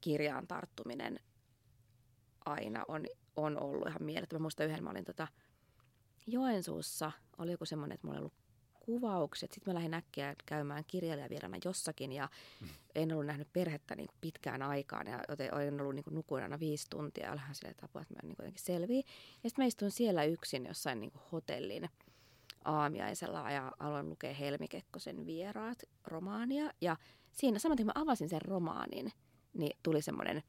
kirjaan 0.00 0.46
tarttuminen 0.46 1.20
aina 2.44 2.84
on, 2.88 3.06
on 3.36 3.62
ollut 3.62 3.88
ihan 3.88 4.02
mielettömän. 4.02 4.42
Muista 4.42 4.64
yhden 4.64 4.84
mä 4.84 4.90
olin 4.90 5.04
tota 5.04 5.28
Joensuussa, 6.26 7.12
oli 7.38 7.50
joku 7.50 7.64
semmoinen, 7.64 7.94
että 7.94 8.06
mulla 8.06 8.18
oli 8.18 8.22
ollut 8.22 8.45
kuvaukset. 8.86 9.52
Sitten 9.52 9.72
mä 9.72 9.74
lähdin 9.74 9.94
äkkiä 9.94 10.34
käymään 10.46 10.84
kirjailijavieraana 10.86 11.58
jossakin 11.64 12.12
ja 12.12 12.28
mm. 12.60 12.68
en 12.94 13.12
ollut 13.12 13.26
nähnyt 13.26 13.52
perhettä 13.52 13.96
niin 13.96 14.06
kuin 14.06 14.18
pitkään 14.20 14.62
aikaan. 14.62 15.06
Ja 15.06 15.20
joten 15.28 15.54
olin 15.54 15.80
ollut 15.80 15.94
niin 15.94 16.04
kuin 16.04 16.14
nukuin 16.14 16.42
aina 16.42 16.60
viisi 16.60 16.86
tuntia 16.90 17.24
ja 17.24 17.32
olin 17.32 17.42
sille 17.52 17.74
tapua, 17.74 18.02
että 18.02 18.14
mä 18.14 18.20
niin 18.22 18.36
jotenkin 18.38 18.64
selviin. 18.64 19.04
Ja 19.44 19.50
sitten 19.50 19.62
mä 19.62 19.66
istuin 19.66 19.90
siellä 19.90 20.24
yksin 20.24 20.66
jossain 20.66 21.00
niin 21.00 21.10
kuin 21.10 21.22
hotellin 21.32 21.90
aamiaisella 22.64 23.50
ja 23.50 23.72
aloin 23.78 24.08
lukea 24.08 24.34
Helmi 24.34 24.68
Kekkosen 24.68 25.26
vieraat 25.26 25.82
romaania. 26.04 26.70
Ja 26.80 26.96
siinä 27.32 27.58
saman 27.58 27.76
kun 27.76 27.86
mä 27.86 27.92
avasin 27.94 28.28
sen 28.28 28.42
romaanin, 28.42 29.12
niin 29.54 29.78
tuli 29.82 30.02
semmoinen 30.02 30.42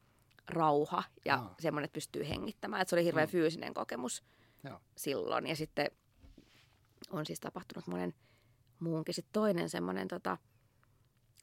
rauha 0.48 1.04
ja 1.26 1.42
oh. 1.42 1.56
semmoinen, 1.60 1.86
että 1.86 1.94
pystyy 1.94 2.30
hengittämään. 2.30 2.82
Että 2.82 2.90
se 2.90 2.96
oli 2.96 3.06
hirveän 3.06 3.28
mm. 3.28 3.32
fyysinen 3.32 3.74
kokemus 3.74 4.24
Joo. 4.64 4.80
silloin. 4.96 5.48
Ja 5.48 5.56
sitten 5.56 5.92
on 7.10 7.26
siis 7.26 7.40
tapahtunut 7.40 7.88
monen 7.88 8.14
muunkin. 8.80 9.14
Sitten 9.14 9.34
toinen 9.34 9.70
semmoinen 9.70 10.08
tota, 10.08 10.38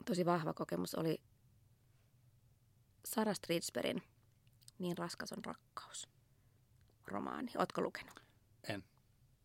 tosi 0.05 0.27
vahva 0.27 0.53
kokemus 0.53 0.95
oli 0.95 1.21
Sara 3.07 3.35
Stridsbergin 3.35 4.03
Niin 4.79 4.99
raskas 4.99 5.33
on 5.33 5.45
rakkaus 5.45 6.09
romaani. 7.07 7.53
Ootko 7.59 7.81
lukenut? 7.81 8.21
En. 8.69 8.85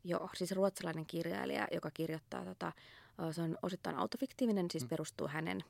Joo, 0.03 0.29
siis 0.35 0.51
ruotsalainen 0.51 1.05
kirjailija, 1.05 1.67
joka 1.71 1.91
kirjoittaa, 1.91 2.45
tota, 2.45 2.71
se 3.31 3.41
on 3.41 3.57
osittain 3.61 3.97
autofiktiivinen, 3.97 4.71
siis 4.71 4.83
mm. 4.83 4.89
perustuu 4.89 5.27
hänen 5.27 5.63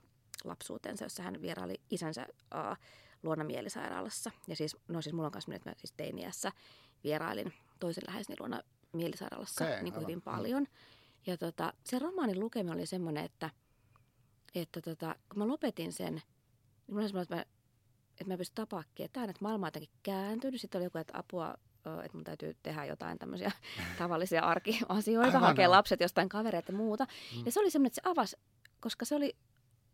lapsuutensa, 0.44 1.06
jossa 1.06 1.24
hän 1.24 1.42
vieraili 1.42 1.82
isänsä 1.90 2.28
uh, 2.30 2.78
luona 3.24 3.44
mielisairaalassa. 3.44 4.32
Ja 4.48 4.56
siis, 4.56 4.78
no 4.88 5.02
siis 5.02 5.14
mulla 5.14 5.26
on 5.26 5.32
kanssa 5.32 5.56
että 5.56 5.70
mä 5.70 5.76
siis 5.78 5.94
teiniässä 5.98 6.52
vierailin 7.04 7.54
toisen 7.80 8.04
läheiseni 8.08 8.36
luona 8.40 8.62
mielisairaalassa 8.94 9.66
okay, 9.66 9.84
niin 9.84 9.94
kuin 9.94 10.04
hyvin 10.04 10.22
paljon. 10.22 10.68
Ja 11.28 11.38
tota, 11.38 11.74
se 11.84 12.00
romaanin 12.00 12.40
lukeminen 12.40 12.78
oli 12.78 12.86
semmoinen, 12.86 13.26
että, 13.26 13.50
että 14.56 14.82
tota, 14.82 15.16
kun 15.30 15.40
mä 15.40 15.48
lopetin 15.48 15.94
sen, 15.94 16.14
niin 16.16 16.24
mulla 16.88 17.02
oli 17.02 17.08
semmoinen, 17.08 17.24
että 17.24 17.36
mä, 17.36 17.46
että 18.12 18.34
mä 18.34 18.38
pystyn 18.38 18.56
tapaa 18.56 18.84
ketään, 18.96 19.30
että 19.30 19.42
maailma 19.42 19.66
on 19.66 19.68
jotenkin 19.68 20.00
kääntynyt. 20.04 20.62
Sitten 20.62 20.80
oli 20.80 20.86
joku, 20.86 20.98
että 20.98 21.18
apua, 21.18 21.56
että 22.04 22.18
mun 22.18 22.24
täytyy 22.24 22.58
tehdä 22.64 22.86
jotain 22.86 23.20
tämmöisiä 23.20 23.52
tavallisia 23.98 24.42
arkiasioita, 24.42 25.28
Aivan 25.28 25.42
hakea 25.42 25.68
no. 25.68 25.72
lapset 25.72 26.00
jostain 26.00 26.30
kavereita 26.30 26.72
ja 26.72 26.78
muuta. 26.78 27.08
Mm. 27.36 27.46
Ja 27.46 27.52
se 27.52 27.60
oli 27.60 27.72
semmoinen, 27.72 27.88
että 27.88 28.02
se 28.04 28.10
avasi, 28.10 28.38
koska 28.80 29.06
se 29.06 29.16
oli, 29.16 29.36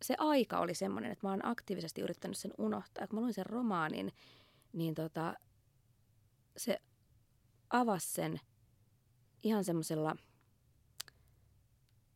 se 0.02 0.16
aika 0.18 0.60
oli 0.60 0.76
semmoinen, 0.76 1.12
että 1.12 1.28
mä 1.28 1.32
oon 1.32 1.46
aktiivisesti 1.46 2.02
yrittänyt 2.02 2.38
sen 2.38 2.54
unohtaa. 2.58 3.04
Ja 3.04 3.08
kun 3.08 3.20
mä 3.20 3.22
luin 3.22 3.34
sen 3.34 3.46
romaanin, 3.46 4.12
niin 4.74 4.96
tota, 4.96 5.34
se 6.58 6.82
avasi 7.70 8.08
sen– 8.08 8.40
ihan 9.46 9.64
semmoisella, 9.64 10.16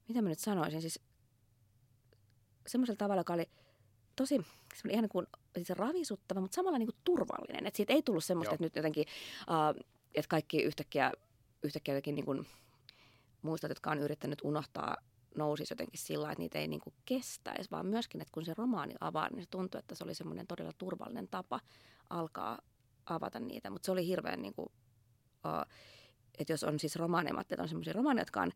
mitä 0.10 0.22
mä 0.22 0.30
nyt 0.30 0.40
sanoisin, 0.40 0.82
siis 0.82 1.00
semmoisella 2.68 2.98
tavalla, 2.98 3.20
joka 3.20 3.34
oli 3.34 3.50
tosi 4.16 4.36
ihan 4.90 5.02
niin 5.02 5.10
kuin, 5.10 5.28
siis 5.56 5.70
ravisuttava, 5.70 6.42
mutta 6.42 6.56
samalla 6.56 6.78
niin 6.78 6.88
kuin 6.88 7.02
turvallinen. 7.04 7.68
Että 7.68 7.78
siitä 7.78 7.94
ei 7.94 8.04
tullut 8.04 8.24
semmoista, 8.24 8.50
Joo. 8.50 8.56
että 8.56 8.66
nyt 8.66 8.76
jotenkin, 8.76 9.06
uh, 9.50 9.84
että 10.16 10.30
kaikki 10.30 10.62
yhtäkkiä, 10.62 11.12
yhtäkkiä 11.64 11.94
jotenkin 11.94 12.16
niin 12.16 12.26
kuin 12.26 12.48
muistat, 13.42 13.70
jotka 13.70 13.92
on 13.92 14.00
yrittänyt 14.00 14.40
unohtaa, 14.44 14.98
nousisi 15.36 15.72
jotenkin 15.72 16.00
sillä 16.00 16.32
että 16.32 16.42
niitä 16.42 16.60
ei 16.60 16.68
niin 16.68 16.82
kuin 16.82 16.94
kestäisi, 17.06 17.72
vaan 17.72 17.86
myöskin, 17.86 18.22
että 18.22 18.32
kun 18.32 18.46
se 18.46 18.54
romaani 18.58 18.96
avaa, 19.02 19.30
niin 19.30 19.42
se 19.42 19.50
tuntui, 19.50 19.80
että 19.80 19.96
se 19.96 20.04
oli 20.04 20.16
semmoinen 20.16 20.48
todella 20.48 20.74
turvallinen 20.78 21.28
tapa 21.28 21.60
alkaa 22.10 22.60
avata 23.06 23.40
niitä. 23.40 23.70
Mutta 23.70 23.86
se 23.86 23.92
oli 23.92 24.08
hirveän 24.08 24.42
niin 24.42 24.54
kuin, 24.54 24.70
uh, 25.46 25.74
että 26.40 26.54
jos 26.54 26.64
on 26.64 26.80
siis 26.80 26.96
romaanemat, 26.96 27.52
että 27.52 27.64
on 27.64 27.70
semmoisia 27.70 27.94
romaaneja, 27.94 28.22
jotka 28.22 28.42
on 28.42 28.52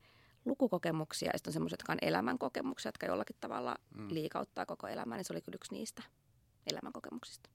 lukukokemuksia 0.45 1.29
ja 1.33 1.37
sitten 1.37 1.49
on 1.49 1.53
semmoisia, 1.53 1.73
jotka 1.73 1.91
on 1.91 1.97
elämänkokemuksia, 2.01 2.87
jotka 2.89 3.05
jollakin 3.05 3.35
tavalla 3.39 3.75
mm. 3.95 4.07
liikauttaa 4.09 4.65
koko 4.65 4.87
elämää, 4.87 5.17
niin 5.17 5.25
se 5.25 5.33
oli 5.33 5.41
kyllä 5.41 5.55
yksi 5.55 5.73
niistä 5.73 6.03
elämänkokemuksista. 6.67 7.49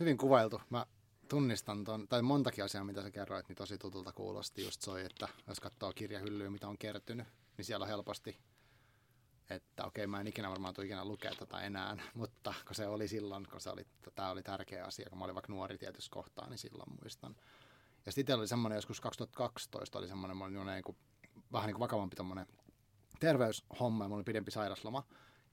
Hyvin 0.00 0.18
kuvailtu. 0.18 0.60
Mä 0.70 0.86
tunnistan 1.28 1.84
ton, 1.84 2.08
tai 2.08 2.22
montakin 2.22 2.64
asiaa, 2.64 2.84
mitä 2.84 3.02
sä 3.02 3.10
kerroit, 3.10 3.48
niin 3.48 3.56
tosi 3.56 3.78
tutulta 3.78 4.12
kuulosti 4.12 4.64
just 4.64 4.82
soi, 4.82 5.04
että 5.04 5.28
jos 5.46 5.60
katsoo 5.60 5.92
kirjahyllyä, 5.92 6.50
mitä 6.50 6.68
on 6.68 6.78
kertynyt, 6.78 7.26
niin 7.56 7.64
siellä 7.64 7.84
on 7.84 7.88
helposti, 7.88 8.38
että 9.50 9.84
okei, 9.84 10.06
mä 10.06 10.20
en 10.20 10.26
ikinä 10.26 10.50
varmaan 10.50 10.74
tule 10.74 10.86
ikinä 10.86 11.04
lukea 11.04 11.32
tätä 11.38 11.60
enää, 11.60 11.96
mutta 12.14 12.54
kun 12.66 12.74
se 12.74 12.86
oli 12.86 13.08
silloin, 13.08 13.46
kun 13.50 13.60
se 13.60 13.70
oli, 13.70 13.86
tämä 14.14 14.30
oli 14.30 14.42
tärkeä 14.42 14.84
asia, 14.84 15.06
kun 15.10 15.18
mä 15.18 15.24
olin 15.24 15.34
vaikka 15.34 15.52
nuori 15.52 15.78
tietysti 15.78 16.10
kohtaa, 16.10 16.48
niin 16.48 16.58
silloin 16.58 16.92
muistan. 17.02 17.36
Ja 18.06 18.12
sitten 18.12 18.38
oli 18.38 18.48
semmoinen 18.48 18.76
joskus 18.76 19.00
2012 19.00 19.98
oli 19.98 20.08
semmoinen, 20.08 20.66
niin 20.66 20.84
kuin, 20.84 20.96
vähän 21.52 21.66
niin 21.66 21.74
kuin 21.74 21.80
vakavampi 21.80 22.16
tommonen 22.16 22.46
terveyshomma 23.20 24.04
ja 24.04 24.08
mulla 24.08 24.18
oli 24.18 24.24
pidempi 24.24 24.50
sairasloma. 24.50 25.06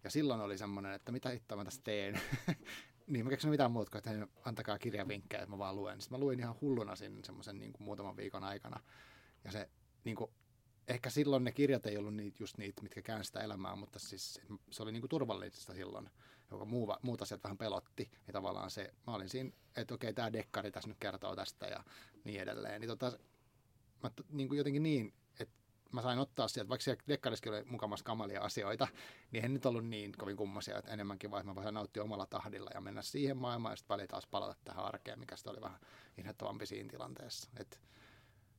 Ja 0.04 0.10
silloin 0.10 0.42
oli 0.42 0.58
semmoinen, 0.58 0.92
että 0.92 1.12
mitä 1.12 1.30
hittoa 1.30 1.58
mä 1.58 1.66
tässä 1.66 1.82
teen. 1.84 2.22
niin 3.08 3.26
mä 3.26 3.30
keksin 3.30 3.50
mitään 3.50 3.72
muuta 3.72 3.92
kuin, 3.92 4.16
että 4.16 4.28
antakaa 4.46 4.80
kirjavinkkejä, 4.80 5.44
että 5.44 5.52
mä 5.52 5.58
vaan 5.58 5.76
luen. 5.76 6.02
Sitten 6.02 6.20
mä 6.20 6.26
luin 6.26 6.40
ihan 6.40 6.56
hulluna 6.62 6.96
sinne 6.96 7.24
semmoisen 7.24 7.60
niin 7.60 7.74
kuin 7.74 7.86
muutaman 7.86 8.18
viikon 8.18 8.44
aikana. 8.44 8.80
Ja 9.44 9.52
se 9.52 9.70
niin 10.04 10.16
kuin, 10.16 10.32
ehkä 10.88 11.10
silloin 11.10 11.44
ne 11.44 11.52
kirjat 11.52 11.86
ei 11.86 11.98
ollut 11.98 12.16
niitä, 12.16 12.44
just 12.44 12.58
niitä, 12.58 12.82
mitkä 12.82 13.02
käänsi 13.02 13.28
sitä 13.28 13.40
elämää, 13.40 13.76
mutta 13.76 14.00
siis 14.00 14.42
se 14.72 14.84
oli 14.84 14.92
niin 14.92 15.02
kuin 15.02 15.10
turvallista 15.10 15.74
silloin, 15.74 16.10
joka 16.52 16.66
muu, 16.66 16.96
muut 17.02 17.22
asiat 17.22 17.44
vähän 17.44 17.58
pelotti. 17.58 18.12
Ja 18.28 18.34
tavallaan 18.34 18.72
se, 18.72 18.94
mä 19.08 19.16
olin 19.16 19.30
siinä, 19.30 19.52
että 19.76 19.94
okei, 19.94 20.14
tämä 20.14 20.34
dekkari 20.34 20.72
tässä 20.72 20.90
nyt 20.90 20.98
kertoo 21.00 21.36
tästä 21.36 21.68
ja 21.68 21.84
niin 22.24 22.42
edelleen. 22.42 22.82
Niin 22.82 22.90
tota, 22.90 23.20
mä 24.04 24.12
niin 24.30 24.48
kuin 24.48 24.58
jotenkin 24.58 24.84
niin, 24.84 25.14
että 25.40 25.56
mä 25.92 26.02
sain 26.02 26.20
ottaa 26.20 26.48
sieltä, 26.48 26.70
vaikka 26.70 26.84
siellä 26.84 27.04
dekkariskin 27.08 27.52
oli 27.52 27.64
mukamassa 27.64 28.04
kamalia 28.04 28.42
asioita, 28.42 28.88
niin 29.32 29.44
ei 29.44 29.50
nyt 29.50 29.66
ollut 29.66 29.86
niin 29.86 30.12
kovin 30.18 30.38
kummasia, 30.38 30.78
että 30.78 30.92
enemmänkin 30.92 31.32
vaan, 31.32 31.42
että 31.42 31.52
mä 31.52 31.56
voisin 31.56 31.74
nauttia 31.74 32.04
omalla 32.04 32.26
tahdilla 32.26 32.70
ja 32.74 32.82
mennä 32.82 33.02
siihen 33.02 33.38
maailmaan 33.38 33.72
ja 33.72 33.76
sitten 33.76 33.94
välillä 33.96 34.08
taas 34.08 34.28
palata 34.28 34.56
tähän 34.64 34.86
arkeen, 34.86 35.20
mikä 35.20 35.36
sitten 35.36 35.52
oli 35.52 35.62
vähän 35.62 35.80
inhottavampi 36.18 36.66
siinä 36.66 36.90
tilanteessa. 36.90 37.50
Et 37.60 37.80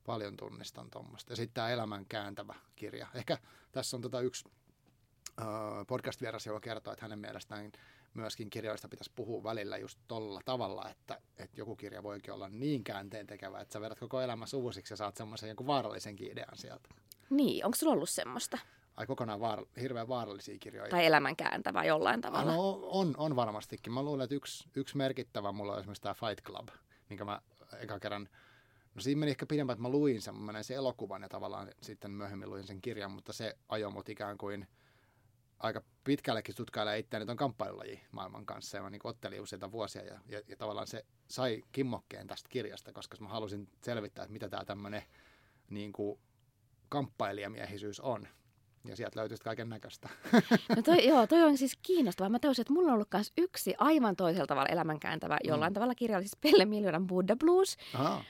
paljon 0.04 0.36
tunnistan 0.36 0.90
tuommoista. 0.90 1.32
Ja 1.32 1.36
sitten 1.36 1.54
tämä 1.54 1.70
elämän 1.70 2.06
kääntävä 2.08 2.54
kirja. 2.76 3.06
Ehkä 3.14 3.38
tässä 3.72 3.96
on 3.96 4.00
tota 4.00 4.20
yksi 4.20 4.44
podcast-vieras, 5.86 6.46
joka 6.46 6.60
kertoo, 6.60 6.92
että 6.92 7.04
hänen 7.04 7.18
mielestään 7.18 7.72
myöskin 8.14 8.50
kirjoista 8.50 8.88
pitäisi 8.88 9.12
puhua 9.14 9.44
välillä 9.44 9.76
just 9.76 9.98
tolla 10.08 10.40
tavalla, 10.44 10.90
että, 10.90 11.20
että 11.38 11.60
joku 11.60 11.76
kirja 11.76 12.02
voikin 12.02 12.34
olla 12.34 12.48
niin 12.48 12.84
käänteen 12.84 13.26
tekevä, 13.26 13.60
että 13.60 13.72
sä 13.72 13.80
vedät 13.80 13.98
koko 13.98 14.20
elämässä 14.20 14.56
uusiksi 14.56 14.92
ja 14.92 14.96
saat 14.96 15.16
semmoisen 15.16 15.48
jonkun 15.48 15.66
vaarallisenkin 15.66 16.32
idean 16.32 16.56
sieltä. 16.56 16.88
Niin, 17.30 17.64
onko 17.64 17.76
sulla 17.76 17.92
ollut 17.92 18.10
semmoista? 18.10 18.58
Ai 18.96 19.06
kokonaan 19.06 19.40
vaar, 19.40 19.64
hirveän 19.80 20.08
vaarallisia 20.08 20.58
kirjoja. 20.60 20.90
Tai 20.90 21.06
elämän 21.06 21.36
kääntävää 21.36 21.84
jollain 21.84 22.20
tavalla? 22.20 22.52
No, 22.52 22.80
on, 22.82 23.14
on 23.16 23.36
varmastikin. 23.36 23.92
Mä 23.92 24.02
luulen, 24.02 24.24
että 24.24 24.34
yksi, 24.34 24.68
yksi 24.74 24.96
merkittävä 24.96 25.52
mulla 25.52 25.72
on 25.72 25.78
esimerkiksi 25.78 26.02
tämä 26.02 26.14
Fight 26.14 26.44
Club, 26.44 26.68
minkä 27.08 27.24
mä 27.24 27.40
eka 27.80 28.00
kerran 28.00 28.28
No 28.98 29.02
siinä 29.02 29.18
meni 29.18 29.30
ehkä 29.30 29.46
pidempään, 29.46 29.74
että 29.74 29.82
mä 29.82 29.88
luin 29.88 30.22
sen, 30.22 30.34
mä 30.34 30.62
sen 30.62 30.76
elokuvan 30.76 31.22
ja 31.22 31.28
tavallaan 31.28 31.68
sitten 31.82 32.10
myöhemmin 32.10 32.50
luin 32.50 32.66
sen 32.66 32.82
kirjan, 32.82 33.10
mutta 33.10 33.32
se 33.32 33.56
ajoi 33.68 33.92
mut 33.92 34.08
ikään 34.08 34.38
kuin 34.38 34.66
aika 35.58 35.82
pitkällekin 36.04 36.54
tutkailee 36.54 36.98
itseäni 36.98 37.26
tuon 37.26 37.36
kamppailulaji 37.36 38.00
maailman 38.12 38.46
kanssa. 38.46 38.76
Ja 38.76 38.82
mä 38.82 38.90
niin 38.90 39.00
ottelin 39.04 39.40
useita 39.40 39.72
vuosia 39.72 40.04
ja, 40.04 40.20
ja, 40.26 40.40
ja, 40.48 40.56
tavallaan 40.56 40.86
se 40.86 41.04
sai 41.28 41.62
kimmokkeen 41.72 42.26
tästä 42.26 42.48
kirjasta, 42.48 42.92
koska 42.92 43.16
mä 43.20 43.28
halusin 43.28 43.68
selvittää, 43.84 44.22
että 44.22 44.32
mitä 44.32 44.48
tämä 44.48 44.64
tämmöinen 44.64 45.02
niin 45.70 45.92
kamppailijamiehisyys 46.88 48.00
on. 48.00 48.28
Ja 48.84 48.96
sieltä 48.96 49.20
löytyy 49.20 49.36
kaiken 49.44 49.68
näköistä. 49.68 50.08
No 50.76 50.82
toi, 50.82 51.06
joo, 51.08 51.26
toi 51.26 51.42
on 51.42 51.58
siis 51.58 51.78
kiinnostavaa. 51.82 52.30
Mä 52.30 52.38
tajusin, 52.38 52.62
että 52.62 52.72
mulla 52.72 52.88
on 52.88 52.94
ollut 52.94 53.08
myös 53.14 53.32
yksi 53.38 53.74
aivan 53.78 54.16
toisella 54.16 54.46
tavalla 54.46 54.68
elämänkääntävä 54.68 55.38
jollain 55.44 55.72
mm. 55.72 55.74
tavalla 55.74 55.94
kirja, 55.94 56.16
oli 56.16 56.24
siis 56.24 56.36
Pelle 56.40 56.64
Miljoonan 56.64 57.06
Buddha 57.06 57.36
Blues. 57.36 57.76
Uh, 57.94 58.24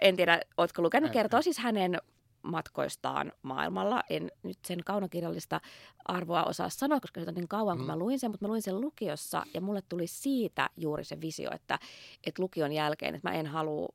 en 0.00 0.16
tiedä, 0.16 0.40
ootko 0.56 0.82
lukenut, 0.82 1.10
kertoo 1.10 1.42
siis 1.42 1.58
hänen 1.58 1.98
matkoistaan 2.42 3.32
maailmalla. 3.42 4.02
En 4.10 4.30
nyt 4.42 4.58
sen 4.64 4.78
kaunokirjallista 4.84 5.60
arvoa 6.04 6.44
osaa 6.44 6.68
sanoa, 6.68 7.00
koska 7.00 7.20
se 7.20 7.28
on 7.28 7.34
niin 7.34 7.48
kauan, 7.48 7.76
kun 7.76 7.86
mm. 7.86 7.90
mä 7.92 7.98
luin 7.98 8.18
sen, 8.18 8.30
mutta 8.30 8.44
mä 8.44 8.48
luin 8.48 8.62
sen 8.62 8.80
lukiossa 8.80 9.46
ja 9.54 9.60
mulle 9.60 9.82
tuli 9.88 10.06
siitä 10.06 10.70
juuri 10.76 11.04
se 11.04 11.20
visio, 11.20 11.50
että, 11.54 11.78
että 12.24 12.42
lukion 12.42 12.72
jälkeen, 12.72 13.14
että 13.14 13.28
mä 13.28 13.34
en 13.34 13.46
halua 13.46 13.88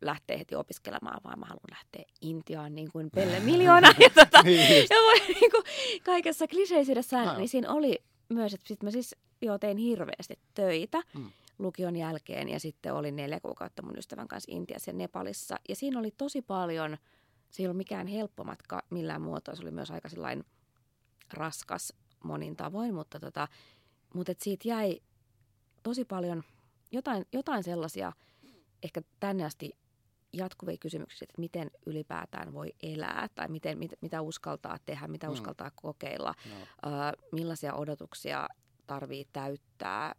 lähteä 0.00 0.38
heti 0.38 0.54
opiskelemaan, 0.54 1.20
vaan 1.24 1.38
mä 1.38 1.46
haluan 1.46 1.70
lähteä 1.70 2.04
Intiaan 2.20 2.74
niin 2.74 2.90
kuin 2.92 3.10
Pelle 3.10 3.40
Miljoona. 3.50 3.88
ja, 3.98 4.10
tota, 4.10 4.42
niin 4.42 4.86
ja 4.90 4.96
voi, 4.96 5.34
niin 5.40 5.50
kuin, 5.50 5.64
kaikessa 6.04 6.48
kliseisyydessään, 6.48 7.26
no. 7.26 7.36
niin 7.36 7.48
siinä 7.48 7.72
oli 7.72 8.02
myös, 8.28 8.54
että 8.54 8.68
sit 8.68 8.82
mä 8.82 8.90
siis 8.90 9.16
jo 9.42 9.58
tein 9.58 9.76
hirveästi 9.76 10.38
töitä 10.54 11.02
mm. 11.14 11.30
lukion 11.58 11.96
jälkeen 11.96 12.48
ja 12.48 12.60
sitten 12.60 12.94
olin 12.94 13.16
neljä 13.16 13.40
kuukautta 13.40 13.82
mun 13.82 13.98
ystävän 13.98 14.28
kanssa 14.28 14.52
Intiassa 14.52 14.90
ja 14.90 14.96
Nepalissa. 14.96 15.56
Ja 15.68 15.76
siinä 15.76 15.98
oli 15.98 16.10
tosi 16.10 16.42
paljon, 16.42 16.96
se 17.50 17.62
ei 17.62 17.66
ollut 17.66 17.76
mikään 17.76 18.06
helppo 18.06 18.44
matka 18.44 18.82
millään 18.90 19.22
muotoa, 19.22 19.54
se 19.54 19.62
oli 19.62 19.70
myös 19.70 19.90
aika 19.90 20.08
raskas 21.32 21.92
monin 22.24 22.56
tavoin, 22.56 22.94
mutta, 22.94 23.20
tota, 23.20 23.48
mutta 24.14 24.32
et 24.32 24.40
siitä 24.40 24.68
jäi 24.68 25.00
tosi 25.82 26.04
paljon 26.04 26.42
jotain, 26.92 27.26
jotain 27.32 27.64
sellaisia 27.64 28.12
ehkä 28.82 29.02
tänne 29.20 29.44
asti 29.44 29.70
jatkuvia 30.32 30.76
kysymyksiä, 30.76 31.26
että 31.28 31.40
miten 31.40 31.70
ylipäätään 31.86 32.52
voi 32.52 32.74
elää 32.82 33.28
tai 33.34 33.48
miten, 33.48 33.78
mit, 33.78 33.92
mitä 34.00 34.20
uskaltaa 34.20 34.78
tehdä, 34.86 35.08
mitä 35.08 35.26
mm. 35.26 35.32
uskaltaa 35.32 35.70
kokeilla, 35.74 36.34
no. 36.50 36.56
uh, 36.56 37.30
millaisia 37.32 37.74
odotuksia 37.74 38.48
tarvii 38.86 39.28
täyttää 39.32 40.14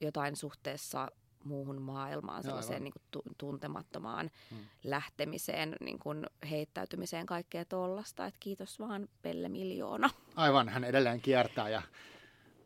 jotain 0.00 0.36
suhteessa 0.36 1.08
muuhun 1.44 1.82
maailmaan, 1.82 2.42
sellaiseen 2.42 2.84
niin 2.84 2.92
kuin 3.12 3.24
tuntemattomaan 3.38 4.30
hmm. 4.50 4.58
lähtemiseen, 4.84 5.76
niin 5.80 5.98
kuin 5.98 6.26
heittäytymiseen, 6.50 7.26
kaikkea 7.26 7.64
tollasta. 7.64 8.26
Että 8.26 8.40
kiitos 8.40 8.78
vaan 8.78 9.08
Pelle 9.22 9.48
Miljoona. 9.48 10.10
Aivan, 10.36 10.68
hän 10.68 10.84
edelleen 10.84 11.20
kiertää 11.20 11.68
ja 11.68 11.82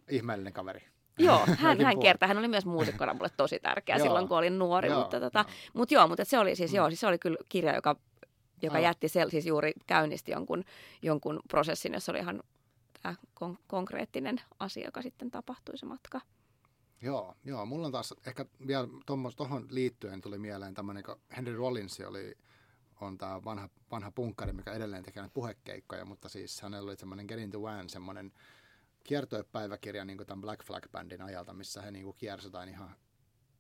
ihmeellinen 0.09 0.53
kaveri. 0.53 0.83
Joo, 1.19 1.47
hän, 1.59 1.81
hän 1.81 2.01
kertaa. 2.01 2.29
Hän 2.29 2.39
oli 2.39 2.49
myös 2.49 2.67
muusikkona 2.67 3.15
mulle 3.15 3.31
tosi 3.37 3.59
tärkeä 3.59 3.99
silloin, 3.99 4.29
kun 4.29 4.39
olin 4.39 4.59
nuori. 4.59 4.89
Joo, 4.89 5.01
mutta, 5.01 5.21
tota, 5.21 5.39
joo. 5.49 5.55
Mut 5.75 5.91
joo, 5.91 6.09
mutta 6.09 6.25
se 6.25 6.39
oli 6.39 6.57
siis, 6.57 6.71
mm. 6.71 6.77
joo, 6.77 6.91
siis 6.91 7.01
se 7.01 7.07
oli 7.07 7.19
kyllä 7.19 7.37
kirja, 7.49 7.75
joka, 7.75 7.97
joka 8.63 8.79
jätti 8.79 9.09
sel, 9.09 9.31
siis 9.31 9.47
juuri 9.47 9.73
käynnisti 9.87 10.33
jonkun, 10.33 10.65
jonkun 11.03 11.41
prosessin, 11.49 11.93
jossa 11.93 12.13
oli 12.13 12.19
ihan 12.19 12.43
tämä 13.03 13.15
kon- 13.41 13.57
konkreettinen 13.67 14.41
asia, 14.59 14.85
joka 14.85 15.03
sitten 15.03 15.31
tapahtui 15.31 15.79
se 15.79 15.87
matka. 15.87 16.21
Joo, 17.03 17.37
joo. 17.45 17.67
Mulla 17.67 17.87
on 17.87 17.93
taas 17.93 18.15
ehkä 18.27 18.47
vielä 18.67 18.89
tuohon 19.37 19.67
liittyen 19.71 20.21
tuli 20.21 20.39
mieleen 20.39 20.75
tämmöinen, 20.75 21.03
kun 21.03 21.21
Henry 21.37 21.57
Rollins 21.57 22.01
oli 22.01 22.37
on 23.01 23.19
tämä 23.19 23.45
vanha, 23.45 23.69
vanha 23.91 24.11
punkkari, 24.11 24.53
mikä 24.53 24.73
edelleen 24.73 25.05
tekee 25.05 25.31
puhekeikkoja, 25.35 26.05
mutta 26.05 26.29
siis 26.29 26.63
hänellä 26.63 26.89
oli 26.89 26.97
semmoinen 26.97 27.27
Get 27.27 27.39
into 27.39 27.63
One, 27.63 27.89
semmoinen 27.89 28.33
kiertoepäiväkirja 29.05 30.05
niin 30.05 30.27
tämän 30.27 30.41
Black 30.41 30.65
Flag 30.65 30.87
Bandin 30.93 31.23
ajalta, 31.23 31.53
missä 31.53 31.83
he 31.83 31.91
niin 31.91 32.15
kiersivät 32.15 32.69
ihan 32.69 32.97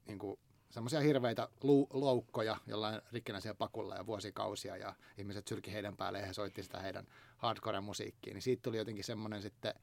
niin 0.06 0.18
kuin, 0.18 0.38
semmoisia 0.70 1.00
hirveitä 1.00 1.48
lu- 1.62 1.88
loukkoja 1.92 2.56
jollain 2.66 3.02
rikkinäisiä 3.12 3.54
pakulla 3.54 3.94
ja 3.94 4.06
vuosikausia 4.06 4.76
ja 4.76 4.94
ihmiset 5.18 5.48
sylki 5.48 5.72
heidän 5.72 5.96
päälle 5.96 6.20
ja 6.20 6.26
he 6.26 6.32
soitti 6.32 6.62
sitä 6.62 6.80
heidän 6.80 7.06
hardcore-musiikkiin. 7.36 8.34
Niin 8.34 8.42
siitä 8.42 8.62
tuli 8.62 8.76
jotenkin 8.76 9.04
semmoinen 9.04 9.42
sitten, 9.42 9.74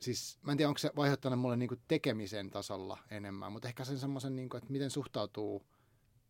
siis 0.00 0.38
mä 0.42 0.52
en 0.52 0.58
tiedä 0.58 0.68
onko 0.68 0.78
se 0.78 0.90
vaihdottanut 0.96 1.38
mulle 1.38 1.56
niin 1.56 1.82
tekemisen 1.88 2.50
tasolla 2.50 2.98
enemmän, 3.10 3.52
mutta 3.52 3.68
ehkä 3.68 3.84
sen 3.84 3.98
semmoisen, 3.98 4.36
niin 4.36 4.48
kuin, 4.48 4.58
että 4.58 4.72
miten 4.72 4.90
suhtautuu 4.90 5.62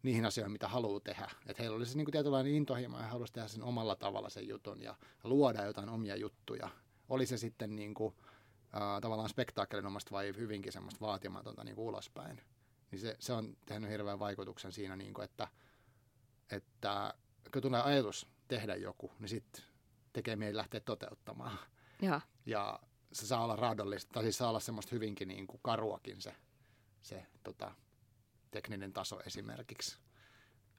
niihin 0.02 0.24
asioihin, 0.24 0.52
mitä 0.52 0.68
haluaa 0.68 1.00
tehdä. 1.00 1.30
Että 1.46 1.62
heillä 1.62 1.76
oli 1.76 1.86
se 1.86 1.96
niin 1.96 2.10
tietynlainen 2.10 2.52
intohimo 2.52 2.98
ja 2.98 3.06
halusi 3.06 3.32
tehdä 3.32 3.48
sen 3.48 3.62
omalla 3.62 3.96
tavalla 3.96 4.30
sen 4.30 4.48
jutun 4.48 4.82
ja 4.82 4.94
luoda 5.24 5.64
jotain 5.64 5.88
omia 5.88 6.16
juttuja 6.16 6.68
oli 7.08 7.26
se 7.26 7.36
sitten 7.36 7.76
niin 7.76 7.94
kuin, 7.94 8.14
äh, 8.74 9.00
tavallaan 9.00 9.28
spektaakkelinomaista 9.28 10.10
vai 10.10 10.32
hyvinkin 10.36 10.72
semmoista 10.72 11.06
vaatimatonta 11.06 11.64
niin 11.64 11.76
kuin 11.76 11.86
ulospäin. 11.86 12.40
Niin 12.90 12.98
se, 13.00 13.16
se 13.18 13.32
on 13.32 13.56
tehnyt 13.66 13.90
hirveän 13.90 14.18
vaikutuksen 14.18 14.72
siinä, 14.72 14.96
niin 14.96 15.14
kuin, 15.14 15.24
että, 15.24 15.48
että 16.50 17.14
kun 17.52 17.62
tulee 17.62 17.82
ajatus 17.82 18.28
tehdä 18.48 18.76
joku, 18.76 19.12
niin 19.18 19.28
sitten 19.28 19.64
tekee 20.12 20.36
mieli 20.36 20.56
lähteä 20.56 20.80
toteuttamaan. 20.80 21.58
Ja, 22.02 22.20
ja 22.46 22.80
se 23.12 23.26
saa 23.26 23.44
olla 23.44 23.56
raadollista, 23.56 24.12
tai 24.12 24.22
siis 24.22 24.38
saa 24.38 24.48
olla 24.48 24.60
semmoista 24.60 24.94
hyvinkin 24.94 25.28
niin 25.28 25.46
kuin 25.46 25.60
karuakin 25.62 26.22
se, 26.22 26.34
se 27.02 27.26
tota, 27.42 27.72
tekninen 28.50 28.92
taso 28.92 29.20
esimerkiksi 29.26 29.98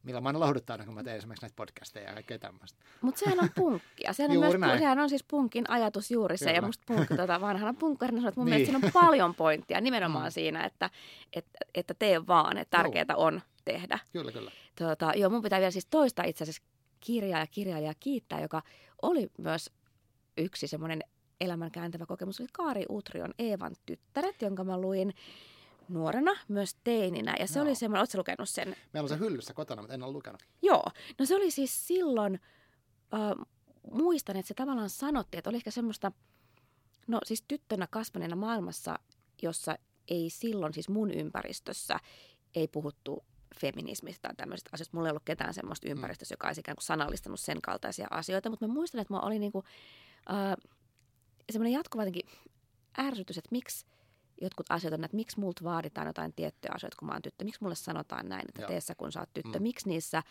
millä 0.07 0.21
mä 0.21 0.29
aina 0.29 0.39
lohduttaa, 0.39 0.77
kun 0.77 0.93
mä 0.93 1.03
teen 1.03 1.17
esimerkiksi 1.17 1.43
näitä 1.43 1.55
podcasteja 1.55 2.07
ja 2.07 2.13
kaikkea 2.13 2.39
tämmöistä. 2.39 2.79
Mutta 3.01 3.19
sehän 3.19 3.39
on 3.39 3.49
punkkia. 3.55 4.13
Sehän 4.13 4.31
on, 4.31 4.59
myös, 4.59 4.79
sehän 4.79 4.99
on 4.99 5.09
siis 5.09 5.23
punkin 5.23 5.69
ajatus 5.69 6.11
juuri 6.11 6.37
se. 6.37 6.45
Kyllä. 6.45 6.57
Ja 6.57 6.61
musta 6.61 6.83
punkki 6.87 7.17
tota, 7.17 7.41
vanhana 7.41 7.73
punkkarina 7.73 8.21
sanoo, 8.21 8.29
että 8.29 8.39
mun 8.39 8.45
niin. 8.49 8.51
mielestä 8.51 8.71
siinä 8.71 8.87
on 8.87 8.93
paljon 8.93 9.35
pointtia 9.35 9.81
nimenomaan 9.81 10.27
mm. 10.27 10.31
siinä, 10.31 10.65
että, 10.65 10.89
että, 11.33 11.59
että 11.75 11.93
tee 11.93 12.27
vaan, 12.27 12.57
että 12.57 12.77
tärkeää 12.77 13.15
on 13.15 13.41
tehdä. 13.65 13.99
Kyllä, 14.11 14.31
kyllä. 14.31 14.51
Tota, 14.75 15.11
joo, 15.15 15.29
mun 15.29 15.41
pitää 15.41 15.59
vielä 15.59 15.71
siis 15.71 15.85
toista 15.85 16.23
itse 16.23 16.43
asiassa 16.43 16.63
kirjaa 16.99 17.39
ja 17.39 17.47
kirjailija 17.47 17.93
kiittää, 17.99 18.41
joka 18.41 18.61
oli 19.01 19.29
myös 19.37 19.71
yksi 20.37 20.67
semmoinen 20.67 21.03
elämän 21.41 21.71
kääntävä 21.71 22.05
kokemus. 22.05 22.39
Oli 22.39 22.49
Kaari 22.53 22.85
Utrion 22.89 23.33
Eevan 23.39 23.75
tyttäret, 23.85 24.41
jonka 24.41 24.63
mä 24.63 24.81
luin 24.81 25.13
nuorena, 25.89 26.31
myös 26.47 26.75
teininä. 26.83 27.35
Ja 27.39 27.47
se 27.47 27.59
Joo. 27.59 27.65
oli 27.65 27.75
semmoinen, 27.75 28.01
ootko 28.01 28.17
lukenut 28.17 28.49
sen? 28.49 28.75
Meillä 28.93 29.05
on 29.05 29.09
se 29.09 29.19
hyllyssä 29.19 29.53
kotona, 29.53 29.81
mutta 29.81 29.93
en 29.93 30.03
ole 30.03 30.13
lukenut. 30.13 30.43
Joo, 30.61 30.83
no 31.19 31.25
se 31.25 31.35
oli 31.35 31.51
siis 31.51 31.87
silloin, 31.87 32.39
äh, 33.13 33.45
muistan, 33.91 34.35
että 34.37 34.47
se 34.47 34.53
tavallaan 34.53 34.89
sanottiin, 34.89 35.39
että 35.39 35.49
oli 35.49 35.57
ehkä 35.57 35.71
semmoista, 35.71 36.11
no 37.07 37.19
siis 37.25 37.43
tyttönä 37.47 37.87
kasvaneena 37.91 38.35
maailmassa, 38.35 38.99
jossa 39.41 39.75
ei 40.07 40.29
silloin 40.29 40.73
siis 40.73 40.89
mun 40.89 41.11
ympäristössä 41.11 41.99
ei 42.55 42.67
puhuttu 42.67 43.25
feminismistä 43.61 44.21
tai 44.21 44.35
tämmöisistä 44.35 44.69
asioista. 44.73 44.97
Mulla 44.97 45.07
ei 45.07 45.11
ollut 45.11 45.25
ketään 45.25 45.53
semmoista 45.53 45.87
mm. 45.87 45.91
ympäristössä, 45.91 46.33
joka 46.33 46.47
olisi 46.47 46.59
ikään 46.59 46.75
kuin 46.75 46.85
sanallistanut 46.85 47.39
sen 47.39 47.61
kaltaisia 47.61 48.07
asioita, 48.11 48.49
mutta 48.49 48.67
mä 48.67 48.73
muistan, 48.73 49.01
että 49.01 49.13
mä 49.13 49.19
olin 49.19 49.39
niin 49.39 49.51
kuin, 49.51 49.65
äh, 50.29 50.55
semmoinen 51.51 51.73
jatkuva 51.73 52.03
jotenkin 52.03 52.29
ärsytys, 52.99 53.37
että 53.37 53.49
miksi 53.51 53.85
jotkut 54.41 54.65
asiat 54.69 54.93
on, 54.93 55.03
että 55.03 55.17
miksi 55.17 55.39
multa 55.39 55.63
vaaditaan 55.63 56.07
jotain 56.07 56.33
tiettyjä 56.33 56.71
asioita, 56.75 56.97
kun 56.99 57.07
mä 57.07 57.13
oon 57.13 57.21
tyttö. 57.21 57.43
Miksi 57.43 57.63
mulle 57.63 57.75
sanotaan 57.75 58.29
näin, 58.29 58.45
että 58.49 58.67
teessä 58.67 58.95
kun 58.95 59.11
sä 59.11 59.19
oot 59.19 59.33
tyttö. 59.33 59.59
Mm. 59.59 59.63
Miksi 59.63 59.89
niissä 59.89 60.23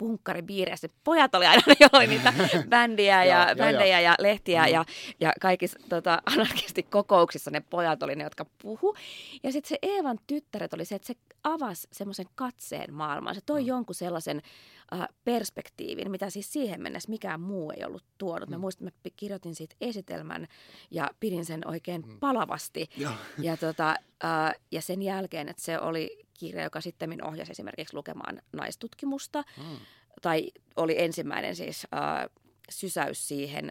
punkkaribiireissä. 0.00 0.88
Pojat 1.04 1.34
oli 1.34 1.46
aina, 1.46 1.62
joilla 1.80 2.06
niitä 2.06 2.32
bändiä 2.68 3.24
ja, 3.24 3.48
ja, 3.48 3.56
bändejä 3.56 4.00
ja, 4.00 4.10
ja 4.10 4.14
lehtiä 4.18 4.62
mm. 4.62 4.72
ja, 4.72 4.84
ja 5.20 5.32
kaikissa 5.40 5.78
tota, 5.88 6.22
anarkistikokouksissa 6.32 7.50
ne 7.50 7.60
pojat 7.60 8.02
oli 8.02 8.14
ne, 8.14 8.24
jotka 8.24 8.46
puhu. 8.62 8.94
Ja 9.42 9.52
sitten 9.52 9.68
se 9.68 9.78
Eevan 9.82 10.18
tyttäret 10.26 10.74
oli 10.74 10.84
se, 10.84 10.94
että 10.94 11.06
se 11.06 11.14
avasi 11.44 11.88
semmoisen 11.92 12.26
katseen 12.34 12.94
maailmaan. 12.94 13.34
Se 13.34 13.40
toi 13.46 13.60
mm. 13.60 13.66
jonkun 13.66 13.94
sellaisen 13.94 14.42
äh, 14.92 15.08
perspektiivin, 15.24 16.10
mitä 16.10 16.30
siis 16.30 16.52
siihen 16.52 16.82
mennessä 16.82 17.10
mikään 17.10 17.40
muu 17.40 17.70
ei 17.70 17.84
ollut 17.84 18.04
tuonut. 18.18 18.48
Mm. 18.48 18.54
Mä 18.54 18.58
muistan, 18.58 18.88
että 18.88 19.00
mä 19.04 19.10
kirjoitin 19.16 19.54
siitä 19.54 19.76
esitelmän 19.80 20.48
ja 20.90 21.10
pidin 21.20 21.44
sen 21.44 21.68
oikein 21.68 22.02
mm. 22.06 22.18
palavasti. 22.18 22.90
Ja, 22.96 23.12
ja, 23.38 23.56
tota, 23.56 23.90
äh, 24.24 24.54
ja 24.70 24.82
sen 24.82 25.02
jälkeen, 25.02 25.48
että 25.48 25.62
se 25.62 25.80
oli 25.80 26.26
kirja, 26.38 26.62
joka 26.62 26.80
sitten 26.80 27.26
ohjasi 27.26 27.52
esimerkiksi 27.52 27.96
lukemaan 27.96 28.42
naistutkimusta. 28.52 29.44
Mm. 29.56 29.76
Tai 30.22 30.52
oli 30.76 31.02
ensimmäinen 31.02 31.56
siis 31.56 31.86
äh, 31.94 32.30
sysäys 32.70 33.28
siihen, 33.28 33.70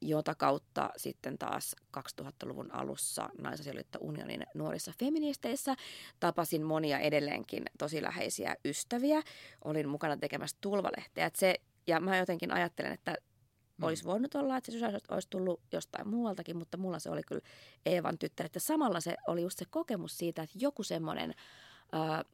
jota 0.00 0.34
kautta 0.34 0.90
sitten 0.96 1.38
taas 1.38 1.76
2000-luvun 1.98 2.74
alussa 2.74 3.28
Naisasialiitto 3.40 3.98
unionin 4.02 4.46
nuorissa 4.54 4.92
feministeissä 4.98 5.76
tapasin 6.20 6.62
monia 6.62 6.98
edelleenkin 6.98 7.64
tosi 7.78 8.02
läheisiä 8.02 8.56
ystäviä. 8.64 9.22
Olin 9.64 9.88
mukana 9.88 10.16
tekemässä 10.16 10.56
tulvalehteä. 10.60 11.30
se, 11.34 11.54
ja 11.86 12.00
mä 12.00 12.16
jotenkin 12.16 12.52
ajattelen, 12.52 12.92
että 12.92 13.16
mm. 13.78 13.84
olisi 13.84 14.04
voinut 14.04 14.34
olla, 14.34 14.56
että 14.56 14.70
se 14.70 14.72
sysäys 14.72 15.02
olisi 15.08 15.30
tullut 15.30 15.60
jostain 15.72 16.08
muualtakin, 16.08 16.56
mutta 16.56 16.76
mulla 16.76 16.98
se 16.98 17.10
oli 17.10 17.22
kyllä 17.22 17.42
Eevan 17.86 18.18
tyttär. 18.18 18.48
Ja 18.54 18.60
samalla 18.60 19.00
se 19.00 19.16
oli 19.28 19.42
just 19.42 19.58
se 19.58 19.64
kokemus 19.70 20.18
siitä, 20.18 20.42
että 20.42 20.58
joku 20.60 20.82
semmoinen 20.82 21.34
äh, 21.94 22.24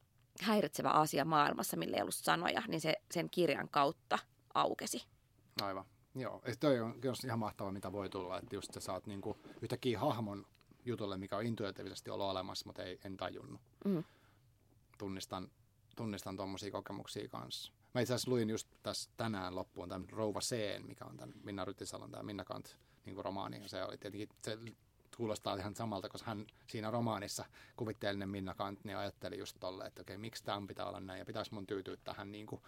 häiritsevä 0.41 0.91
asia 0.91 1.25
maailmassa, 1.25 1.77
millä 1.77 1.97
ei 1.97 2.03
ollut 2.03 2.15
sanoja, 2.15 2.63
niin 2.69 2.81
se 2.81 2.95
sen 3.11 3.31
kirjan 3.31 3.69
kautta 3.69 4.19
aukesi. 4.55 5.03
Aivan. 5.63 5.94
Joo, 6.15 6.43
ja 6.47 6.57
toi 6.57 6.81
on, 6.81 6.91
on 6.91 7.15
ihan 7.25 7.39
mahtavaa, 7.39 7.73
mitä 7.73 7.93
voi 7.93 8.11
tulla, 8.11 8.39
että 8.39 8.57
just 8.57 8.73
sä 8.75 8.81
saat 8.81 9.07
niinku 9.07 9.37
yhtäkkiä 9.63 9.99
hahmon 9.99 10.47
jutulle, 10.85 11.17
mikä 11.17 11.37
on 11.37 11.47
intuitiivisesti 11.47 12.11
ollut 12.11 12.27
olemassa, 12.27 12.67
mutta 12.67 12.83
ei, 12.83 13.01
en 13.05 13.17
tajunnut. 13.17 13.61
Mm. 13.85 14.05
Tunnistan, 14.99 15.51
tunnistan 15.97 16.37
tuommoisia 16.37 16.71
kokemuksia 16.71 17.29
kanssa. 17.29 17.73
Mä 17.95 18.01
itse 18.01 18.15
asiassa 18.15 18.31
luin 18.31 18.51
just 18.51 18.69
tässä 18.83 19.11
tänään 19.17 19.55
loppuun 19.55 19.89
tämän 19.89 20.11
Rouva 20.11 20.41
C, 20.41 20.81
mikä 20.87 21.05
on 21.05 21.17
tämän 21.17 21.35
Minna 21.45 21.65
Rytisalon 21.65 22.11
tämä 22.11 22.23
Minna 22.23 22.45
Kant 22.45 22.77
niin 23.07 23.25
romaani. 23.25 23.63
Ja 23.63 23.69
se 23.69 23.85
oli 23.85 23.99
tietenkin, 23.99 24.29
se 24.43 24.59
kuulostaa 25.17 25.57
ihan 25.57 25.75
samalta, 25.75 26.09
koska 26.09 26.31
hän 26.31 26.47
siinä 26.67 26.91
romaanissa, 26.91 27.45
kuvitteellinen 27.77 28.29
Minna 28.29 28.55
Kant, 28.55 28.85
niin 28.85 28.97
ajatteli 28.97 29.39
just 29.39 29.57
tolle, 29.61 29.87
että 29.87 30.03
okei, 30.03 30.19
miksi 30.19 30.45
tämä 30.45 30.67
pitää 30.67 30.87
olla 30.87 31.01
näin, 31.01 31.19
ja 31.19 31.25
pitäisi 31.25 31.55
mun 31.55 31.67
tyytyä 31.67 31.97
tähän 32.05 32.33
niin 32.33 32.47
kuin, 32.47 32.63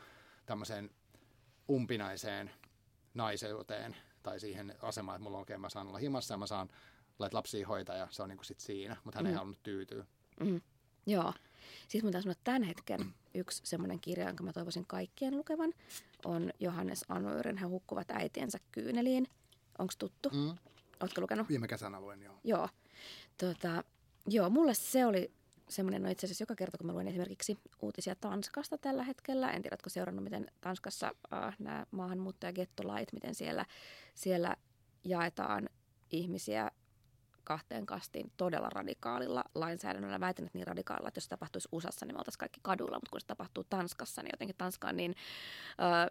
tämmöiseen 0.47 0.90
umpinaiseen 1.70 2.51
naiseuteen, 3.17 3.97
tai 4.23 4.41
siihen 4.41 4.75
asemaan, 4.83 5.17
että 5.17 5.23
mulla 5.25 5.37
on 5.37 5.41
oikein, 5.41 5.61
mä 5.61 5.69
saan 5.69 5.89
olla 5.89 5.99
himassa, 5.99 6.35
ja 6.35 6.39
mä 6.39 6.47
saan 6.47 6.69
lait 7.19 7.35
lapsia 7.35 7.67
hoitaa, 7.67 7.97
ja 7.97 8.09
se 8.11 8.23
on 8.23 8.29
niin 8.29 8.37
kuin 8.37 8.47
sit 8.47 8.61
siinä, 8.61 8.97
mutta 9.05 9.19
hän 9.19 9.27
mm. 9.27 9.31
ei 9.31 9.35
halunnut 9.35 9.62
tyytyä. 9.62 10.05
Mm. 10.41 10.61
Joo. 11.07 11.33
Siis 11.89 12.05
mun 12.05 12.12
sanoa, 12.12 12.33
että 12.33 12.45
tämän 12.45 12.62
hetken 12.62 13.01
yksi 13.35 13.62
semmoinen 13.64 14.01
kirja, 14.01 14.27
jonka 14.27 14.45
mä 14.45 14.53
toivoisin 14.53 14.87
kaikkien 14.87 15.37
lukevan, 15.37 15.73
on 16.25 16.51
Johannes 16.61 17.05
Anuurin 17.09 17.57
He 17.57 17.67
hukkuvat 17.67 18.11
äitiensä 18.11 18.59
kyyneliin. 18.73 19.29
Onko 19.79 19.93
tuttu? 19.99 20.31
Mm. 20.31 20.57
Oletko 21.01 21.21
lukenut? 21.21 21.49
Viime 21.49 21.69
kesänä 21.69 22.01
luin, 22.01 22.23
joo. 22.23 22.35
Joo. 22.45 22.69
Tota, 23.41 23.85
joo, 24.29 24.51
mulle 24.51 24.75
se 24.75 25.07
oli 25.07 25.33
semmoinen, 25.69 26.03
no 26.03 26.11
itse 26.11 26.27
asiassa 26.27 26.43
joka 26.43 26.55
kerta 26.55 26.79
kun 26.79 26.87
mä 26.87 26.93
luen 26.93 27.09
esimerkiksi 27.09 27.59
uutisia 27.83 28.14
Tanskasta 28.21 28.79
tällä 28.79 29.05
hetkellä, 29.05 29.51
en 29.51 29.62
tiedä, 29.62 29.75
oletko 29.75 29.91
seurannut, 29.91 30.25
miten 30.25 30.51
Tanskassa 30.61 31.12
äh, 31.33 31.57
nämä 31.59 31.87
maahanmuuttajagettolait, 31.91 33.12
miten 33.12 33.35
siellä, 33.35 33.67
siellä 34.14 34.57
jaetaan 35.05 35.69
ihmisiä 36.11 36.71
kahteen 37.45 37.87
kastiin 37.87 38.33
todella 38.37 38.71
radikaalilla 38.71 39.45
lainsäädännöllä. 39.55 40.21
Väitän, 40.21 40.47
että 40.47 40.59
niin 40.59 40.67
radikaalilla, 40.67 41.09
että 41.09 41.19
jos 41.19 41.25
se 41.25 41.31
tapahtuisi 41.31 41.69
USAssa, 41.73 42.07
niin 42.07 42.14
me 42.14 42.19
oltaisiin 42.19 42.39
kaikki 42.39 42.61
kadulla, 42.62 42.97
mutta 42.97 43.11
kun 43.11 43.21
se 43.21 43.27
tapahtuu 43.27 43.64
Tanskassa, 43.71 44.23
niin 44.23 44.31
jotenkin 44.33 44.57
Tanska 44.59 44.89
on 44.89 44.97
niin 44.97 45.14
äh, 45.81 46.09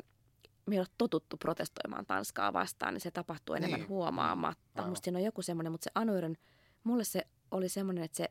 me 0.65 0.75
ei 0.75 0.79
ole 0.79 0.87
totuttu 0.97 1.37
protestoimaan 1.37 2.05
Tanskaa 2.05 2.53
vastaan, 2.53 2.93
niin 2.93 3.01
se 3.01 3.11
tapahtuu 3.11 3.55
enemmän 3.55 3.79
niin. 3.79 3.89
huomaamatta. 3.89 4.81
Aivan. 4.81 4.89
Musta 4.89 5.03
siinä 5.03 5.19
on 5.19 5.25
joku 5.25 5.41
semmoinen, 5.41 5.71
mutta 5.71 5.83
se 5.83 5.91
Anuiren, 5.95 6.37
mulle 6.83 7.03
se 7.03 7.21
oli 7.51 7.69
semmoinen, 7.69 8.03
että 8.03 8.17
se 8.17 8.29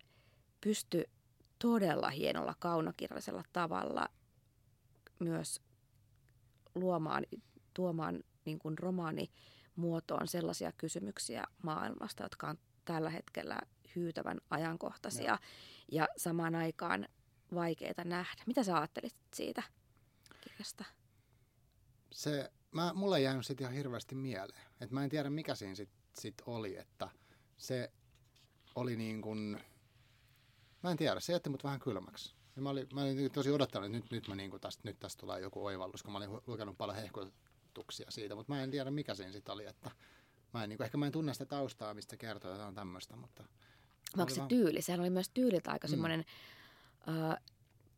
pystyi 0.60 1.04
todella 1.64 2.10
hienolla 2.10 2.54
kaunokirjallisella 2.58 3.44
tavalla 3.52 4.08
myös 5.18 5.60
luomaan, 6.74 7.26
tuomaan 7.74 8.24
niin 8.44 8.58
kuin 8.58 8.78
romaani 8.78 9.30
muotoon 9.76 10.28
sellaisia 10.28 10.72
kysymyksiä 10.72 11.44
maailmasta, 11.62 12.22
jotka 12.22 12.48
on 12.48 12.58
tällä 12.84 13.10
hetkellä 13.10 13.58
hyytävän 13.96 14.40
ajankohtaisia 14.50 15.24
ja, 15.24 15.38
ja 15.92 16.08
samaan 16.16 16.54
aikaan 16.54 17.08
vaikeita 17.54 18.04
nähdä. 18.04 18.42
Mitä 18.46 18.64
sä 18.64 18.76
ajattelit 18.76 19.16
siitä 19.34 19.62
kirjasta? 20.40 20.84
se, 22.14 22.52
mä, 22.72 22.92
mulle 22.94 23.16
ei 23.16 23.24
jäänyt 23.24 23.46
sitten 23.46 23.64
ihan 23.64 23.76
hirveästi 23.76 24.14
mieleen. 24.14 24.62
Et 24.80 24.90
mä 24.90 25.04
en 25.04 25.10
tiedä, 25.10 25.30
mikä 25.30 25.54
siinä 25.54 25.74
sitten 25.74 25.98
sit 26.18 26.42
oli, 26.46 26.76
että 26.76 27.08
se 27.56 27.92
oli 28.74 28.96
niin 28.96 29.22
kuin, 29.22 29.60
mä 30.84 30.90
en 30.90 30.96
tiedä, 30.96 31.20
se 31.20 31.32
jätti 31.32 31.50
mut 31.50 31.64
vähän 31.64 31.80
kylmäksi. 31.80 32.34
Ja 32.56 32.62
mä, 32.62 32.70
olin, 32.70 32.86
mä 32.94 33.02
olin 33.02 33.30
tosi 33.30 33.50
odottanut, 33.50 33.86
että 33.86 33.96
nyt, 33.98 34.10
nyt, 34.10 34.28
mä 34.28 34.34
niin 34.34 34.50
kuin 34.50 34.60
tästä, 34.60 34.82
nyt 34.84 34.98
tästä 34.98 35.20
tulee 35.20 35.40
joku 35.40 35.64
oivallus, 35.64 36.02
kun 36.02 36.12
mä 36.12 36.18
olin 36.18 36.30
lukenut 36.46 36.78
paljon 36.78 36.96
hehkutuksia 36.96 38.10
siitä, 38.10 38.34
mutta 38.34 38.52
mä 38.52 38.62
en 38.62 38.70
tiedä, 38.70 38.90
mikä 38.90 39.14
siinä 39.14 39.32
sitten 39.32 39.52
oli, 39.52 39.66
että 39.66 39.90
mä 40.54 40.62
en, 40.62 40.68
niin 40.68 40.76
kuin, 40.76 40.84
ehkä 40.84 40.98
mä 40.98 41.06
en 41.06 41.12
tunne 41.12 41.32
sitä 41.32 41.46
taustaa, 41.46 41.94
mistä 41.94 42.16
kertoo 42.16 42.50
jotain 42.50 42.74
tämmöistä, 42.74 43.16
mutta... 43.16 43.44
Onko 44.18 44.30
se 44.30 44.36
vaan... 44.36 44.48
tyyli? 44.48 44.82
Sehän 44.82 45.00
oli 45.00 45.10
myös 45.10 45.30
tyyliltä 45.34 45.72
aika 45.72 45.86
mm. 45.86 45.90
semmoinen, 45.90 46.24
uh, 47.08 47.34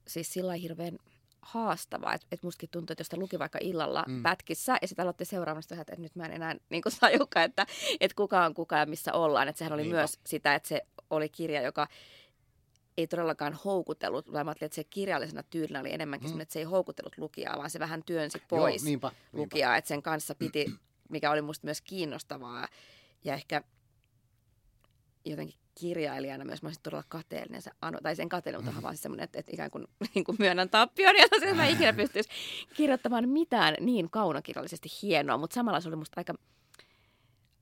siis 0.09 0.32
sillä 0.32 0.55
hirveän 0.55 0.99
haastavaa. 1.43 2.14
Että 2.14 2.26
et 2.32 2.43
mustakin 2.43 2.68
tuntuu, 2.72 2.93
että 2.93 3.01
jos 3.01 3.09
te 3.09 3.16
luki 3.16 3.39
vaikka 3.39 3.59
illalla 3.62 4.05
mm. 4.09 4.22
pätkissä 4.22 4.78
ja 4.82 4.89
sitten 4.89 5.03
aloitte 5.03 5.24
seuraamasta, 5.24 5.74
että 5.74 5.97
nyt 5.99 6.16
mä 6.16 6.24
en 6.24 6.32
enää 6.32 6.57
niin 6.70 6.82
sajuka, 6.89 7.43
että, 7.43 7.66
että 8.01 8.14
kuka 8.14 8.45
on 8.45 8.55
kuka 8.55 8.78
ja 8.78 8.87
missä 8.87 9.12
ollaan. 9.12 9.49
Että 9.49 9.59
sehän 9.59 9.72
oli 9.72 9.82
Niinpä. 9.82 9.97
myös 9.97 10.18
sitä, 10.26 10.55
että 10.55 10.68
se 10.68 10.82
oli 11.11 11.28
kirja, 11.28 11.62
joka 11.62 11.89
ei 12.97 13.07
todellakaan 13.07 13.59
houkutellut, 13.64 14.32
vaan 14.32 14.47
mä 14.47 14.53
että 14.53 14.74
se 14.74 14.84
kirjallisena 14.84 15.42
tyylinä 15.42 15.80
oli 15.80 15.92
enemmänkin 15.92 16.34
mm. 16.34 16.40
että 16.40 16.53
se 16.53 16.59
ei 16.59 16.64
houkutellut 16.64 17.18
lukijaa, 17.18 17.57
vaan 17.57 17.70
se 17.70 17.78
vähän 17.78 18.03
työnsi 18.07 18.42
pois 18.49 18.82
Joo, 18.82 18.86
niinpä, 18.86 19.12
lukijaa, 19.32 19.70
niinpä. 19.70 19.78
että 19.78 19.88
sen 19.88 20.03
kanssa 20.03 20.34
piti, 20.34 20.66
mikä 21.11 21.30
oli 21.30 21.42
musta 21.42 21.64
myös 21.64 21.80
kiinnostavaa 21.80 22.68
ja 23.24 23.34
ehkä 23.34 23.62
jotenkin 25.24 25.59
kirjailijana 25.80 26.44
myös 26.44 26.62
mä 26.62 26.68
olisin 26.68 26.82
todella 26.82 27.05
kateellinen, 27.09 27.62
se 27.62 27.70
Anu, 27.80 27.99
tai 28.03 28.16
sen 28.16 28.28
kateellinen, 28.28 28.64
mutta 28.64 28.80
mm. 28.80 28.82
vaan 28.82 28.94
siis 28.94 29.03
semmoinen, 29.03 29.24
että, 29.24 29.38
että 29.38 29.53
ikään 29.53 29.70
kuin, 29.70 29.86
niin 30.14 30.24
kuin 30.24 30.36
myönnän 30.38 30.70
tappion, 30.70 31.16
ja 31.16 31.28
tosiaan 31.28 31.57
mä 31.57 31.66
ikinä 31.66 31.92
pystyisi 32.03 32.28
kirjoittamaan 32.74 33.28
mitään 33.28 33.74
niin 33.80 34.11
kaunokirjallisesti 34.11 34.88
hienoa, 35.03 35.38
mutta 35.38 35.55
samalla 35.55 35.80
se 35.80 35.88
oli 35.88 35.97
musta 35.97 36.20
aika, 36.20 36.34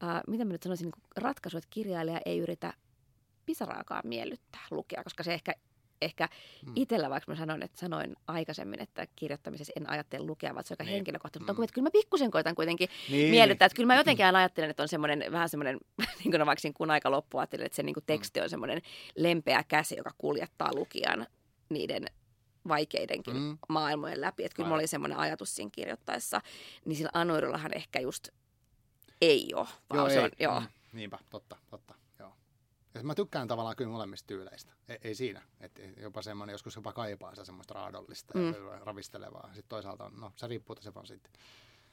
äh, 0.03 0.23
mitä 0.27 0.45
mä 0.45 0.53
nyt 0.53 0.63
sanoisin, 0.63 0.85
niin 0.85 1.05
ratkaisu, 1.17 1.59
että 1.59 1.71
kirjailija 1.71 2.21
ei 2.27 2.39
yritä 2.39 2.73
pisaraakaan 3.47 4.03
miellyttää 4.05 4.67
lukea, 4.71 5.05
koska 5.05 5.23
se 5.23 5.35
ehkä 5.35 5.55
ehkä 6.03 6.29
mm. 6.67 6.73
itsellä, 6.77 7.11
vaikka 7.11 7.33
mä 7.33 7.37
sanoin, 7.37 7.63
että 7.63 7.79
sanoin 7.79 8.17
aikaisemmin, 8.27 8.83
että 8.83 9.07
kirjoittamisessa 9.17 9.73
en 9.77 9.91
ajattele 9.91 10.27
lukea, 10.27 10.55
vaan 10.55 10.65
se 10.65 10.73
on 10.73 10.75
aika 10.75 10.85
niin. 10.85 10.93
henkilökohtainen. 10.93 11.47
Mutta 11.47 11.61
mm. 11.61 11.65
että 11.65 11.75
kyllä 11.75 11.87
mä 11.87 11.91
pikkusen 11.91 12.31
koitan 12.31 12.55
kuitenkin 12.55 12.89
niin. 13.11 13.31
miellyttää. 13.31 13.67
Että 13.67 13.77
kyllä 13.77 13.87
mä 13.87 13.97
jotenkin 13.97 14.27
aina 14.27 14.39
ajattelen, 14.39 14.71
että 14.71 14.83
on 14.83 14.89
semmoinen, 14.89 15.33
vähän 15.33 15.49
semmoinen, 15.49 15.81
niin 16.25 16.31
kuin 16.31 16.47
vaikka 16.47 16.69
kun 16.75 16.91
aika 16.91 17.11
loppua 17.11 17.41
ajattelin, 17.41 17.67
että 17.67 17.77
se 17.77 17.83
niin 17.83 17.95
kuin 17.95 18.05
teksti 18.07 18.41
on 18.41 18.51
semmoinen 18.51 18.83
lempeä 19.17 19.65
käsi, 19.69 19.97
joka 19.97 20.11
kuljettaa 20.19 20.75
lukijan 20.75 21.27
niiden 21.69 22.07
vaikeidenkin 22.69 23.37
mm. 23.37 23.59
maailmojen 23.69 24.21
läpi. 24.21 24.45
Että 24.45 24.57
kyllä 24.57 24.69
mulla 24.69 24.81
oli 24.81 24.87
semmoinen 24.87 25.19
ajatus 25.19 25.55
siinä 25.55 25.71
kirjoittaessa. 25.73 26.41
Niin 26.85 26.97
sillä 26.97 27.11
Anuirullahan 27.15 27.77
ehkä 27.77 28.01
just 28.01 28.29
ei 29.21 29.55
ole. 29.55 29.67
Vaan 29.91 29.99
joo, 29.99 30.09
se 30.09 30.19
ei. 30.19 30.25
on, 30.25 30.31
joo. 30.41 30.61
Mm. 30.61 30.67
Niinpä, 30.93 31.19
totta, 31.31 31.57
totta. 31.71 31.95
Ja 32.95 33.03
mä 33.03 33.15
tykkään 33.15 33.49
tavallaan 33.49 33.77
kyllä 33.77 33.91
molemmista 33.91 34.27
tyyleistä. 34.27 34.73
Ei, 34.89 34.99
ei 35.05 35.15
siinä. 35.15 35.43
Et 35.61 35.81
jopa 35.97 36.23
semmoinen 36.23 36.55
joskus 36.55 36.77
jopa 36.77 36.93
kaipaa 36.93 37.31
sitä 37.31 37.45
semmoista 37.45 37.75
raadollista 37.75 38.39
mm. 38.39 38.47
ja 38.47 38.79
ravistelevaa. 38.85 39.47
Sitten 39.47 39.69
toisaalta 39.69 40.05
on, 40.05 40.21
no 40.21 40.33
se 40.37 40.47
riippuu 40.47 40.77
se 40.81 40.95
vaan 40.95 41.07
sitten. 41.07 41.33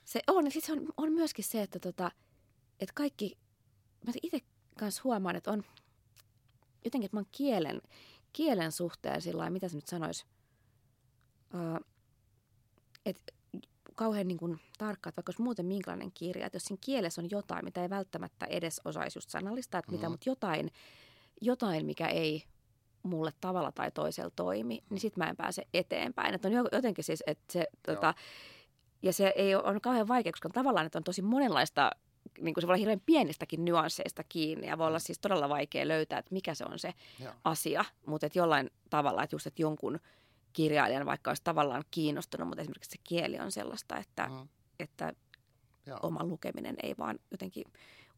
Se 0.04 0.22
on. 0.28 0.46
Ja 0.46 0.52
sitten 0.52 0.80
on, 0.80 0.88
on 0.98 1.12
myöskin 1.12 1.46
se, 1.46 1.62
että 1.62 1.80
tota, 1.80 2.12
et 2.80 2.92
kaikki, 2.92 3.38
mä 4.06 4.12
itse 4.24 4.40
kanssa 4.80 5.02
huomaan, 5.04 5.36
että 5.36 5.52
on 5.52 5.64
jotenkin, 6.86 7.06
että 7.06 7.18
mä 7.18 7.20
oon 7.20 7.30
kielen, 7.32 7.82
kielen 8.34 8.72
suhteen 8.72 9.22
sillä 9.22 9.50
mitä 9.50 9.68
se 9.70 9.76
nyt 9.76 9.88
sanoisi, 9.88 10.26
uh, 11.54 11.86
että 13.06 13.34
kauhean 14.02 14.28
niin 14.28 14.38
kuin 14.38 14.60
tarkka, 14.78 15.10
että 15.10 15.18
vaikka 15.18 15.30
olisi 15.30 15.42
muuten 15.42 15.66
minkälainen 15.66 16.12
kirja, 16.12 16.46
että 16.46 16.56
jos 16.56 16.64
siinä 16.64 16.82
kielessä 16.86 17.22
on 17.22 17.32
jotain, 17.32 17.66
mitä 17.66 17.82
ei 17.82 17.90
välttämättä 17.90 18.46
edes 18.46 18.82
osaisi 18.86 19.18
just 19.18 19.30
sanallista, 19.30 19.78
että 19.78 19.92
mitä, 19.92 20.08
mm. 20.08 20.12
mutta 20.12 20.30
jotain, 20.30 20.72
jotain, 21.42 21.86
mikä 21.86 22.08
ei 22.08 22.44
mulle 23.04 23.32
tavalla 23.42 23.72
tai 23.72 23.92
toisella 23.92 24.32
toimi, 24.36 24.84
niin 24.90 25.00
sit 25.00 25.18
mä 25.18 25.30
en 25.30 25.36
pääse 25.36 25.68
eteenpäin. 25.74 26.36
Että 26.36 26.48
on 26.48 26.54
jotenkin 26.72 27.04
siis, 27.04 27.24
että 27.28 27.54
se, 27.54 27.68
tota, 27.86 28.14
ja 29.02 29.14
se 29.14 29.34
ei 29.36 29.56
ole, 29.56 29.64
on 29.64 29.82
kauhean 29.82 30.08
vaikea, 30.08 30.32
koska 30.32 30.50
tavallaan 30.50 30.86
että 30.86 31.00
on 31.00 31.04
tosi 31.04 31.22
monenlaista, 31.22 31.92
niin 32.40 32.54
kuin 32.54 32.62
se 32.62 32.68
voi 32.68 32.74
olla 32.74 32.80
hirveän 32.80 33.02
pienistäkin 33.06 33.66
nyansseista 33.66 34.24
kiinni 34.30 34.68
ja 34.68 34.78
voi 34.78 34.88
olla 34.88 34.98
mm. 34.98 35.02
siis 35.02 35.20
todella 35.20 35.50
vaikea 35.50 35.88
löytää, 35.88 36.20
että 36.20 36.34
mikä 36.34 36.54
se 36.54 36.66
on 36.66 36.80
se 36.80 36.94
Joo. 37.20 37.34
asia, 37.44 37.86
mutta 38.06 38.26
että 38.26 38.40
jollain 38.40 38.72
tavalla, 38.90 39.24
että 39.24 39.36
just, 39.36 39.48
että 39.48 39.62
jonkun 39.62 40.00
kirjailijan 40.54 41.06
vaikka 41.06 41.32
olisi 41.32 41.44
tavallaan 41.44 41.84
kiinnostunut, 41.92 42.48
mutta 42.48 42.62
esimerkiksi 42.62 42.92
se 42.92 42.98
kieli 43.04 43.40
on 43.40 43.52
sellaista, 43.52 43.98
että, 43.98 44.28
mm. 44.28 44.48
että 44.80 45.14
Joo. 45.86 46.00
oma 46.04 46.24
lukeminen 46.24 46.76
ei 46.84 46.96
vaan 46.98 47.20
jotenkin 47.32 47.66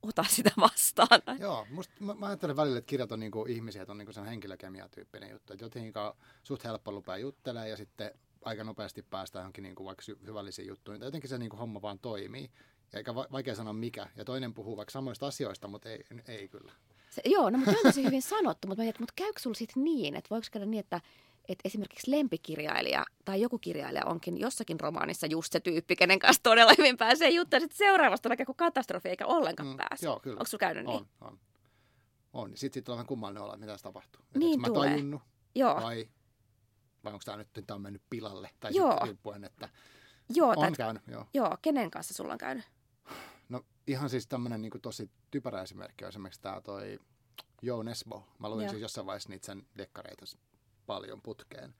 ota 0.01 0.25
sitä 0.29 0.51
vastaan. 0.57 1.21
Joo, 1.39 1.67
musta, 1.69 1.93
mä, 1.99 2.13
mä 2.13 2.25
ajattelen 2.25 2.55
välillä, 2.55 2.77
että 2.77 2.89
kirjat 2.89 3.11
on 3.11 3.19
niinku 3.19 3.45
ihmisiä, 3.49 3.81
että 3.81 3.91
on 3.91 3.97
niinku 3.97 4.13
sen 4.13 4.25
henkilökemia-tyyppinen 4.25 5.29
juttu. 5.31 5.53
Että 5.53 5.65
jotenkin 5.65 5.93
suht 6.43 6.63
helppo 6.63 6.91
lupaa 6.91 7.17
juttelemaan 7.17 7.69
ja 7.69 7.77
sitten 7.77 8.11
aika 8.41 8.63
nopeasti 8.63 9.01
päästään 9.01 9.43
johonkin 9.43 9.63
niinku 9.63 9.85
vaikka 9.85 10.03
hyvällisiin 10.25 10.67
juttuihin. 10.67 10.99
Tai 10.99 11.07
jotenkin 11.07 11.29
se 11.29 11.37
niinku 11.37 11.57
homma 11.57 11.81
vaan 11.81 11.99
toimii. 11.99 12.51
Ja 12.93 12.97
eikä 12.97 13.15
vaikea 13.15 13.55
sanoa 13.55 13.73
mikä. 13.73 14.09
Ja 14.15 14.25
toinen 14.25 14.53
puhuu 14.53 14.77
vaikka 14.77 14.91
samoista 14.91 15.27
asioista, 15.27 15.67
mutta 15.67 15.89
ei, 15.89 16.03
ei 16.27 16.47
kyllä. 16.47 16.71
Se, 17.09 17.21
joo, 17.25 17.49
no 17.49 17.57
mutta 17.57 17.71
on 17.71 17.77
tosi 17.83 18.03
hyvin 18.03 18.21
sanottu, 18.21 18.67
mutta, 18.67 18.81
mä 18.81 18.85
mietin, 18.85 19.01
mutta 19.01 19.13
käykö 19.15 19.39
sulla 19.39 19.55
sitten 19.55 19.83
niin, 19.83 20.15
että 20.15 20.29
voiko 20.29 20.47
käydä 20.51 20.65
niin, 20.65 20.79
että 20.79 21.01
että 21.49 21.61
esimerkiksi 21.65 22.11
lempikirjailija 22.11 23.05
tai 23.25 23.41
joku 23.41 23.59
kirjailija 23.59 24.05
onkin 24.05 24.37
jossakin 24.37 24.79
romaanissa 24.79 25.27
just 25.27 25.53
se 25.53 25.59
tyyppi, 25.59 25.95
kenen 25.95 26.19
kanssa 26.19 26.43
todella 26.43 26.73
hyvin 26.77 26.97
pääsee 26.97 27.29
juttuun, 27.29 27.61
sitten 27.61 27.77
seuraavasta 27.77 28.29
vaikka 28.29 28.45
kuin 28.45 28.55
katastrofi 28.55 29.09
eikä 29.09 29.25
ollenkaan 29.25 29.69
mm, 29.69 29.77
pääse. 29.77 30.05
Joo, 30.05 30.19
kyllä. 30.19 30.33
Onko 30.33 30.45
sulla 30.45 30.59
käynyt 30.59 30.85
niin? 30.85 30.95
On, 30.95 31.07
on. 31.21 31.39
On. 32.33 32.57
Sitten 32.57 32.81
sit 32.81 32.89
on 32.89 32.93
vähän 32.93 33.07
kummallinen 33.07 33.43
olla, 33.43 33.57
mitä 33.57 33.77
tapahtuu. 33.83 34.21
niin 34.37 34.61
mä 34.61 34.67
tulee. 34.67 34.89
tajunnut, 34.89 35.21
Joo. 35.55 35.75
vai, 35.75 36.09
vai 37.03 37.13
onko 37.13 37.23
tämä 37.25 37.37
nyt 37.37 37.47
tämä 37.67 37.75
on 37.75 37.81
mennyt 37.81 38.01
pilalle, 38.09 38.49
tai 38.59 38.71
joo. 38.75 38.91
sitten 38.91 39.07
riippuen, 39.07 39.43
että 39.43 39.69
joo, 40.29 40.49
on 40.49 40.55
tai, 40.59 40.71
käynyt. 40.71 41.03
Joo. 41.07 41.25
joo, 41.33 41.57
kenen 41.61 41.91
kanssa 41.91 42.13
sulla 42.13 42.33
on 42.33 42.37
käynyt? 42.37 42.65
No 43.49 43.65
ihan 43.87 44.09
siis 44.09 44.27
tämmöinen 44.27 44.61
niin 44.61 44.71
tosi 44.81 45.09
typerä 45.31 45.61
esimerkki 45.61 46.05
on 46.05 46.09
esimerkiksi 46.09 46.41
tämä 46.41 46.61
toi 46.61 46.99
Joe 47.61 47.83
Nesbo. 47.83 48.27
Mä 48.39 48.49
luin 48.49 48.61
joo. 48.61 48.69
siis 48.69 48.81
jossain 48.81 49.07
vaiheessa 49.07 49.29
niitä 49.29 49.45
sen 49.45 49.67
dekkareita 49.77 50.25
paljon 50.85 51.21
putkeen. 51.21 51.75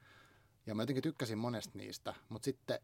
Ja 0.65 0.75
mä 0.75 0.81
jotenkin 0.81 1.03
tykkäsin 1.03 1.37
monesta 1.37 1.77
niistä, 1.77 2.13
mutta 2.29 2.45
sitten 2.45 2.79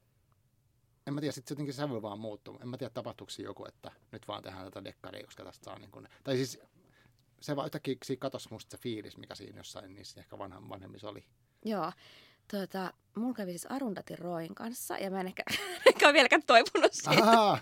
en 1.08 1.14
mä 1.14 1.22
tiedä, 1.22 1.32
sitten 1.32 1.56
jotenkin 1.56 1.74
sävy 1.74 2.02
vaan 2.02 2.20
muuttuu. 2.20 2.60
En 2.62 2.68
mä 2.68 2.78
tiedä, 2.78 2.94
tapahtuuko 2.94 3.32
joku, 3.40 3.66
että 3.66 3.92
nyt 4.12 4.28
vaan 4.28 4.44
tehdään 4.44 4.66
tätä 4.66 4.84
dekkaria, 4.84 5.26
koska 5.26 5.44
tästä 5.44 5.66
saa 5.66 5.80
niin 5.80 5.92
kuin, 5.92 6.08
tai 6.24 6.36
siis 6.36 6.60
se 7.42 7.56
vaan 7.56 7.66
yhtäkkiä 7.66 7.96
katosi 8.20 8.50
musta 8.52 8.78
se 8.78 8.82
fiilis, 8.82 9.18
mikä 9.18 9.36
siinä 9.36 9.58
jossain 9.58 9.96
niissä 9.96 10.20
ehkä 10.20 10.38
vanhan, 10.38 10.70
vanhemmissa 10.70 11.10
oli. 11.10 11.26
Joo. 11.66 11.92
Tuota, 12.52 12.94
mulla 13.16 13.34
kävi 13.34 13.52
siis 13.52 13.66
Arundhati 13.66 14.16
Roin 14.16 14.56
kanssa, 14.56 14.98
ja 14.98 15.12
mä 15.12 15.22
en 15.22 15.28
ehkä, 15.28 15.44
ehkä 15.90 16.06
ole 16.06 16.14
vieläkään 16.14 16.44
toipunut 16.48 16.94
siitä. 16.94 17.62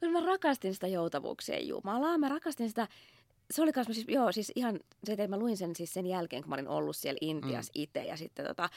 Kun 0.00 0.12
mä 0.12 0.20
rakastin 0.20 0.74
sitä 0.74 0.86
joutavuuksien 0.86 1.68
Jumalaa, 1.68 2.18
mä 2.18 2.28
rakastin 2.28 2.68
sitä 2.68 2.88
se 3.50 3.62
oli 3.62 3.70
myös, 3.76 3.86
siis, 3.92 4.06
joo, 4.08 4.32
siis 4.32 4.52
ihan 4.54 4.80
se, 5.04 5.12
että 5.12 5.28
mä 5.28 5.38
luin 5.38 5.56
sen 5.56 5.76
siis 5.76 5.92
sen 5.92 6.06
jälkeen, 6.06 6.42
kun 6.42 6.50
mä 6.50 6.54
olin 6.54 6.68
ollut 6.68 6.96
siellä 6.96 7.18
Intiassa 7.20 7.72
mm. 7.76 7.82
itse 7.82 8.04
ja 8.04 8.16
sitten 8.16 8.46
tota, 8.46 8.68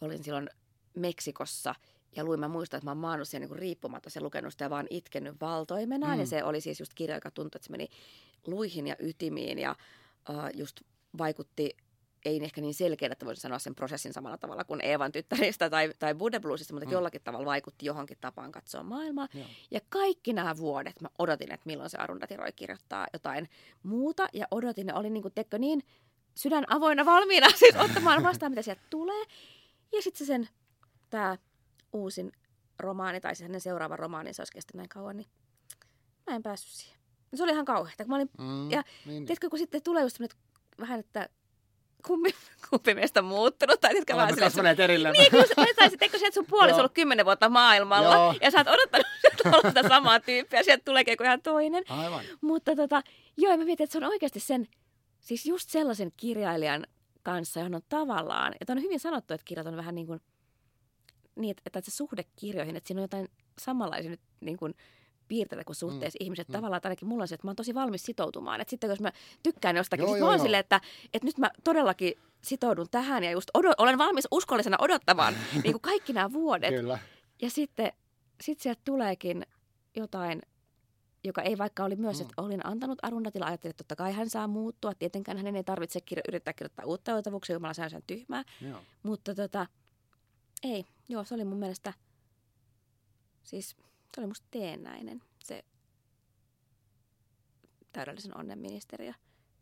olin 0.00 0.24
silloin 0.24 0.50
Meksikossa 0.94 1.74
ja 2.16 2.24
luin, 2.24 2.40
mä 2.40 2.48
muistan, 2.48 2.78
että 2.78 2.86
mä 2.86 2.90
oon 2.90 2.98
maannut 2.98 3.28
siellä 3.28 3.46
niin 3.46 3.58
riippumatta 3.58 4.10
se 4.10 4.20
lukenut 4.20 4.52
sitä 4.52 4.64
ja 4.64 4.70
vaan 4.70 4.86
itkenyt 4.90 5.40
valtoimenaan. 5.40 6.14
Mm. 6.14 6.20
Ja 6.20 6.26
se 6.26 6.44
oli 6.44 6.60
siis 6.60 6.80
just 6.80 6.94
kirja, 6.94 7.16
joka 7.16 7.30
tuntui, 7.30 7.58
että 7.58 7.66
se 7.66 7.70
meni 7.70 7.88
luihin 8.46 8.86
ja 8.86 8.96
ytimiin 8.98 9.58
ja 9.58 9.76
uh, 10.30 10.58
just 10.58 10.80
vaikutti 11.18 11.76
ei 12.24 12.44
ehkä 12.44 12.60
niin 12.60 12.74
selkeä, 12.74 13.08
että 13.12 13.26
voisi 13.26 13.40
sanoa 13.40 13.58
sen 13.58 13.74
prosessin 13.74 14.12
samalla 14.12 14.38
tavalla 14.38 14.64
kuin 14.64 14.80
Eevan 14.84 15.12
tyttäristä 15.12 15.70
tai, 15.70 15.92
tai 15.98 16.14
Buddha 16.14 16.40
Bluesista, 16.40 16.74
mutta 16.74 16.86
mm. 16.86 16.92
jollakin 16.92 17.20
tavalla 17.24 17.46
vaikutti 17.46 17.86
johonkin 17.86 18.18
tapaan 18.20 18.52
katsoa 18.52 18.82
maailmaa. 18.82 19.28
Joo. 19.34 19.46
Ja 19.70 19.80
kaikki 19.88 20.32
nämä 20.32 20.56
vuodet 20.56 21.00
mä 21.00 21.08
odotin, 21.18 21.52
että 21.52 21.66
milloin 21.66 21.90
se 21.90 21.98
Arundhati 21.98 22.36
Roy 22.36 22.52
kirjoittaa 22.56 23.06
jotain 23.12 23.48
muuta. 23.82 24.28
Ja 24.32 24.46
odotin, 24.50 24.86
ja 24.86 24.94
olin 24.94 25.12
niin, 25.12 25.22
kuin, 25.22 25.34
tekkö, 25.34 25.58
niin 25.58 25.82
sydän 26.34 26.64
avoinna 26.68 27.04
valmiina 27.04 27.50
siis 27.56 27.76
ottamaan 27.76 28.22
vastaan, 28.22 28.52
mitä 28.52 28.62
sieltä 28.62 28.82
tulee. 28.90 29.24
Ja 29.92 30.02
sitten 30.02 30.18
se 30.18 30.24
sen, 30.24 30.48
tämä 31.10 31.38
uusin 31.92 32.32
romaani, 32.78 33.20
tai 33.20 33.36
se 33.36 33.44
hänen 33.44 33.60
seuraava 33.60 33.96
romaani, 33.96 34.34
se 34.34 34.42
olisi 34.42 34.52
kestänyt 34.52 34.76
näin 34.76 34.88
kauan, 34.88 35.16
niin 35.16 35.28
mä 36.26 36.36
en 36.36 36.42
päässyt 36.42 36.72
siihen. 36.72 36.98
Se 37.34 37.42
oli 37.42 37.52
ihan 37.52 37.64
kauheata. 37.64 38.04
Mä 38.04 38.16
olin, 38.16 38.30
mm, 38.38 38.70
ja 38.70 38.84
niin. 39.06 39.26
tiedätkö, 39.26 39.50
kun 39.50 39.58
sitten 39.58 39.82
tulee 39.82 40.02
just 40.02 40.18
vähän, 40.80 41.00
että 41.00 41.28
kumpi, 42.06 42.34
kumpi 42.70 42.94
meistä 42.94 43.20
on 43.20 43.26
muuttunut. 43.26 43.80
Tai 43.80 43.96
jotka 43.96 44.14
Olemme 44.14 44.36
kasvaneet 44.36 44.80
erilleen. 44.80 45.12
Niin, 45.12 45.30
kun 45.30 45.66
tai 45.76 45.90
sitten 45.90 46.10
kun 46.10 46.18
sieltä 46.18 46.34
sun 46.34 46.46
puoliso 46.46 46.76
ollut 46.76 46.92
kymmenen 46.94 47.26
vuotta 47.26 47.48
maailmalla 47.48 48.14
joo. 48.14 48.34
ja 48.40 48.50
sä 48.50 48.58
oot 48.58 48.68
odottanut 48.68 49.06
sitä 49.68 49.88
samaa 49.88 50.20
tyyppiä, 50.20 50.62
sieltä 50.62 50.84
tuleekin 50.84 51.12
joku 51.12 51.22
ihan 51.22 51.42
toinen. 51.42 51.84
Aivan. 51.88 52.24
Mutta 52.40 52.76
tota, 52.76 53.02
joo, 53.36 53.56
mä 53.56 53.64
mietin, 53.64 53.84
että 53.84 53.92
se 53.92 53.98
on 53.98 54.10
oikeasti 54.10 54.40
sen, 54.40 54.68
siis 55.20 55.46
just 55.46 55.70
sellaisen 55.70 56.12
kirjailijan 56.16 56.86
kanssa, 57.22 57.60
johon 57.60 57.74
on 57.74 57.82
tavallaan, 57.88 58.54
ja 58.60 58.74
on 58.74 58.82
hyvin 58.82 59.00
sanottu, 59.00 59.34
että 59.34 59.44
kirjat 59.44 59.66
on 59.66 59.76
vähän 59.76 59.94
niin 59.94 60.06
kuin, 60.06 60.20
niin, 61.36 61.50
että, 61.50 61.62
että 61.66 61.90
se 61.90 61.96
suhde 61.96 62.24
kirjoihin, 62.36 62.76
että 62.76 62.88
siinä 62.88 63.00
on 63.00 63.04
jotain 63.04 63.28
samanlaisia 63.58 64.10
nyt 64.10 64.20
niin 64.40 64.56
kuin, 64.56 64.74
piirteitä 65.28 65.64
kuin 65.64 65.76
suhteessa 65.76 66.18
mm. 66.20 66.24
ihmiset. 66.24 66.48
Mm. 66.48 66.52
Tavallaan 66.52 66.80
ainakin 66.84 67.08
mulla 67.08 67.22
on 67.22 67.28
se, 67.28 67.34
että 67.34 67.46
mä 67.46 67.48
oon 67.48 67.56
tosi 67.56 67.74
valmis 67.74 68.04
sitoutumaan. 68.04 68.60
Että 68.60 68.70
sitten 68.70 68.90
jos 68.90 69.00
mä 69.00 69.12
tykkään 69.42 69.76
jostakin, 69.76 70.02
joo, 70.02 70.12
sit 70.12 70.18
joo, 70.18 70.26
mä 70.26 70.32
oon 70.32 70.40
silleen, 70.40 70.60
että, 70.60 70.80
että 71.14 71.26
nyt 71.26 71.38
mä 71.38 71.50
todellakin 71.64 72.14
sitoudun 72.42 72.86
tähän 72.90 73.24
ja 73.24 73.30
just 73.30 73.50
odot, 73.54 73.74
olen 73.78 73.98
valmis 73.98 74.28
uskollisena 74.30 74.76
odottamaan 74.80 75.34
niin 75.62 75.72
kuin 75.72 75.80
kaikki 75.80 76.12
nämä 76.12 76.32
vuodet. 76.32 76.74
Kyllä. 76.74 76.98
Ja 77.42 77.50
sitten 77.50 77.92
sit 78.40 78.60
sieltä 78.60 78.80
tuleekin 78.84 79.46
jotain, 79.96 80.42
joka 81.24 81.42
ei 81.42 81.58
vaikka 81.58 81.84
oli 81.84 81.96
myös, 81.96 82.18
mm. 82.18 82.22
että 82.22 82.42
olin 82.42 82.66
antanut 82.66 82.98
Arundatilla, 83.02 83.46
ajattelin, 83.46 83.70
että 83.70 83.84
totta 83.84 83.96
kai 83.96 84.12
hän 84.12 84.30
saa 84.30 84.46
muuttua. 84.46 84.94
Tietenkään 84.94 85.36
hänen 85.36 85.56
ei 85.56 85.64
tarvitse 85.64 86.00
kirjo- 86.00 86.28
yrittää 86.28 86.54
kirjoittaa 86.54 86.86
uutta 86.86 87.10
joitavuuksia, 87.10 87.54
Jumala 87.54 87.74
on 87.84 87.90
sen 87.90 88.02
tyhmää. 88.06 88.44
Joo. 88.60 88.80
Mutta 89.02 89.34
tota, 89.34 89.66
ei, 90.62 90.84
joo, 91.08 91.24
se 91.24 91.34
oli 91.34 91.44
mun 91.44 91.58
mielestä, 91.58 91.92
siis 93.42 93.76
se 94.14 94.20
oli 94.20 94.26
musta 94.26 94.46
teennäinen, 94.50 95.22
se 95.44 95.64
täydellisen 97.92 98.36
onnen 98.36 98.58
ministeriö. 98.58 99.12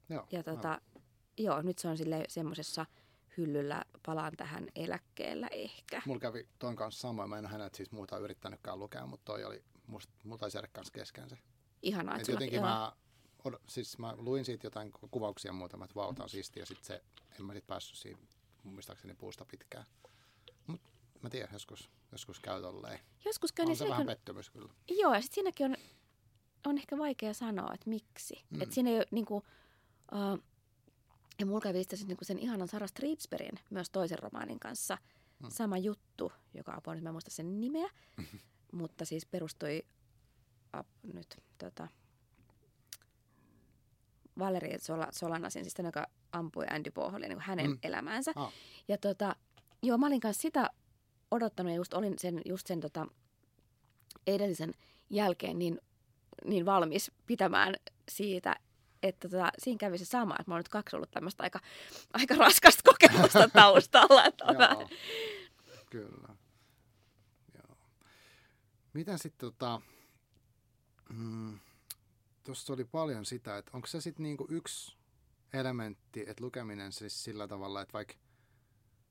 Joo, 0.09 0.27
ja 0.33 0.43
tota, 0.43 0.81
joo. 0.95 1.03
joo, 1.39 1.63
nyt 1.63 1.79
se 1.79 1.89
on 1.89 1.97
sille 1.97 2.25
semmoisessa 2.29 2.87
hyllyllä, 3.37 3.85
palaan 4.07 4.33
tähän 4.37 4.67
eläkkeellä 4.75 5.49
ehkä. 5.49 6.03
Mulla 6.07 6.21
kävi 6.21 6.49
ton 6.59 6.77
kanssa 6.77 7.01
sama, 7.01 7.27
mä 7.27 7.39
en 7.39 7.47
hänet 7.47 7.75
siis 7.75 7.93
muuta 7.93 8.19
yrittänytkään 8.19 8.79
lukea, 8.79 9.07
mutta 9.07 9.25
toi 9.25 9.45
oli, 9.45 9.65
musta, 9.87 10.13
mulla 10.25 10.39
taisi 10.39 10.57
jäädä 10.57 10.69
kanssa 10.73 10.93
kesken 10.93 11.29
se. 11.31 11.39
Ihanaa, 11.83 12.17
että 12.17 12.33
jotenkin 12.33 12.57
joo. 12.57 12.67
mä, 12.67 12.93
od, 13.45 13.55
siis 13.69 13.99
mä 13.99 14.15
luin 14.17 14.45
siitä 14.45 14.67
jotain 14.67 14.93
kuvauksia 15.11 15.53
muutama, 15.53 15.85
että 15.85 15.95
vau, 15.95 16.15
on 16.21 16.29
siistiä, 16.29 16.63
ja 16.63 16.67
sitten 16.67 16.85
se, 16.87 17.03
en 17.39 17.45
mä 17.45 17.55
sit 17.55 17.67
päässyt 17.67 17.99
siinä 17.99 18.19
muistaakseni 18.63 19.15
puusta 19.15 19.45
pitkään. 19.45 19.85
Mut 20.67 20.81
mä 21.23 21.31
tiedän, 21.31 21.53
joskus, 21.53 21.91
joskus 22.13 22.41
käy 22.41 22.63
tolleen. 22.63 22.99
Joskus 23.25 23.53
käy, 23.53 23.67
niin 23.67 23.77
se 23.77 23.89
vähän 23.89 24.07
pettymys 24.07 24.51
kyllä. 24.51 24.73
Joo, 24.91 25.15
ja 25.15 25.21
sitten 25.21 25.35
siinäkin 25.35 25.67
on, 25.67 25.77
on 26.67 26.79
ehkä 26.79 26.99
vaikea 26.99 27.35
sanoa, 27.35 27.75
että 27.75 27.91
miksi. 27.91 28.45
Mm. 28.51 28.63
Että 28.63 28.75
siinä 28.75 28.91
ei 28.91 28.97
ole 28.97 29.07
niin 29.11 29.27
kuin, 29.27 29.45
uh, 30.13 30.45
ja 31.39 31.47
mulla 31.47 31.61
kävi 31.61 31.85
sitten 31.85 31.99
niin 32.09 32.19
sen 32.23 32.39
ihanan 32.39 32.69
Sara 32.69 32.87
Streetsperin 32.87 33.59
myös 33.71 33.91
toisen 33.91 34.19
romaanin 34.19 34.61
kanssa 34.61 34.99
mm. 35.39 35.49
sama 35.51 35.79
juttu, 35.79 36.33
joka 36.55 36.75
apua 36.75 36.95
nyt 36.95 37.05
mä 37.05 37.13
muista 37.13 37.31
sen 37.31 37.61
nimeä, 37.61 37.91
mutta 38.73 39.05
siis 39.05 39.27
perustui 39.27 39.83
ap, 40.73 40.87
nyt 41.13 41.43
tota, 41.59 41.89
Valeri 44.39 44.79
Sola, 44.79 45.09
Solanasin, 45.13 45.65
siis 45.65 45.75
tämän, 45.75 45.89
joka 45.89 46.07
ampui 46.33 46.67
Andy 46.71 46.91
Poholi, 46.91 47.29
niin 47.29 47.41
hänen 47.41 47.71
mm. 47.71 47.79
elämäänsä. 47.83 48.33
Ah. 48.37 48.53
Ja 48.89 48.99
tota, 48.99 49.37
joo, 49.83 49.99
mä 49.99 50.07
olin 50.07 50.21
kanssa 50.21 50.43
sitä 50.43 50.71
odottanut 51.33 51.73
ja 51.73 51.77
just 51.77 51.95
olin 51.95 52.19
sen, 52.19 52.43
just 52.45 52.67
sen 52.67 52.81
tota, 52.81 53.07
edellisen 54.27 54.75
jälkeen 55.11 55.59
niin, 55.59 55.81
niin 56.45 56.67
valmis 56.67 57.11
pitämään 57.27 57.75
siitä, 58.09 58.57
että 59.03 59.29
tota, 59.29 59.51
siinä 59.59 59.79
kävi 59.79 59.99
se 59.99 60.05
sama, 60.05 60.35
että 60.35 60.51
mä 60.51 60.55
oon 60.55 60.59
nyt 60.61 60.69
kaksi 60.69 60.97
ollut 60.97 61.11
tämmöistä 61.11 61.43
aika, 61.43 61.61
aika 62.13 62.35
raskasta 62.35 62.83
kokemusta 62.85 63.49
taustalla. 63.61 64.25
Että 64.25 64.45
Joo, 64.45 64.89
kyllä. 65.91 66.37
Joo. 67.55 67.77
Miten 68.93 69.19
sitten 69.19 69.51
tota, 69.51 69.81
mm, 71.09 71.59
tuossa 72.43 72.73
oli 72.73 72.85
paljon 72.85 73.25
sitä, 73.27 73.59
että 73.59 73.71
onko 73.75 73.87
se 73.87 74.01
sitten 74.01 74.23
niinku 74.23 74.47
yksi 74.51 74.97
elementti, 75.53 76.21
että 76.21 76.45
lukeminen 76.45 76.93
siis 76.93 77.25
sillä 77.25 77.49
tavalla, 77.49 77.83
että 77.83 77.93
vaikka 77.93 78.15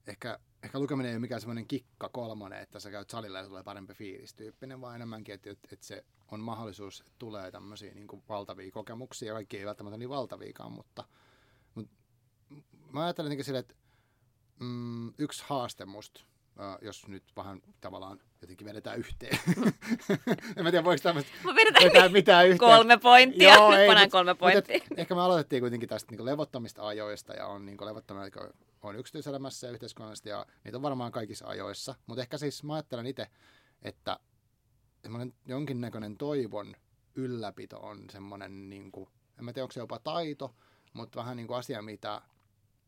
ehkä 0.07 0.39
ehkä 0.63 0.79
lukeminen 0.79 1.09
ei 1.09 1.15
ole 1.15 1.19
mikään 1.21 1.41
semmoinen 1.41 1.67
kikka 1.67 2.09
kolmonen, 2.09 2.61
että 2.61 2.79
sä 2.79 2.91
käyt 2.91 3.09
salilla 3.09 3.37
ja 3.37 3.45
tulee 3.45 3.63
parempi 3.63 3.93
fiilis 3.93 4.33
tyyppinen, 4.33 4.81
vaan 4.81 4.95
enemmänkin, 4.95 5.35
että, 5.35 5.51
että, 5.51 5.67
että 5.71 5.85
se 5.85 6.05
on 6.31 6.39
mahdollisuus, 6.39 6.99
että 6.99 7.13
tulee 7.19 7.51
tämmöisiä 7.51 7.93
niin 7.93 8.07
kuin 8.07 8.23
valtavia 8.29 8.71
kokemuksia, 8.71 9.33
kaikki 9.33 9.57
ei 9.57 9.65
välttämättä 9.65 9.97
niin 9.97 10.09
valtaviikaan, 10.09 10.71
mutta, 10.71 11.03
mutta 11.75 11.93
mä 12.91 13.03
ajattelen 13.03 13.25
jotenkin 13.25 13.45
silleen, 13.45 13.59
että 13.59 13.75
mm, 14.59 15.13
yksi 15.17 15.43
haaste 15.47 15.85
musta, 15.85 16.23
jos 16.81 17.07
nyt 17.07 17.23
vähän 17.35 17.61
tavallaan 17.81 18.19
jotenkin 18.41 18.67
vedetään 18.67 18.99
yhteen. 18.99 19.39
en 20.57 20.63
mä 20.63 20.71
tiedä, 20.71 20.83
voiko 20.83 21.03
tämmöistä 21.03 21.31
vetää 21.55 22.09
mitään 22.09 22.47
yhteen. 22.49 22.69
Kolme 22.69 22.97
pointtia, 22.97 23.53
Joo, 23.53 23.73
ei, 23.73 24.01
mut, 24.01 24.11
kolme 24.11 24.35
pointtia. 24.35 24.75
Et, 24.77 24.83
ehkä 24.97 25.15
me 25.15 25.21
aloitettiin 25.21 25.61
kuitenkin 25.61 25.89
tästä 25.89 26.15
niin 26.15 26.25
levottomista 26.25 26.87
ajoista 26.87 27.33
ja 27.33 27.47
on 27.47 27.65
niin 27.65 27.77
levottomia, 27.81 28.23
on 28.81 28.95
yksityiselämässä 28.95 29.67
ja 29.67 29.73
yhteiskunnallisesti 29.73 30.29
ja 30.29 30.45
niitä 30.63 30.77
on 30.77 30.81
varmaan 30.81 31.11
kaikissa 31.11 31.47
ajoissa. 31.47 31.95
Mutta 32.05 32.21
ehkä 32.21 32.37
siis 32.37 32.63
mä 32.63 32.73
ajattelen 32.73 33.05
itse, 33.05 33.27
että 33.81 34.19
semmoinen 35.01 35.33
jonkinnäköinen 35.45 36.17
toivon 36.17 36.75
ylläpito 37.15 37.79
on 37.79 38.09
semmoinen, 38.11 38.69
niin 38.69 38.91
kuin, 38.91 39.09
en 39.39 39.45
mä 39.45 39.53
tiedä 39.53 39.63
onko 39.63 39.71
se 39.71 39.79
jopa 39.79 39.99
taito, 39.99 40.55
mutta 40.93 41.19
vähän 41.19 41.37
niin 41.37 41.47
kuin 41.47 41.57
asia, 41.57 41.81
mitä 41.81 42.21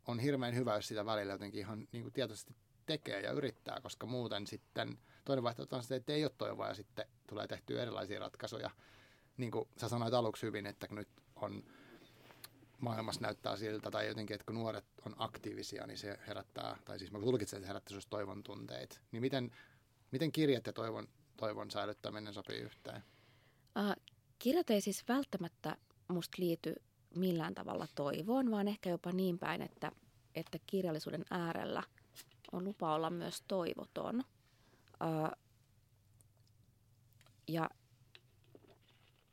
on 0.07 0.19
hirveän 0.19 0.55
hyvä, 0.55 0.75
jos 0.75 0.87
sitä 0.87 1.05
välillä 1.05 1.33
jotenkin 1.33 1.59
ihan 1.59 1.87
niin 1.91 2.03
kuin 2.03 2.13
tietoisesti 2.13 2.55
tekee 2.85 3.21
ja 3.21 3.31
yrittää, 3.31 3.79
koska 3.81 4.05
muuten 4.07 4.47
sitten 4.47 4.97
toinen 5.25 5.43
vaihtoehto 5.43 5.75
on 5.75 5.83
se, 5.83 5.95
että 5.95 6.13
ei 6.13 6.25
ole 6.25 6.31
toivoa 6.37 6.67
ja 6.67 6.73
sitten 6.73 7.05
tulee 7.27 7.47
tehtyä 7.47 7.81
erilaisia 7.81 8.19
ratkaisuja. 8.19 8.69
Niin 9.37 9.51
kuin 9.51 9.69
sä 9.77 9.89
sanoit 9.89 10.13
aluksi 10.13 10.45
hyvin, 10.45 10.65
että 10.65 10.87
nyt 10.91 11.09
on 11.35 11.63
maailmassa 12.83 13.21
näyttää 13.21 13.57
siltä, 13.57 13.91
tai 13.91 14.07
jotenkin, 14.07 14.35
että 14.35 14.45
kun 14.45 14.55
nuoret 14.55 14.85
on 15.05 15.15
aktiivisia, 15.17 15.87
niin 15.87 15.97
se 15.97 16.19
herättää, 16.27 16.77
tai 16.85 16.99
siis 16.99 17.11
mä 17.11 17.19
tulkitsen, 17.19 17.57
että 17.57 17.65
se 17.65 17.67
herättää 17.67 17.97
toivon 18.09 18.43
tunteita. 18.43 18.99
Niin 19.11 19.21
miten, 19.21 19.51
miten 20.11 20.31
kirjat 20.31 20.67
ja 20.67 20.73
toivon, 20.73 21.07
toivon 21.37 21.71
säilyttäminen 21.71 22.33
sopii 22.33 22.59
yhteen? 22.59 23.03
Uh, 23.79 24.03
kirjat 24.39 24.69
ei 24.69 24.81
siis 24.81 25.07
välttämättä 25.07 25.77
musta 26.07 26.37
liity 26.39 26.75
millään 27.15 27.55
tavalla 27.55 27.87
toivoon, 27.95 28.51
vaan 28.51 28.67
ehkä 28.67 28.89
jopa 28.89 29.11
niin 29.11 29.39
päin, 29.39 29.61
että, 29.61 29.91
että 30.35 30.57
kirjallisuuden 30.67 31.25
äärellä 31.31 31.83
on 32.51 32.63
lupa 32.63 32.95
olla 32.95 33.09
myös 33.09 33.43
toivoton. 33.47 34.23
Uh, 35.03 35.43
ja 37.47 37.69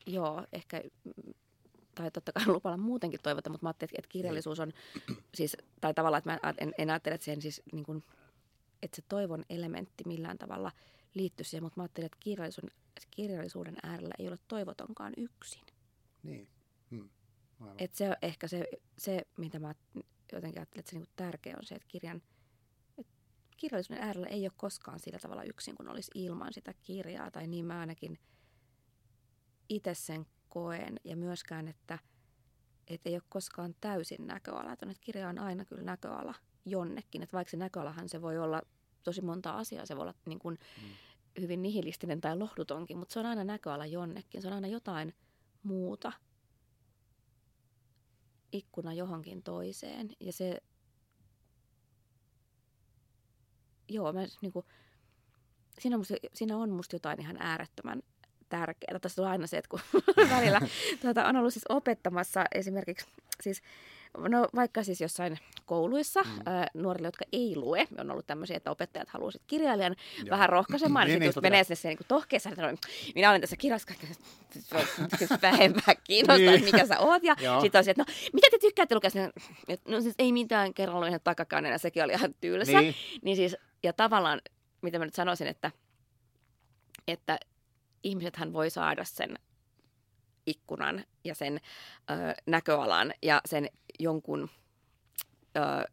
joo, 0.07 0.46
ehkä, 0.53 0.82
tai 2.01 2.11
totta 2.11 2.32
kai 2.32 2.46
lupa 2.55 2.68
olla 2.68 2.76
muutenkin 2.76 3.20
toivoton, 3.22 3.53
mutta 3.53 3.64
mä 3.64 3.68
ajattelin, 3.68 3.94
että 3.98 4.09
kirjallisuus 4.09 4.61
on, 4.61 4.72
siis, 5.34 5.57
tai 5.80 5.94
tavallaan, 5.94 6.18
että 6.18 6.30
mä 6.30 6.55
en, 6.59 6.72
en 6.78 6.90
ajattele, 6.90 7.14
että, 7.14 7.24
sen 7.24 7.42
siis, 7.42 7.62
niin 7.72 7.84
kuin, 7.84 8.05
että 8.82 8.96
se 8.96 9.03
toivon 9.09 9.44
elementti 9.51 10.05
millään 10.07 10.38
tavalla 10.38 10.72
liittyy 11.14 11.44
siihen, 11.44 11.62
mutta 11.62 11.80
mä 11.80 11.82
ajattelin, 11.82 12.07
että 12.07 12.18
kirjallisuuden, 12.20 12.70
kirjallisuuden 13.11 13.76
äärellä 13.82 14.14
ei 14.18 14.28
ole 14.28 14.38
toivotonkaan 14.48 15.12
yksin. 15.16 15.62
Niin. 16.22 16.48
Hmm. 16.90 17.09
Et 17.78 17.94
se 17.94 18.09
on 18.09 18.16
ehkä 18.22 18.48
se, 18.48 18.68
se, 18.98 19.26
mitä 19.36 19.59
mä 19.59 19.74
jotenkin 20.32 20.61
ajattelen, 20.61 20.80
että 20.80 20.90
se 20.90 20.96
niinku 20.96 21.12
tärkeä 21.16 21.57
on 21.57 21.66
se, 21.66 21.74
että 21.74 21.88
kirjan, 21.88 22.22
kirjallisuuden 23.57 24.05
äärellä 24.05 24.26
ei 24.26 24.44
ole 24.44 24.53
koskaan 24.57 25.01
sillä 25.01 25.18
tavalla 25.18 25.42
yksin, 25.42 25.74
kun 25.76 25.88
olisi 25.88 26.11
ilman 26.14 26.53
sitä 26.53 26.74
kirjaa. 26.82 27.30
Tai 27.30 27.46
niin 27.46 27.64
mä 27.64 27.80
ainakin 27.80 28.18
itse 29.68 29.94
sen 29.94 30.26
koen. 30.51 31.01
Ja 31.05 31.16
myöskään, 31.16 31.68
että 31.68 31.98
et 32.88 33.01
ei 33.05 33.14
ole 33.14 33.22
koskaan 33.28 33.74
täysin 33.80 34.26
näköala. 34.26 34.72
Että 34.72 34.86
kirja 35.01 35.28
on 35.28 35.38
aina 35.38 35.64
kyllä 35.64 35.82
näköala 35.82 36.34
jonnekin. 36.64 37.22
Että 37.22 37.36
vaikka 37.36 37.51
se 37.51 37.57
näköalahan 37.57 38.09
se 38.09 38.22
voi 38.22 38.38
olla 38.38 38.62
tosi 39.03 39.20
monta 39.20 39.51
asiaa. 39.51 39.86
Se 39.86 39.96
voi 39.96 40.03
olla 40.03 40.14
niin 40.26 40.38
kuin 40.38 40.59
mm. 40.82 40.88
hyvin 41.40 41.62
nihilistinen 41.62 42.20
tai 42.20 42.38
lohdutonkin, 42.38 42.98
mutta 42.98 43.12
se 43.12 43.20
on 43.20 43.26
aina 43.26 43.44
näköala 43.44 43.86
jonnekin. 43.86 44.42
Se 44.42 44.48
on 44.48 44.55
aina 44.55 44.68
jotain 44.68 45.14
muuta– 45.62 46.12
ikkuna 48.53 48.92
johonkin 48.92 49.42
toiseen. 49.42 50.11
Ja 50.20 50.32
se, 50.32 50.62
joo, 53.88 54.12
mä 54.12 54.26
niin 54.42 54.53
kuin, 54.53 54.66
siinä, 55.80 55.96
on 55.96 56.01
musta, 56.01 56.14
siinä 56.34 56.57
on 56.57 56.70
musta 56.70 56.96
jotain 56.96 57.20
ihan 57.20 57.36
äärettömän 57.40 58.03
tärkeää. 58.51 58.98
Tässä 58.98 59.22
on 59.22 59.28
aina 59.28 59.46
se, 59.46 59.59
että 59.59 59.68
kun 59.68 59.80
välillä 60.36 60.61
tuota, 61.01 61.26
on 61.26 61.36
ollut 61.36 61.53
siis 61.53 61.64
opettamassa 61.68 62.44
esimerkiksi 62.55 63.07
siis 63.42 63.62
No 64.18 64.48
vaikka 64.55 64.82
siis 64.82 65.01
jossain 65.01 65.38
kouluissa 65.66 66.22
mm. 66.22 66.30
ää, 66.46 66.66
nuorille, 66.74 67.09
jotka 67.09 67.24
ei 67.32 67.57
lue, 67.57 67.88
on 67.98 68.11
ollut 68.11 68.26
tämmöisiä, 68.26 68.57
että 68.57 68.70
opettajat 68.70 69.09
haluaisivat 69.09 69.46
kirjailijan 69.46 69.96
Joo. 70.18 70.30
vähän 70.30 70.48
rohkaisemaan, 70.48 71.07
niin, 71.07 71.20
niin, 71.20 71.32
sitten 71.32 71.53
menee 71.53 71.64
sinne 71.64 71.94
niin 71.94 72.07
tohkeessa, 72.09 72.51
että 72.51 72.74
minä 73.14 73.30
olen 73.30 73.40
tässä 73.40 73.57
kirjassa 73.57 73.94
vähempää 75.42 75.94
kiinnostaa, 76.05 76.51
niin. 76.51 76.64
mikä 76.64 76.86
sä 76.86 76.98
oot. 76.98 77.22
Ja 77.22 77.36
sitten 77.61 77.78
on 77.78 77.84
se, 77.84 77.90
että 77.90 78.03
no, 78.03 78.14
mitä 78.32 78.46
te 78.51 78.59
tykkäätte 78.61 78.94
lukea? 78.94 79.11
No 79.88 80.01
siis 80.01 80.14
ei 80.18 80.32
mitään 80.32 80.74
kerran 80.74 81.09
ihan 81.09 81.20
takakannen, 81.24 81.78
sekin 81.78 82.05
oli 82.05 82.12
ihan 82.12 82.34
tylsä. 82.40 82.80
Niin. 82.80 82.94
niin 83.22 83.36
siis, 83.36 83.57
ja 83.82 83.92
tavallaan, 83.92 84.40
mitä 84.82 84.98
mä 84.98 85.05
nyt 85.05 85.14
sanoisin, 85.14 85.46
että, 85.46 85.70
että 87.09 87.38
ihmisethän 88.03 88.53
voi 88.53 88.70
saada 88.70 89.05
sen 89.05 89.38
ikkunan 90.46 91.05
ja 91.24 91.34
sen 91.34 91.61
ö, 92.11 92.14
näköalan 92.46 93.14
ja 93.22 93.40
sen 93.46 93.70
jonkun 93.98 94.51
ö, 95.57 95.90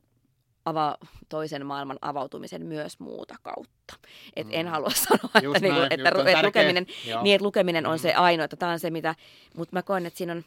ava, 0.65 0.97
toisen 1.29 1.65
maailman 1.65 1.97
avautumisen 2.01 2.65
myös 2.65 2.99
muuta 2.99 3.35
kautta. 3.43 3.93
Et 4.35 4.47
mm. 4.47 4.53
En 4.53 4.67
halua 4.67 4.89
sanoa, 5.07 5.31
että, 5.35 5.39
niinku, 5.39 5.79
näin, 5.79 5.93
että, 5.93 6.09
että, 6.09 6.45
lukeminen, 6.45 6.85
niin, 7.23 7.35
että 7.35 7.45
lukeminen 7.45 7.85
on 7.85 7.97
mm. 7.97 8.01
se 8.01 8.13
ainoa, 8.13 8.45
että 8.45 8.55
tämä 8.55 8.71
on 8.71 8.79
se, 8.79 8.89
mitä, 8.89 9.15
mutta 9.57 9.75
mä 9.75 9.81
koen, 9.81 10.05
että 10.05 10.17
siinä 10.17 10.33
on 10.33 10.43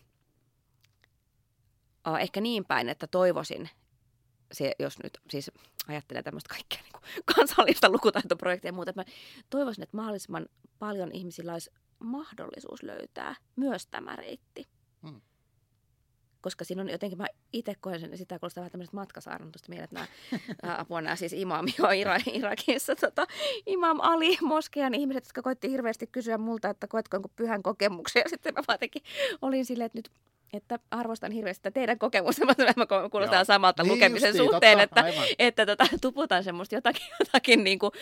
uh, 2.09 2.17
ehkä 2.17 2.41
niin 2.41 2.65
päin, 2.65 2.89
että 2.89 3.07
toivoisin, 3.07 3.71
se, 4.53 4.75
jos 4.79 4.99
nyt 5.03 5.19
siis 5.31 5.51
ajattelee 5.89 6.23
tämmöistä 6.23 6.55
kaikkea 6.55 6.81
niin 6.83 7.25
kansallista 7.35 7.91
lukutaitoprojektia 7.91 8.69
ja 8.69 8.73
muuta, 8.73 8.91
että 8.91 9.01
mä 9.01 9.13
toivoisin, 9.51 9.83
että 9.83 9.97
mahdollisimman 9.97 10.47
paljon 10.81 11.13
ihmisillä 11.13 11.53
olisi 11.53 11.71
mahdollisuus 11.99 12.83
löytää 12.83 13.35
myös 13.57 13.87
tämä 13.87 14.17
reitti. 14.17 14.69
Hmm. 15.03 15.21
Koska 16.41 16.65
siinä 16.65 16.83
on 16.83 16.89
jotenkin, 16.89 17.19
mä 17.19 17.27
itse 17.53 17.75
koen 17.81 18.01
sen, 18.01 18.19
sitä 18.19 18.39
kuulostaa 18.39 18.63
vähän 18.63 18.71
tämmöisestä 18.71 18.97
matkasaarnatusta 18.97 19.69
mieleen, 19.69 19.85
että 19.85 20.07
nämä, 20.63 20.77
apua 20.79 21.01
nämä 21.01 21.17
siis 21.17 21.33
imami 21.33 21.75
on 21.81 21.91
Ira- 21.91 22.39
Irakissa, 22.39 22.97
tota, 22.97 23.27
Imam 23.67 23.99
Ali, 24.01 24.39
Moskean 24.43 24.95
ihmiset, 24.95 25.25
jotka 25.25 25.43
koitti 25.43 25.71
hirveästi 25.71 26.07
kysyä 26.07 26.39
multa, 26.39 26.71
että 26.71 26.87
koetko 26.87 27.17
jonkun 27.17 27.33
pyhän 27.37 27.63
kokemuksen. 27.63 28.21
Ja 28.21 28.29
sitten 28.29 28.55
mä 28.55 28.63
vaan 28.69 28.79
olin 29.43 29.65
silleen, 29.65 29.87
että 29.87 29.99
nyt 29.99 30.11
että 30.53 30.79
arvostan 30.91 31.33
hirveästi 31.33 31.71
teidän 31.71 31.99
kokemusta, 31.99 32.47
mutta 32.49 32.65
mä 32.77 32.87
kuulostaa 33.11 33.39
Joo. 33.39 33.45
samalta 33.45 33.83
niin 33.83 33.93
lukemisen 33.93 34.29
justiin, 34.29 34.51
suhteen, 34.51 34.79
totta, 34.79 35.09
että, 35.09 35.23
että 35.39 35.67
tota, 35.67 35.85
tuputan 36.01 36.45
semmoista 36.45 36.75
jotakin, 36.75 37.07
jotakin 37.21 37.65
niin 37.65 37.79
kuin 37.79 37.93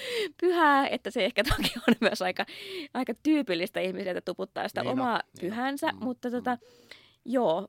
pyhää, 0.41 0.89
että 0.89 1.11
se 1.11 1.25
ehkä 1.25 1.45
toki 1.45 1.73
on 1.89 1.95
myös 2.09 2.23
aika, 2.23 2.47
aika 2.95 3.13
tyypillistä 3.23 3.81
ihmisiä, 3.81 4.13
että 4.13 4.33
tuputtaa 4.33 4.69
sitä 4.69 4.83
niin 4.83 4.91
omaa 4.91 5.17
no, 5.17 5.41
pyhänsä, 5.41 5.87
niin. 5.87 6.05
mutta 6.05 6.31
tota, 6.31 6.55
mm. 6.55 6.61
joo, 7.25 7.69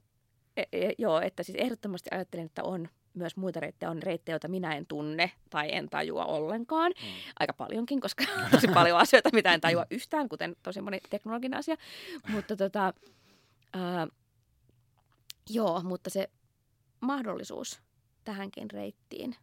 e, 0.58 0.64
e, 0.72 0.92
joo, 0.98 1.22
että 1.22 1.44
siis 1.44 1.58
ehdottomasti 1.62 2.10
ajattelen, 2.14 2.46
että 2.46 2.64
on 2.64 2.90
myös 3.14 3.38
muita 3.38 3.60
reittejä, 3.60 3.90
on 3.90 4.04
reittejä, 4.04 4.34
joita 4.34 4.48
minä 4.48 4.76
en 4.76 4.86
tunne 4.86 5.32
tai 5.50 5.70
en 5.76 5.90
tajua 5.90 6.26
ollenkaan. 6.26 6.92
Mm. 6.92 7.08
Aika 7.40 7.54
paljonkin, 7.54 8.02
koska 8.02 8.24
on 8.38 8.52
tosi 8.52 8.68
paljon 8.68 8.98
asioita, 9.00 9.30
mitä 9.34 9.54
en 9.54 9.62
tajua 9.62 9.86
yhtään, 9.92 10.30
kuten 10.30 10.56
tosi 10.64 10.82
moni 10.82 11.00
teknologinen 11.10 11.60
asia. 11.60 11.76
Mutta 12.28 12.56
tota, 12.56 12.94
ää, 13.74 14.08
Joo, 15.50 15.82
mutta 15.84 16.10
se 16.10 16.30
mahdollisuus 17.00 17.80
tähänkin 18.24 18.72
reittiin 18.72 19.36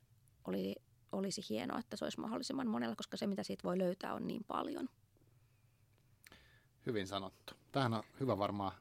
oli, 0.44 0.74
olisi 1.12 1.42
hienoa, 1.48 1.78
että 1.78 1.96
se 1.96 2.04
olisi 2.04 2.20
mahdollisimman 2.20 2.68
monella, 2.68 2.96
koska 2.96 3.16
se 3.16 3.26
mitä 3.26 3.42
siitä 3.42 3.62
voi 3.64 3.78
löytää 3.78 4.14
on 4.14 4.26
niin 4.26 4.44
paljon. 4.44 4.88
Hyvin 6.86 7.06
sanottu. 7.06 7.54
Tähän 7.72 7.94
on 7.94 8.02
hyvä 8.20 8.38
varmaan 8.38 8.72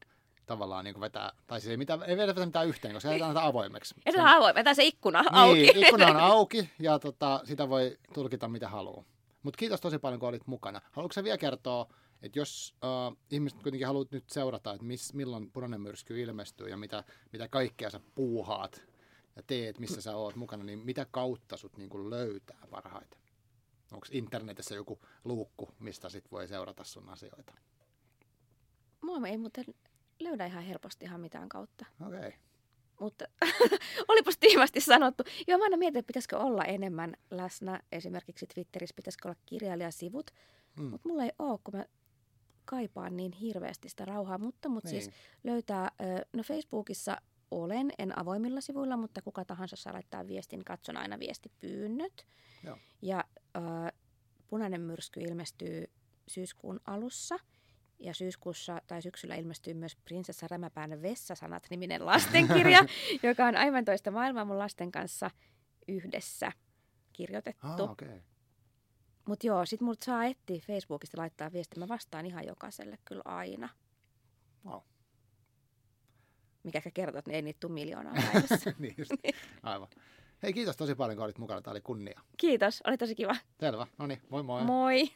tavallaan 0.45 0.85
niin 0.85 1.01
vetää, 1.01 1.31
tai 1.47 1.61
siis 1.61 1.71
ei, 1.71 1.77
mitään, 1.77 2.03
ei 2.03 2.17
vedetä 2.17 2.45
mitään 2.45 2.67
yhteen, 2.67 2.93
koska 2.93 3.11
ei 3.11 3.21
anneta 3.21 3.45
avoimeksi. 3.45 3.95
Ei 4.05 4.13
tämä 4.13 4.37
avoin, 4.37 4.55
vetää 4.55 4.73
se 4.73 4.83
ikkuna 4.83 5.21
niin, 5.21 5.35
auki. 5.35 5.71
ikkuna 5.75 6.07
on 6.07 6.17
auki 6.17 6.69
ja 6.79 6.99
tota, 6.99 7.41
sitä 7.43 7.69
voi 7.69 7.97
tulkita 8.13 8.47
mitä 8.47 8.69
haluaa. 8.69 9.03
Mutta 9.43 9.57
kiitos 9.57 9.81
tosi 9.81 9.99
paljon, 9.99 10.19
kun 10.19 10.29
olit 10.29 10.47
mukana. 10.47 10.81
Haluatko 10.91 11.23
vielä 11.23 11.37
kertoa 11.37 11.87
että 12.25 12.39
jos 12.39 12.75
uh, 12.83 13.17
ihmiset 13.31 13.63
kuitenkin 13.63 13.87
haluat 13.87 14.11
nyt 14.11 14.29
seurata, 14.29 14.73
että 14.73 14.85
miss, 14.85 15.13
milloin 15.13 15.51
punainen 15.51 15.81
myrsky 15.81 16.21
ilmestyy 16.21 16.69
ja 16.69 16.77
mitä, 16.77 17.03
mitä 17.31 17.47
kaikkea 17.47 17.89
sä 17.89 17.99
puuhaat 18.15 18.81
ja 19.35 19.43
teet, 19.47 19.79
missä 19.79 20.01
sä 20.01 20.15
oot 20.15 20.35
mukana, 20.35 20.63
niin 20.63 20.79
mitä 20.79 21.05
kautta 21.11 21.57
sut 21.57 21.77
niin 21.77 21.89
kuin 21.89 22.09
löytää 22.09 22.67
parhaiten? 22.69 23.19
Onko 23.91 24.07
internetissä 24.11 24.75
joku 24.75 24.99
luukku, 25.23 25.69
mistä 25.79 26.09
sit 26.09 26.31
voi 26.31 26.47
seurata 26.47 26.83
sun 26.83 27.09
asioita? 27.09 27.53
Mua 29.01 29.27
ei 29.27 29.37
muuten 29.37 29.65
löydä 30.19 30.45
ihan 30.45 30.63
helposti 30.63 31.05
ihan 31.05 31.21
mitään 31.21 31.49
kautta. 31.49 31.85
Okei. 32.07 32.19
Okay. 32.19 32.31
Mutta 32.99 33.25
olipas 34.07 34.37
tiivasti 34.37 34.81
sanottu. 34.81 35.23
Joo, 35.47 35.57
mä 35.57 35.63
aina 35.63 35.77
mietin, 35.77 35.99
että 35.99 36.07
pitäisikö 36.07 36.37
olla 36.37 36.63
enemmän 36.63 37.13
läsnä. 37.31 37.81
Esimerkiksi 37.91 38.47
Twitterissä 38.47 38.95
pitäisikö 38.95 39.27
olla 39.27 39.39
kirjailijasivut. 39.45 40.31
Mm. 40.79 40.85
Mutta 40.85 41.09
mulla 41.09 41.23
ei 41.23 41.31
ole, 41.39 41.59
kun 41.63 41.75
mä 41.75 41.85
kaipaan 42.65 43.17
niin 43.17 43.31
hirveästi 43.31 43.89
sitä 43.89 44.05
rauhaa, 44.05 44.37
mutta, 44.37 44.69
mutta 44.69 44.89
siis 44.89 45.05
niin. 45.05 45.13
siis 45.13 45.43
löytää, 45.43 45.91
no 46.33 46.43
Facebookissa 46.43 47.17
olen, 47.51 47.91
en 47.99 48.19
avoimilla 48.19 48.61
sivuilla, 48.61 48.97
mutta 48.97 49.21
kuka 49.21 49.45
tahansa 49.45 49.75
saa 49.75 49.93
laittaa 49.93 50.27
viestin, 50.27 50.63
katson 50.63 50.97
aina 50.97 51.19
viestipyynnöt. 51.19 52.25
Joo. 52.63 52.77
Ja 53.01 53.23
äh, 53.57 53.91
punainen 54.47 54.81
myrsky 54.81 55.19
ilmestyy 55.19 55.85
syyskuun 56.27 56.79
alussa. 56.87 57.39
Ja 57.99 58.13
syyskuussa 58.13 58.81
tai 58.87 59.01
syksyllä 59.01 59.35
ilmestyy 59.35 59.73
myös 59.73 59.95
Prinsessa 59.95 60.47
Rämäpään 60.51 61.01
Vessasanat-niminen 61.01 62.05
lastenkirja, 62.05 62.79
joka 63.23 63.45
on 63.45 63.55
aivan 63.55 63.85
toista 63.85 64.11
maailmaa 64.11 64.45
mun 64.45 64.57
lasten 64.57 64.91
kanssa 64.91 65.31
yhdessä 65.87 66.51
kirjoitettu. 67.13 67.67
Ah. 67.67 67.91
Okay. 67.91 68.19
Mutta 69.27 69.47
joo, 69.47 69.65
sit 69.65 69.81
multa 69.81 70.05
saa 70.05 70.25
etsiä 70.25 70.61
Facebookista 70.67 71.17
laittaa 71.21 71.51
viestiä. 71.51 71.79
Mä 71.79 71.87
vastaan 71.87 72.25
ihan 72.25 72.45
jokaiselle 72.45 72.97
kyllä 73.05 73.21
aina. 73.25 73.69
Wow. 74.65 74.81
Mikä 76.63 76.77
ehkä 76.77 76.91
kertoo, 76.91 77.19
että 77.19 77.31
ei 77.31 77.41
niitä 77.41 77.59
tule 77.59 77.73
miljoonaa 77.73 78.13
päivässä. 78.13 78.73
niin 78.79 78.95
just. 78.97 79.11
Aivan. 79.63 79.87
Hei, 80.43 80.53
kiitos 80.53 80.77
tosi 80.77 80.95
paljon, 80.95 81.17
kun 81.17 81.25
olit 81.25 81.37
mukana. 81.37 81.61
Tämä 81.61 81.71
oli 81.71 81.81
kunnia. 81.81 82.21
Kiitos, 82.37 82.81
oli 82.87 82.97
tosi 82.97 83.15
kiva. 83.15 83.35
Selvä. 83.59 83.87
No 83.97 84.07
niin, 84.07 84.21
moi 84.29 84.43
moi. 84.43 84.63
Moi! 84.63 85.11